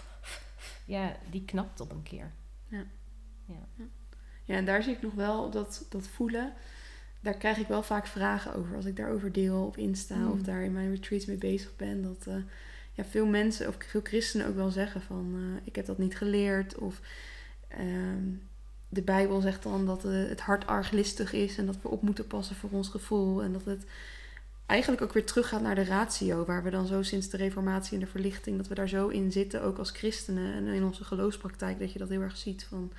ja, 0.87 1.17
die 1.31 1.45
knapt 1.45 1.81
op 1.81 1.91
een 1.91 2.03
keer. 2.03 2.33
Ja. 2.69 2.85
Ja. 3.45 3.87
ja, 4.45 4.55
en 4.55 4.65
daar 4.65 4.83
zie 4.83 4.95
ik 4.95 5.03
nog 5.03 5.15
wel 5.15 5.51
dat, 5.51 5.87
dat 5.89 6.09
voelen. 6.09 6.53
Daar 7.23 7.35
krijg 7.35 7.59
ik 7.59 7.67
wel 7.67 7.83
vaak 7.83 8.07
vragen 8.07 8.55
over. 8.55 8.77
Als 8.77 8.85
ik 8.85 8.97
daarover 8.97 9.33
deel 9.33 9.65
op 9.65 9.77
Insta 9.77 10.29
of 10.29 10.37
mm. 10.37 10.45
daar 10.45 10.63
in 10.63 10.73
mijn 10.73 10.91
retreats 10.91 11.27
mee 11.27 11.37
bezig 11.37 11.77
ben. 11.77 12.03
Dat 12.03 12.25
uh, 12.29 12.35
ja, 12.93 13.05
veel 13.05 13.27
mensen 13.27 13.69
of 13.69 13.77
veel 13.79 14.01
christenen 14.03 14.47
ook 14.47 14.55
wel 14.55 14.71
zeggen 14.71 15.03
van 15.03 15.35
uh, 15.37 15.61
ik 15.65 15.77
heb 15.77 15.87
dat 15.87 15.99
niet 15.99 16.17
geleerd. 16.17 16.79
Of 16.79 17.01
ehm, 17.69 18.25
de 18.89 19.03
Bijbel 19.03 19.41
zegt 19.41 19.63
dan 19.63 19.87
dat 19.87 20.05
uh, 20.05 20.29
het 20.29 20.41
hart 20.41 20.67
arglistig 20.67 21.33
is 21.33 21.59
en 21.59 21.67
dat 21.67 21.77
we 21.83 21.89
op 21.89 22.03
moeten 22.03 22.27
passen 22.27 22.57
voor 22.57 22.71
ons 22.71 22.89
gevoel. 22.89 23.43
En 23.43 23.53
dat 23.53 23.65
het 23.65 23.85
eigenlijk 24.67 25.03
ook 25.03 25.13
weer 25.13 25.27
teruggaat 25.27 25.63
naar 25.63 25.75
de 25.75 25.85
ratio, 25.85 26.45
waar 26.45 26.63
we 26.63 26.71
dan 26.71 26.87
zo 26.87 27.03
sinds 27.03 27.29
de 27.29 27.37
reformatie 27.37 27.95
en 27.95 28.01
de 28.01 28.11
verlichting, 28.11 28.57
dat 28.57 28.69
we 28.69 28.75
daar 28.75 28.89
zo 28.89 29.09
in 29.09 29.33
zitten, 29.33 29.63
ook 29.63 29.79
als 29.79 29.91
christenen 29.91 30.55
en 30.55 30.67
in 30.67 30.85
onze 30.85 31.05
geloofspraktijk, 31.05 31.79
dat 31.79 31.93
je 31.93 31.99
dat 31.99 32.09
heel 32.09 32.21
erg 32.21 32.37
ziet 32.37 32.67
van 32.69 32.93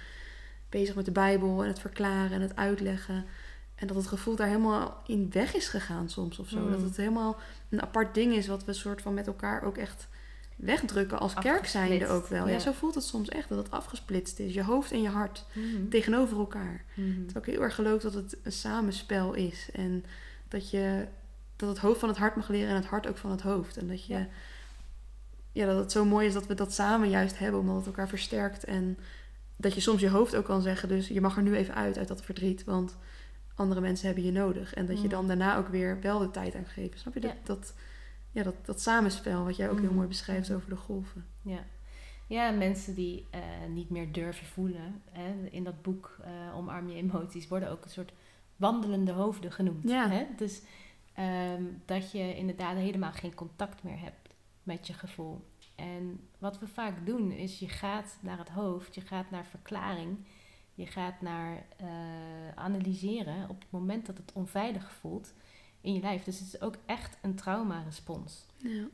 bezig 0.69 0.95
met 0.95 1.05
de 1.05 1.11
Bijbel 1.11 1.61
en 1.61 1.67
het 1.67 1.79
verklaren 1.79 2.31
en 2.31 2.41
het 2.41 2.55
uitleggen. 2.55 3.25
En 3.75 3.87
dat 3.87 3.95
het 3.95 4.07
gevoel 4.07 4.35
daar 4.35 4.47
helemaal 4.47 5.01
in 5.05 5.29
weg 5.31 5.55
is 5.55 5.67
gegaan 5.67 6.09
soms 6.09 6.39
of 6.39 6.49
zo. 6.49 6.69
Dat 6.69 6.75
hmm. 6.75 6.83
het 6.83 6.97
helemaal 6.97 7.37
een 7.69 7.81
apart 7.81 8.13
ding 8.13 8.33
is 8.33 8.47
wat 8.47 8.65
we 8.65 8.73
soort 8.73 9.01
van 9.01 9.13
met 9.13 9.27
elkaar 9.27 9.63
ook 9.63 9.77
echt 9.77 10.07
wegdrukken 10.55 11.19
als 11.19 11.33
kerk 11.33 11.65
zijnde 11.65 12.07
ook 12.07 12.27
wel. 12.27 12.47
Ja. 12.47 12.59
zo 12.59 12.71
voelt 12.71 12.95
het 12.95 13.03
soms 13.03 13.29
echt 13.29 13.49
dat 13.49 13.57
het 13.57 13.71
afgesplitst 13.71 14.39
is. 14.39 14.53
Je 14.53 14.63
hoofd 14.63 14.91
en 14.91 15.01
je 15.01 15.09
hart 15.09 15.45
hmm. 15.53 15.89
tegenover 15.89 16.37
elkaar. 16.37 16.83
Mm. 16.93 17.25
Terwijl 17.25 17.45
ik 17.45 17.51
heel 17.51 17.63
erg 17.63 17.75
geloof 17.75 18.01
dat 18.01 18.13
het 18.13 18.37
een 18.43 18.51
samenspel 18.51 19.33
is. 19.33 19.69
En 19.73 20.05
dat, 20.47 20.69
je, 20.69 21.07
dat 21.55 21.69
het 21.69 21.77
hoofd 21.77 21.99
van 21.99 22.09
het 22.09 22.17
hart 22.17 22.35
mag 22.35 22.49
leren 22.49 22.69
en 22.69 22.75
het 22.75 22.85
hart 22.85 23.07
ook 23.07 23.17
van 23.17 23.31
het 23.31 23.41
hoofd. 23.41 23.77
En 23.77 23.87
dat 23.87 24.05
je... 24.05 24.13
Ja. 24.13 24.27
ja, 25.51 25.65
dat 25.65 25.77
het 25.77 25.91
zo 25.91 26.05
mooi 26.05 26.27
is 26.27 26.33
dat 26.33 26.47
we 26.47 26.53
dat 26.53 26.73
samen 26.73 27.09
juist 27.09 27.39
hebben, 27.39 27.59
omdat 27.59 27.75
het 27.75 27.85
elkaar 27.85 28.07
versterkt 28.07 28.63
en 28.63 28.97
dat 29.55 29.73
je 29.73 29.81
soms 29.81 30.01
je 30.01 30.09
hoofd 30.09 30.35
ook 30.35 30.45
kan 30.45 30.61
zeggen, 30.61 30.89
dus 30.89 31.07
je 31.07 31.21
mag 31.21 31.37
er 31.37 31.43
nu 31.43 31.55
even 31.55 31.75
uit 31.75 31.97
uit 31.97 32.07
dat 32.07 32.23
verdriet, 32.23 32.63
want 32.63 32.97
andere 33.55 33.81
mensen 33.81 34.05
hebben 34.05 34.25
je 34.25 34.31
nodig. 34.31 34.73
En 34.73 34.85
dat 34.85 35.01
je 35.01 35.07
dan 35.07 35.21
mm. 35.21 35.27
daarna 35.27 35.57
ook 35.57 35.67
weer 35.67 36.01
wel 36.01 36.19
de 36.19 36.31
tijd 36.31 36.55
aan 36.55 36.65
geeft. 36.65 36.99
Snap 36.99 37.13
je? 37.13 37.19
Dat, 37.19 37.35
dat, 37.43 37.75
ja, 38.31 38.43
dat, 38.43 38.65
dat 38.65 38.81
samenspel 38.81 39.43
wat 39.43 39.55
jij 39.55 39.69
ook 39.69 39.79
heel 39.79 39.89
mm. 39.89 39.95
mooi 39.95 40.07
beschrijft 40.07 40.51
over 40.51 40.69
de 40.69 40.75
golven. 40.75 41.25
Ja, 41.41 41.65
ja 42.27 42.51
mensen 42.51 42.95
die 42.95 43.27
uh, 43.35 43.41
niet 43.69 43.89
meer 43.89 44.11
durven 44.11 44.45
voelen. 44.45 45.01
Hè, 45.09 45.47
in 45.51 45.63
dat 45.63 45.81
boek 45.81 46.17
uh, 46.21 46.57
Omarm 46.57 46.89
je 46.89 46.95
emoties 46.95 47.47
worden 47.47 47.69
ook 47.69 47.83
een 47.83 47.89
soort 47.89 48.13
wandelende 48.55 49.11
hoofden 49.11 49.51
genoemd. 49.51 49.89
Ja. 49.89 50.09
Hè? 50.09 50.25
Dus 50.37 50.61
um, 51.57 51.81
dat 51.85 52.11
je 52.11 52.35
inderdaad 52.35 52.75
helemaal 52.75 53.11
geen 53.11 53.35
contact 53.35 53.83
meer 53.83 53.99
hebt 53.99 54.35
met 54.63 54.87
je 54.87 54.93
gevoel. 54.93 55.41
En 55.75 56.27
wat 56.37 56.59
we 56.59 56.67
vaak 56.67 57.05
doen 57.05 57.31
is 57.31 57.59
je 57.59 57.69
gaat 57.69 58.17
naar 58.21 58.37
het 58.37 58.49
hoofd, 58.49 58.95
je 58.95 59.01
gaat 59.01 59.31
naar 59.31 59.45
verklaring 59.45 60.17
Je 60.75 60.85
gaat 60.85 61.21
naar 61.21 61.65
eh, 61.77 61.87
analyseren 62.55 63.49
op 63.49 63.59
het 63.61 63.71
moment 63.71 64.05
dat 64.05 64.17
het 64.17 64.31
onveilig 64.33 64.91
voelt 64.91 65.33
in 65.81 65.93
je 65.93 65.99
lijf. 65.99 66.23
Dus 66.23 66.39
het 66.39 66.47
is 66.47 66.61
ook 66.61 66.75
echt 66.85 67.17
een 67.21 67.35
traumarespons. 67.35 68.45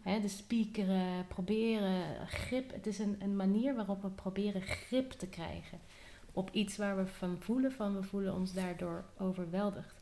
Ja. 0.04 0.20
De 0.20 0.28
spiekeren, 0.28 1.28
proberen 1.28 2.28
grip. 2.28 2.72
Het 2.74 2.88
is 2.88 3.00
een, 3.00 3.16
een 3.20 3.36
manier 3.36 3.76
waarop 3.76 4.02
we 4.02 4.10
proberen 4.10 4.62
grip 4.62 5.12
te 5.12 5.28
krijgen 5.28 5.80
op 6.32 6.50
iets 6.52 6.78
waar 6.78 6.98
we 6.98 7.08
van 7.08 7.38
voelen, 7.40 7.72
van 7.72 7.96
we 7.96 8.04
voelen 8.04 8.34
ons 8.34 8.54
daardoor 8.54 9.06
overweldigd. 9.18 10.02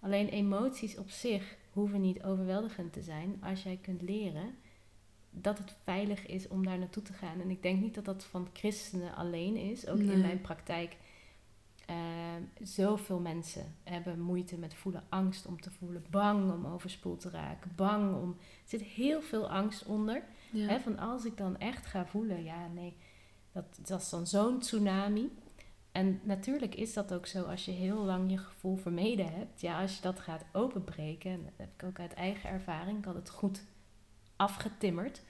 Alleen 0.00 0.28
emoties 0.28 0.96
op 0.98 1.10
zich 1.10 1.56
hoeven 1.72 2.00
niet 2.00 2.22
overweldigend 2.22 2.92
te 2.92 3.02
zijn 3.02 3.38
als 3.42 3.62
jij 3.62 3.78
kunt 3.82 4.02
leren 4.02 4.54
dat 5.30 5.58
het 5.58 5.74
veilig 5.84 6.26
is 6.26 6.48
om 6.48 6.64
daar 6.64 6.78
naartoe 6.78 7.02
te 7.02 7.12
gaan. 7.12 7.40
En 7.40 7.50
ik 7.50 7.62
denk 7.62 7.80
niet 7.80 7.94
dat 7.94 8.04
dat 8.04 8.24
van 8.24 8.48
christenen 8.52 9.14
alleen 9.14 9.56
is. 9.56 9.88
Ook 9.88 9.98
Nee. 9.98 10.12
in 10.12 10.20
mijn 10.20 10.40
praktijk. 10.40 10.96
Eh, 11.92 12.66
zoveel 12.66 13.20
mensen 13.20 13.74
hebben 13.82 14.20
moeite 14.20 14.58
met 14.58 14.74
voelen, 14.74 15.04
angst 15.08 15.46
om 15.46 15.60
te 15.60 15.70
voelen, 15.70 16.04
bang 16.10 16.52
om 16.52 16.66
overspoeld 16.66 17.20
te 17.20 17.30
raken, 17.30 17.72
bang 17.76 18.14
om. 18.14 18.30
Er 18.30 18.68
zit 18.68 18.82
heel 18.82 19.22
veel 19.22 19.50
angst 19.50 19.84
onder. 19.84 20.22
Ja. 20.50 20.66
Hè, 20.66 20.80
van 20.80 20.98
als 20.98 21.24
ik 21.24 21.36
dan 21.36 21.58
echt 21.58 21.86
ga 21.86 22.06
voelen, 22.06 22.44
ja, 22.44 22.66
nee, 22.66 22.96
dat, 23.52 23.64
dat 23.86 24.00
is 24.00 24.08
dan 24.08 24.26
zo'n 24.26 24.58
tsunami. 24.58 25.30
En 25.92 26.20
natuurlijk 26.22 26.74
is 26.74 26.92
dat 26.92 27.14
ook 27.14 27.26
zo 27.26 27.42
als 27.42 27.64
je 27.64 27.70
heel 27.70 28.04
lang 28.04 28.30
je 28.30 28.38
gevoel 28.38 28.76
vermeden 28.76 29.32
hebt. 29.32 29.60
Ja, 29.60 29.80
als 29.80 29.96
je 29.96 30.02
dat 30.02 30.20
gaat 30.20 30.44
openbreken, 30.52 31.30
en 31.30 31.42
dat 31.44 31.52
heb 31.56 31.72
ik 31.74 31.84
ook 31.84 32.00
uit 32.00 32.14
eigen 32.14 32.50
ervaring, 32.50 32.98
ik 32.98 33.04
had 33.04 33.14
het 33.14 33.30
goed 33.30 33.62
afgetimmerd. 34.36 35.22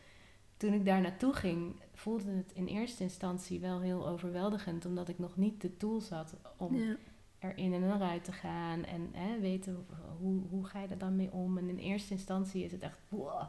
Toen 0.62 0.72
ik 0.72 0.84
daar 0.84 1.00
naartoe 1.00 1.32
ging, 1.32 1.74
voelde 1.94 2.30
het 2.30 2.52
in 2.54 2.66
eerste 2.66 3.02
instantie 3.02 3.60
wel 3.60 3.80
heel 3.80 4.08
overweldigend, 4.08 4.86
omdat 4.86 5.08
ik 5.08 5.18
nog 5.18 5.36
niet 5.36 5.60
de 5.60 5.76
tools 5.76 6.08
had 6.08 6.36
om 6.56 6.76
Ja. 6.76 6.96
er 7.38 7.56
in 7.56 7.72
en 7.72 7.92
eruit 7.94 8.24
te 8.24 8.32
gaan 8.32 8.84
en 8.84 9.10
hè, 9.12 9.40
weten 9.40 9.86
hoe, 10.18 10.42
hoe 10.50 10.64
ga 10.64 10.80
je 10.80 10.88
er 10.88 10.98
dan 10.98 11.16
mee 11.16 11.32
om. 11.32 11.58
En 11.58 11.68
in 11.68 11.78
eerste 11.78 12.12
instantie 12.12 12.64
is 12.64 12.72
het 12.72 12.82
echt, 12.82 12.98
wow, 13.08 13.44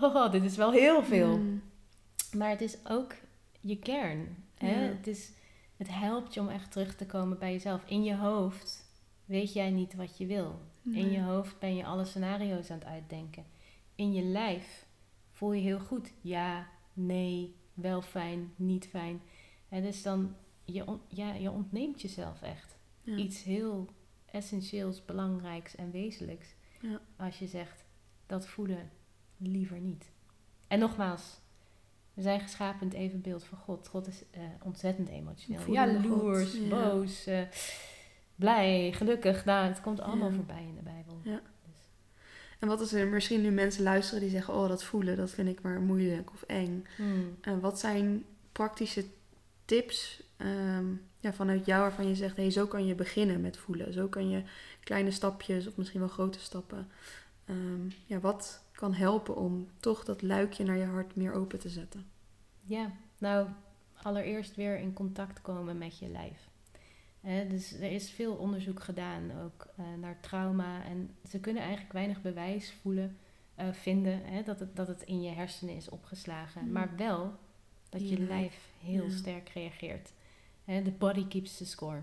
oh, 0.00 0.30
dit 0.30 0.44
is 0.44 0.56
wel 0.56 0.72
heel 0.72 1.02
veel. 1.04 1.38
Mm. 1.38 1.62
Maar 2.36 2.50
het 2.50 2.60
is 2.60 2.76
ook 2.88 3.14
je 3.60 3.78
kern. 3.78 4.36
Hè? 4.58 4.84
Ja. 4.84 4.88
Het, 4.88 5.06
is, 5.06 5.32
het 5.76 5.88
helpt 5.90 6.34
je 6.34 6.40
om 6.40 6.48
echt 6.48 6.72
terug 6.72 6.96
te 6.96 7.06
komen 7.06 7.38
bij 7.38 7.52
jezelf. 7.52 7.82
In 7.86 8.04
je 8.04 8.16
hoofd 8.16 8.84
weet 9.24 9.52
jij 9.52 9.70
niet 9.70 9.94
wat 9.94 10.18
je 10.18 10.26
wil. 10.26 10.60
In 10.82 11.10
je 11.10 11.20
hoofd 11.20 11.58
ben 11.58 11.76
je 11.76 11.84
alle 11.84 12.04
scenario's 12.04 12.70
aan 12.70 12.78
het 12.78 12.88
uitdenken. 12.88 13.44
In 13.94 14.12
je 14.12 14.22
lijf 14.22 14.86
voel 15.34 15.52
je 15.52 15.62
heel 15.62 15.80
goed. 15.80 16.12
Ja, 16.20 16.68
nee, 16.92 17.56
wel 17.74 18.02
fijn, 18.02 18.52
niet 18.56 18.86
fijn. 18.86 19.20
En 19.68 19.82
dus 19.82 20.02
dan, 20.02 20.34
je, 20.64 20.86
on- 20.86 21.00
ja, 21.08 21.32
je 21.34 21.50
ontneemt 21.50 22.02
jezelf 22.02 22.42
echt 22.42 22.76
Ja. 23.02 23.16
iets 23.16 23.42
heel 23.42 23.88
essentieels, 24.30 25.04
belangrijks 25.04 25.74
en 25.76 25.90
wezenlijks. 25.90 26.54
Ja. 26.80 27.00
Als 27.16 27.38
je 27.38 27.46
zegt, 27.46 27.84
dat 28.26 28.46
voelen 28.46 28.90
liever 29.36 29.78
niet. 29.80 30.10
En 30.68 30.78
nogmaals, 30.78 31.40
we 32.14 32.22
zijn 32.22 32.40
geschapen 32.40 32.80
in 32.80 32.86
het 32.88 32.96
evenbeeld 32.96 33.44
van 33.44 33.58
God. 33.58 33.88
God 33.88 34.06
is 34.06 34.22
eh, 34.30 34.42
ontzettend 34.62 35.08
emotioneel. 35.08 35.60
Voelende 35.60 36.08
God, 36.08 36.18
Jaloers, 36.20 36.54
ja. 36.58 36.68
boos, 36.68 37.26
eh, 37.26 37.42
blij, 38.34 38.92
gelukkig. 38.92 39.44
Nou, 39.44 39.66
het 39.66 39.80
komt 39.80 40.00
allemaal 40.00 40.28
Ja. 40.28 40.34
voorbij 40.34 40.62
in 40.68 40.74
de 40.74 40.82
Bijbel. 40.82 41.20
Ja. 41.22 41.40
En 42.64 42.70
wat 42.70 42.80
als 42.80 42.92
er 42.92 43.06
misschien 43.06 43.40
nu 43.40 43.50
mensen 43.50 43.82
luisteren 43.82 44.20
die 44.20 44.30
zeggen: 44.30 44.54
Oh, 44.54 44.68
dat 44.68 44.84
voelen, 44.84 45.16
dat 45.16 45.30
vind 45.30 45.48
ik 45.48 45.62
maar 45.62 45.80
moeilijk 45.80 46.30
of 46.32 46.42
eng. 46.42 46.86
hmm. 46.96 47.36
En 47.40 47.60
wat 47.60 47.78
zijn 47.78 48.24
praktische 48.52 49.04
tips 49.64 50.22
ehm, 50.36 50.86
ja, 51.20 51.32
vanuit 51.32 51.66
jou 51.66 51.80
waarvan 51.80 52.08
je 52.08 52.14
zegt: 52.14 52.36
hey, 52.36 52.50
zo 52.50 52.66
kan 52.66 52.86
je 52.86 52.94
beginnen 52.94 53.40
met 53.40 53.56
voelen. 53.56 53.92
Zo 53.92 54.06
kan 54.08 54.30
je 54.30 54.42
kleine 54.84 55.10
stapjes 55.10 55.66
of 55.66 55.76
misschien 55.76 56.00
wel 56.00 56.08
grote 56.08 56.38
stappen. 56.40 56.88
ehm, 57.44 57.88
ja, 58.06 58.20
wat 58.20 58.62
kan 58.72 58.94
helpen 58.94 59.36
om 59.36 59.68
toch 59.80 60.04
dat 60.04 60.22
luikje 60.22 60.64
naar 60.64 60.78
je 60.78 60.84
hart 60.84 61.16
meer 61.16 61.32
open 61.32 61.58
te 61.58 61.68
zetten? 61.68 62.06
Ja, 62.60 62.92
nou, 63.18 63.48
allereerst 64.02 64.54
weer 64.54 64.78
in 64.78 64.92
contact 64.92 65.42
komen 65.42 65.78
met 65.78 65.98
je 65.98 66.08
lijf. 66.08 66.48
Dus 67.24 67.72
er 67.72 67.92
is 67.92 68.10
veel 68.10 68.34
onderzoek 68.34 68.82
gedaan 68.82 69.42
ook 69.44 69.66
eh, 69.76 69.84
naar 70.00 70.20
trauma. 70.20 70.84
En 70.84 71.16
ze 71.28 71.40
kunnen 71.40 71.62
eigenlijk 71.62 71.92
weinig 71.92 72.22
bewijs 72.22 72.72
voelen, 72.72 73.16
eh, 73.54 73.72
vinden 73.72 74.44
dat, 74.44 74.60
het, 74.60 74.76
dat 74.76 74.86
het 74.86 75.02
in 75.02 75.22
je 75.22 75.30
hersenen 75.30 75.76
is 75.76 75.88
opgeslagen. 75.88 76.64
Mm. 76.64 76.72
Maar 76.72 76.96
wel 76.96 77.32
dat 77.88 78.08
je 78.08 78.18
lijf 78.18 78.72
heel 78.80 79.04
ja. 79.04 79.10
sterk 79.10 79.48
reageert. 79.48 80.12
The 80.64 80.92
body 80.98 81.26
keeps 81.26 81.56
the 81.56 81.66
score. 81.66 82.02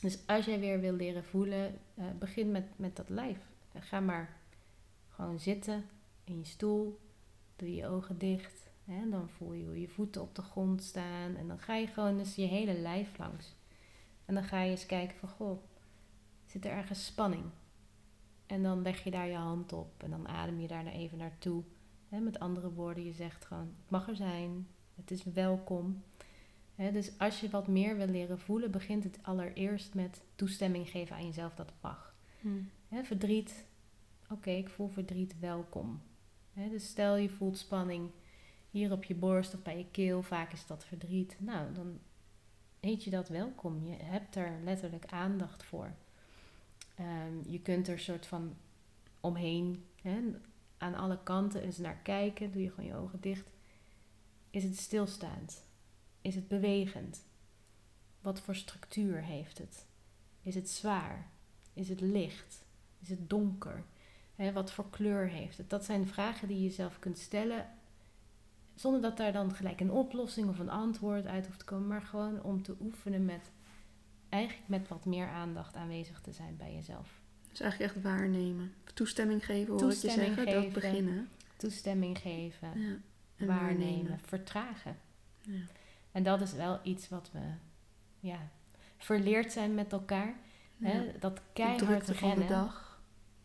Dus 0.00 0.18
als 0.26 0.44
jij 0.44 0.60
weer 0.60 0.80
wil 0.80 0.92
leren 0.92 1.24
voelen, 1.24 1.78
eh, 1.94 2.04
begin 2.18 2.50
met, 2.50 2.64
met 2.76 2.96
dat 2.96 3.08
lijf. 3.08 3.38
Ga 3.78 4.00
maar 4.00 4.36
gewoon 5.08 5.38
zitten 5.38 5.84
in 6.24 6.38
je 6.38 6.44
stoel. 6.44 7.00
Doe 7.56 7.74
je 7.74 7.86
ogen 7.86 8.18
dicht. 8.18 8.70
Hè, 8.84 9.08
dan 9.10 9.28
voel 9.28 9.52
je 9.52 9.64
hoe 9.64 9.80
je 9.80 9.88
voeten 9.88 10.22
op 10.22 10.34
de 10.34 10.42
grond 10.42 10.82
staan. 10.82 11.36
En 11.36 11.48
dan 11.48 11.58
ga 11.58 11.74
je 11.74 11.86
gewoon 11.86 12.18
dus 12.18 12.34
je 12.34 12.46
hele 12.46 12.78
lijf 12.78 13.18
langs. 13.18 13.54
En 14.24 14.34
dan 14.34 14.44
ga 14.44 14.62
je 14.62 14.70
eens 14.70 14.86
kijken 14.86 15.16
van, 15.16 15.28
goh, 15.28 15.62
zit 16.46 16.64
er 16.64 16.70
ergens 16.70 17.06
spanning? 17.06 17.44
En 18.46 18.62
dan 18.62 18.82
leg 18.82 19.04
je 19.04 19.10
daar 19.10 19.28
je 19.28 19.36
hand 19.36 19.72
op. 19.72 20.02
En 20.02 20.10
dan 20.10 20.28
adem 20.28 20.60
je 20.60 20.68
daar 20.68 20.84
nou 20.84 20.96
even 20.96 21.18
naartoe. 21.18 21.62
Hè, 22.08 22.20
met 22.20 22.38
andere 22.38 22.72
woorden, 22.72 23.04
je 23.04 23.12
zegt 23.12 23.44
gewoon, 23.44 23.74
het 23.80 23.90
mag 23.90 24.08
er 24.08 24.16
zijn. 24.16 24.68
Het 24.94 25.10
is 25.10 25.24
welkom. 25.24 26.02
Dus 26.76 27.18
als 27.18 27.40
je 27.40 27.50
wat 27.50 27.68
meer 27.68 27.96
wil 27.96 28.06
leren 28.06 28.38
voelen, 28.38 28.70
begint 28.70 29.04
het 29.04 29.18
allereerst 29.22 29.94
met 29.94 30.22
toestemming 30.34 30.88
geven 30.88 31.16
aan 31.16 31.26
jezelf 31.26 31.54
dat 31.54 31.66
het 31.66 31.82
mag. 31.82 32.14
Hè, 32.88 33.04
verdriet, 33.04 33.66
oké, 34.30 34.50
ik 34.50 34.68
voel 34.68 34.88
verdriet, 34.88 35.38
welkom. 35.38 36.02
Dus 36.54 36.88
stel 36.88 37.16
je 37.16 37.28
voelt 37.28 37.58
spanning 37.58 38.10
hier 38.70 38.92
op 38.92 39.04
je 39.04 39.14
borst 39.14 39.54
of 39.54 39.62
bij 39.62 39.78
je 39.78 39.86
keel, 39.90 40.22
vaak 40.22 40.52
is 40.52 40.66
dat 40.66 40.84
verdriet. 40.84 41.36
Nou, 41.38 41.72
dan 41.72 41.98
heet 42.84 43.04
je 43.04 43.10
dat 43.10 43.28
welkom. 43.28 43.86
Je 43.86 43.96
hebt 44.02 44.36
er 44.36 44.52
letterlijk 44.64 45.06
aandacht 45.06 45.64
voor. 45.64 45.92
Ehm, 46.94 47.50
je 47.50 47.60
kunt 47.60 47.88
er 47.88 47.98
soort 47.98 48.26
van 48.26 48.56
omheen, 49.20 49.84
hè, 50.02 50.20
aan 50.78 50.94
alle 50.94 51.18
kanten 51.22 51.62
eens 51.62 51.78
naar 51.78 51.96
kijken. 52.02 52.52
Doe 52.52 52.62
je 52.62 52.70
gewoon 52.70 52.90
je 52.90 52.96
ogen 52.96 53.20
dicht. 53.20 53.50
Is 54.50 54.64
het 54.64 54.76
stilstaand? 54.76 55.64
Is 56.20 56.34
het 56.34 56.48
bewegend? 56.48 57.24
Wat 58.20 58.40
voor 58.40 58.54
structuur 58.54 59.22
heeft 59.22 59.58
het? 59.58 59.86
Is 60.42 60.54
het 60.54 60.70
zwaar? 60.70 61.30
Is 61.72 61.88
het 61.88 62.00
licht? 62.00 62.64
Is 63.00 63.08
het 63.08 63.30
donker? 63.30 63.84
Wat 64.52 64.72
voor 64.72 64.90
kleur 64.90 65.28
heeft 65.28 65.58
het? 65.58 65.70
Dat 65.70 65.84
zijn 65.84 66.06
vragen 66.06 66.48
die 66.48 66.62
je 66.62 66.70
zelf 66.70 66.98
kunt 66.98 67.18
stellen. 67.18 67.66
Zonder 68.74 69.00
dat 69.00 69.16
daar 69.16 69.32
dan 69.32 69.54
gelijk 69.54 69.80
een 69.80 69.90
oplossing 69.90 70.48
of 70.48 70.58
een 70.58 70.70
antwoord 70.70 71.26
uit 71.26 71.46
hoeft 71.46 71.58
te 71.58 71.64
komen. 71.64 71.86
Maar 71.86 72.02
gewoon 72.02 72.42
om 72.42 72.62
te 72.62 72.76
oefenen 72.80 73.24
met 73.24 73.50
eigenlijk 74.28 74.68
met 74.68 74.88
wat 74.88 75.04
meer 75.04 75.28
aandacht 75.28 75.74
aanwezig 75.74 76.20
te 76.20 76.32
zijn 76.32 76.56
bij 76.56 76.74
jezelf. 76.74 77.22
Dus 77.48 77.60
eigenlijk 77.60 77.92
echt 77.92 78.04
waarnemen. 78.04 78.74
Toestemming 78.94 79.44
geven, 79.44 79.70
hoor 79.70 79.78
Toestemming 79.78 80.32
ik 80.32 80.38
je 80.38 80.44
zeggen. 80.44 80.62
Dat 80.62 80.72
beginnen. 80.72 81.28
Toestemming 81.56 82.18
geven, 82.18 82.80
Ja. 82.80 82.96
En 83.36 83.46
waarnemen, 83.46 84.18
vertragen. 84.20 84.96
Ja. 85.40 85.60
En 86.12 86.22
dat 86.22 86.40
is 86.40 86.52
wel 86.52 86.80
iets 86.82 87.08
wat 87.08 87.30
we 87.32 87.40
ja, 88.20 88.48
verleerd 88.96 89.52
zijn 89.52 89.74
met 89.74 89.92
elkaar. 89.92 90.34
Ja. 90.76 90.88
Hè? 90.88 91.18
Dat 91.18 91.40
keihard 91.52 91.78
drukte 91.78 92.14
van 92.14 92.28
de 92.28 92.34
rennen 92.34 92.48
dag. 92.48 93.00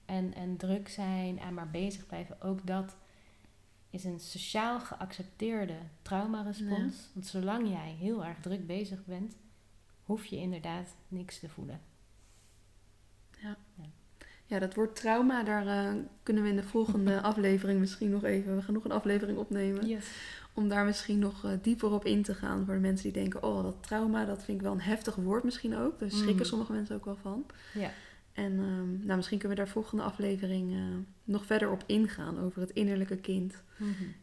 en, 0.06 0.34
en 0.34 0.58
druk 0.58 0.90
zijn 0.90 1.40
en 1.40 1.54
maar 1.54 1.70
bezig 1.70 2.06
blijven. 2.06 2.42
Ook 2.42 2.68
dat 2.68 2.96
is 3.90 4.04
een 4.04 4.20
sociaal 4.20 4.80
geaccepteerde 4.80 5.78
traumarespons. 6.02 7.10
Want 7.14 7.26
zolang 7.28 7.70
jij 7.70 7.96
heel 8.00 8.26
erg 8.26 8.40
druk 8.42 8.68
bezig 8.68 9.06
bent, 9.06 9.36
hoef 10.04 10.26
je 10.26 10.36
inderdaad 10.36 10.96
niks 11.08 11.40
te 11.40 11.50
voelen. 11.50 11.82
Ja, 14.46 14.60
dat 14.60 14.74
woord 14.74 14.96
trauma, 14.96 15.44
daar 15.44 15.68
eh, 15.68 15.94
kunnen 16.24 16.44
we 16.44 16.50
in 16.50 16.56
de 16.56 16.64
volgende 16.64 17.22
aflevering 17.32 17.80
misschien 17.80 18.10
nog 18.10 18.24
even... 18.24 18.56
We 18.56 18.62
gaan 18.62 18.74
nog 18.74 18.84
een 18.84 18.92
aflevering 18.92 19.38
opnemen. 19.38 19.88
Yes. 19.88 20.06
Om 20.54 20.68
daar 20.70 20.86
misschien 20.86 21.20
nog 21.20 21.46
eh, 21.46 21.52
dieper 21.62 21.92
op 21.92 22.06
in 22.06 22.24
te 22.24 22.34
gaan 22.34 22.66
voor 22.66 22.74
de 22.74 22.80
mensen 22.80 23.04
die 23.14 23.22
denken... 23.22 23.44
Oh, 23.44 23.64
dat 23.64 23.84
trauma, 23.84 24.26
dat 24.26 24.44
vind 24.44 24.58
ik 24.58 24.64
wel 24.64 24.74
een 24.74 24.82
heftig 24.82 25.16
woord 25.16 25.44
misschien 25.44 25.76
ook. 25.76 26.00
Daar 26.00 26.10
schrikken 26.12 26.36
Mhm. 26.36 26.46
sommige 26.46 26.72
mensen 26.72 26.96
ook 26.96 27.06
wel 27.06 27.18
van. 27.22 27.46
Ja. 27.74 27.92
En 28.40 28.60
ehm, 28.60 29.06
nou, 29.06 29.16
misschien 29.16 29.38
kunnen 29.40 29.58
we 29.58 29.64
daar 29.64 29.72
volgende 29.74 30.04
aflevering 30.04 30.74
eh, 30.74 30.84
nog 31.24 31.46
verder 31.46 31.72
op 31.72 31.84
ingaan. 31.86 32.40
Over 32.40 32.62
het 32.62 32.72
innerlijke 32.72 33.18
kind. 33.18 33.64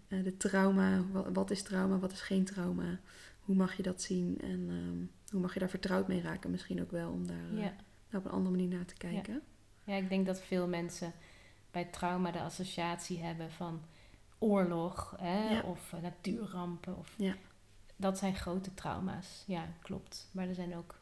Eh, 0.08 0.24
de 0.24 0.36
trauma, 0.36 1.02
wa- 1.12 1.32
wat 1.32 1.50
is 1.50 1.62
trauma, 1.62 1.98
wat 1.98 2.12
is 2.12 2.20
geen 2.20 2.44
trauma? 2.44 3.00
Hoe 3.40 3.56
mag 3.56 3.74
je 3.76 3.82
dat 3.82 4.02
zien? 4.02 4.38
En 4.40 4.66
ehm, 4.68 5.30
hoe 5.32 5.40
mag 5.40 5.54
je 5.54 5.60
daar 5.60 5.68
vertrouwd 5.70 6.08
mee 6.08 6.20
raken 6.22 6.50
misschien 6.50 6.80
ook 6.80 6.90
wel... 6.90 7.10
om 7.10 7.26
daar 7.26 7.50
eh, 7.52 7.58
Ja. 7.58 7.74
op 8.18 8.24
een 8.24 8.30
andere 8.30 8.56
manier 8.56 8.76
naar 8.76 8.84
te 8.84 8.94
kijken. 8.96 9.42
ja, 9.84 9.94
ik 9.94 10.08
denk 10.08 10.26
dat 10.26 10.40
veel 10.40 10.68
mensen 10.68 11.12
bij 11.70 11.84
trauma 11.84 12.30
de 12.30 12.40
associatie 12.40 13.18
hebben 13.22 13.50
van 13.50 13.80
oorlog 14.38 15.14
hè, 15.20 15.48
Ja. 15.54 15.60
of 15.60 15.94
natuurrampen. 16.02 16.96
Of 16.98 17.14
Ja. 17.18 17.34
dat 17.96 18.18
zijn 18.18 18.34
grote 18.34 18.74
trauma's. 18.74 19.44
Ja, 19.46 19.68
klopt. 19.82 20.28
Maar 20.32 20.48
er 20.48 20.54
zijn 20.54 20.76
ook 20.76 20.94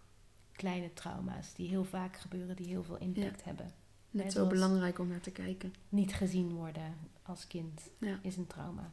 kleine 0.57 0.93
trauma's 0.93 1.55
die 1.55 1.69
heel 1.69 1.85
vaak 1.85 2.17
gebeuren, 2.17 2.57
die 2.57 2.67
heel 2.67 2.85
veel 2.85 2.99
impact 2.99 3.45
hebben. 3.45 3.73
Net 4.11 4.33
zo 4.33 4.47
belangrijk 4.47 4.99
om 4.99 5.09
naar 5.09 5.21
te 5.21 5.31
kijken. 5.31 5.75
Niet 5.89 6.15
gezien 6.15 6.53
worden 6.53 6.97
als 7.23 7.47
kind 7.47 7.91
Ja. 7.99 8.19
is 8.23 8.37
een 8.37 8.47
trauma. 8.47 8.93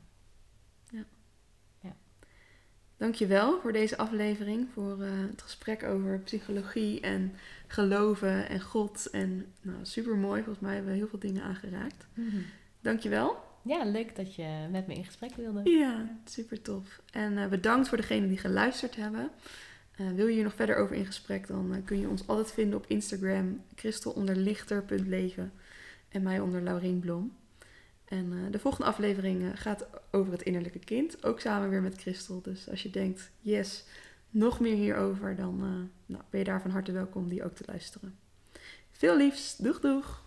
Dankjewel 3.01 3.59
voor 3.61 3.73
deze 3.73 3.97
aflevering, 3.97 4.67
voor 4.73 5.01
eh, 5.01 5.09
het 5.29 5.41
gesprek 5.41 5.83
over 5.83 6.19
psychologie 6.19 6.99
en 6.99 7.33
geloven 7.67 8.49
en 8.49 8.61
God. 8.61 9.09
En 9.11 9.53
nou, 9.61 9.77
super 9.81 10.15
mooi, 10.15 10.43
volgens 10.43 10.65
mij 10.65 10.73
hebben 10.73 10.91
we 10.91 10.97
heel 10.97 11.07
veel 11.07 11.19
dingen 11.19 11.43
aangeraakt. 11.43 12.07
Dankjewel. 12.81 13.37
Ja, 13.63 13.83
leuk 13.85 14.15
dat 14.15 14.35
je 14.35 14.67
met 14.71 14.87
me 14.87 14.93
in 14.93 15.05
gesprek 15.05 15.35
wilde. 15.35 15.69
Ja, 15.69 16.19
super 16.25 16.61
tof. 16.61 17.01
En 17.11 17.37
eh, 17.37 17.47
bedankt 17.47 17.87
voor 17.87 17.97
degenen 17.97 18.29
die 18.29 18.37
geluisterd 18.37 18.95
hebben. 18.95 19.29
Eh, 19.91 20.11
wil 20.11 20.27
je 20.27 20.33
hier 20.33 20.43
nog 20.43 20.55
verder 20.55 20.75
over 20.75 20.95
in 20.95 21.05
gesprek, 21.05 21.47
dan 21.47 21.73
eh, 21.73 21.85
kun 21.85 21.99
je 21.99 22.09
ons 22.09 22.27
altijd 22.27 22.51
vinden 22.51 22.77
op 22.77 22.85
Instagram, 22.87 23.61
christel_lichter.leven 23.75 25.51
en 26.09 26.23
mij 26.23 26.39
onder 26.39 26.61
Laurien 26.61 26.99
Blom. 26.99 27.35
En 28.05 28.33
eh, 28.33 28.51
de 28.51 28.59
volgende 28.59 28.87
aflevering 28.87 29.61
gaat 29.61 29.87
over 30.11 30.31
het 30.31 30.41
innerlijke 30.41 30.79
kind, 30.79 31.23
ook 31.23 31.39
samen 31.39 31.69
weer 31.69 31.81
met 31.81 32.01
Christel. 32.01 32.41
Dus 32.41 32.69
als 32.69 32.83
je 32.83 32.89
denkt, 32.89 33.31
yes, 33.39 33.85
nog 34.29 34.59
meer 34.59 34.75
hierover, 34.75 35.35
dan 35.35 35.57
nou, 36.05 36.23
ben 36.29 36.39
je 36.39 36.45
daar 36.45 36.61
van 36.61 36.71
harte 36.71 36.91
welkom 36.91 37.29
die 37.29 37.43
ook 37.43 37.55
te 37.55 37.63
luisteren. 37.65 38.15
Veel 38.91 39.17
liefs, 39.17 39.57
doeg 39.57 39.79
doeg! 39.79 40.23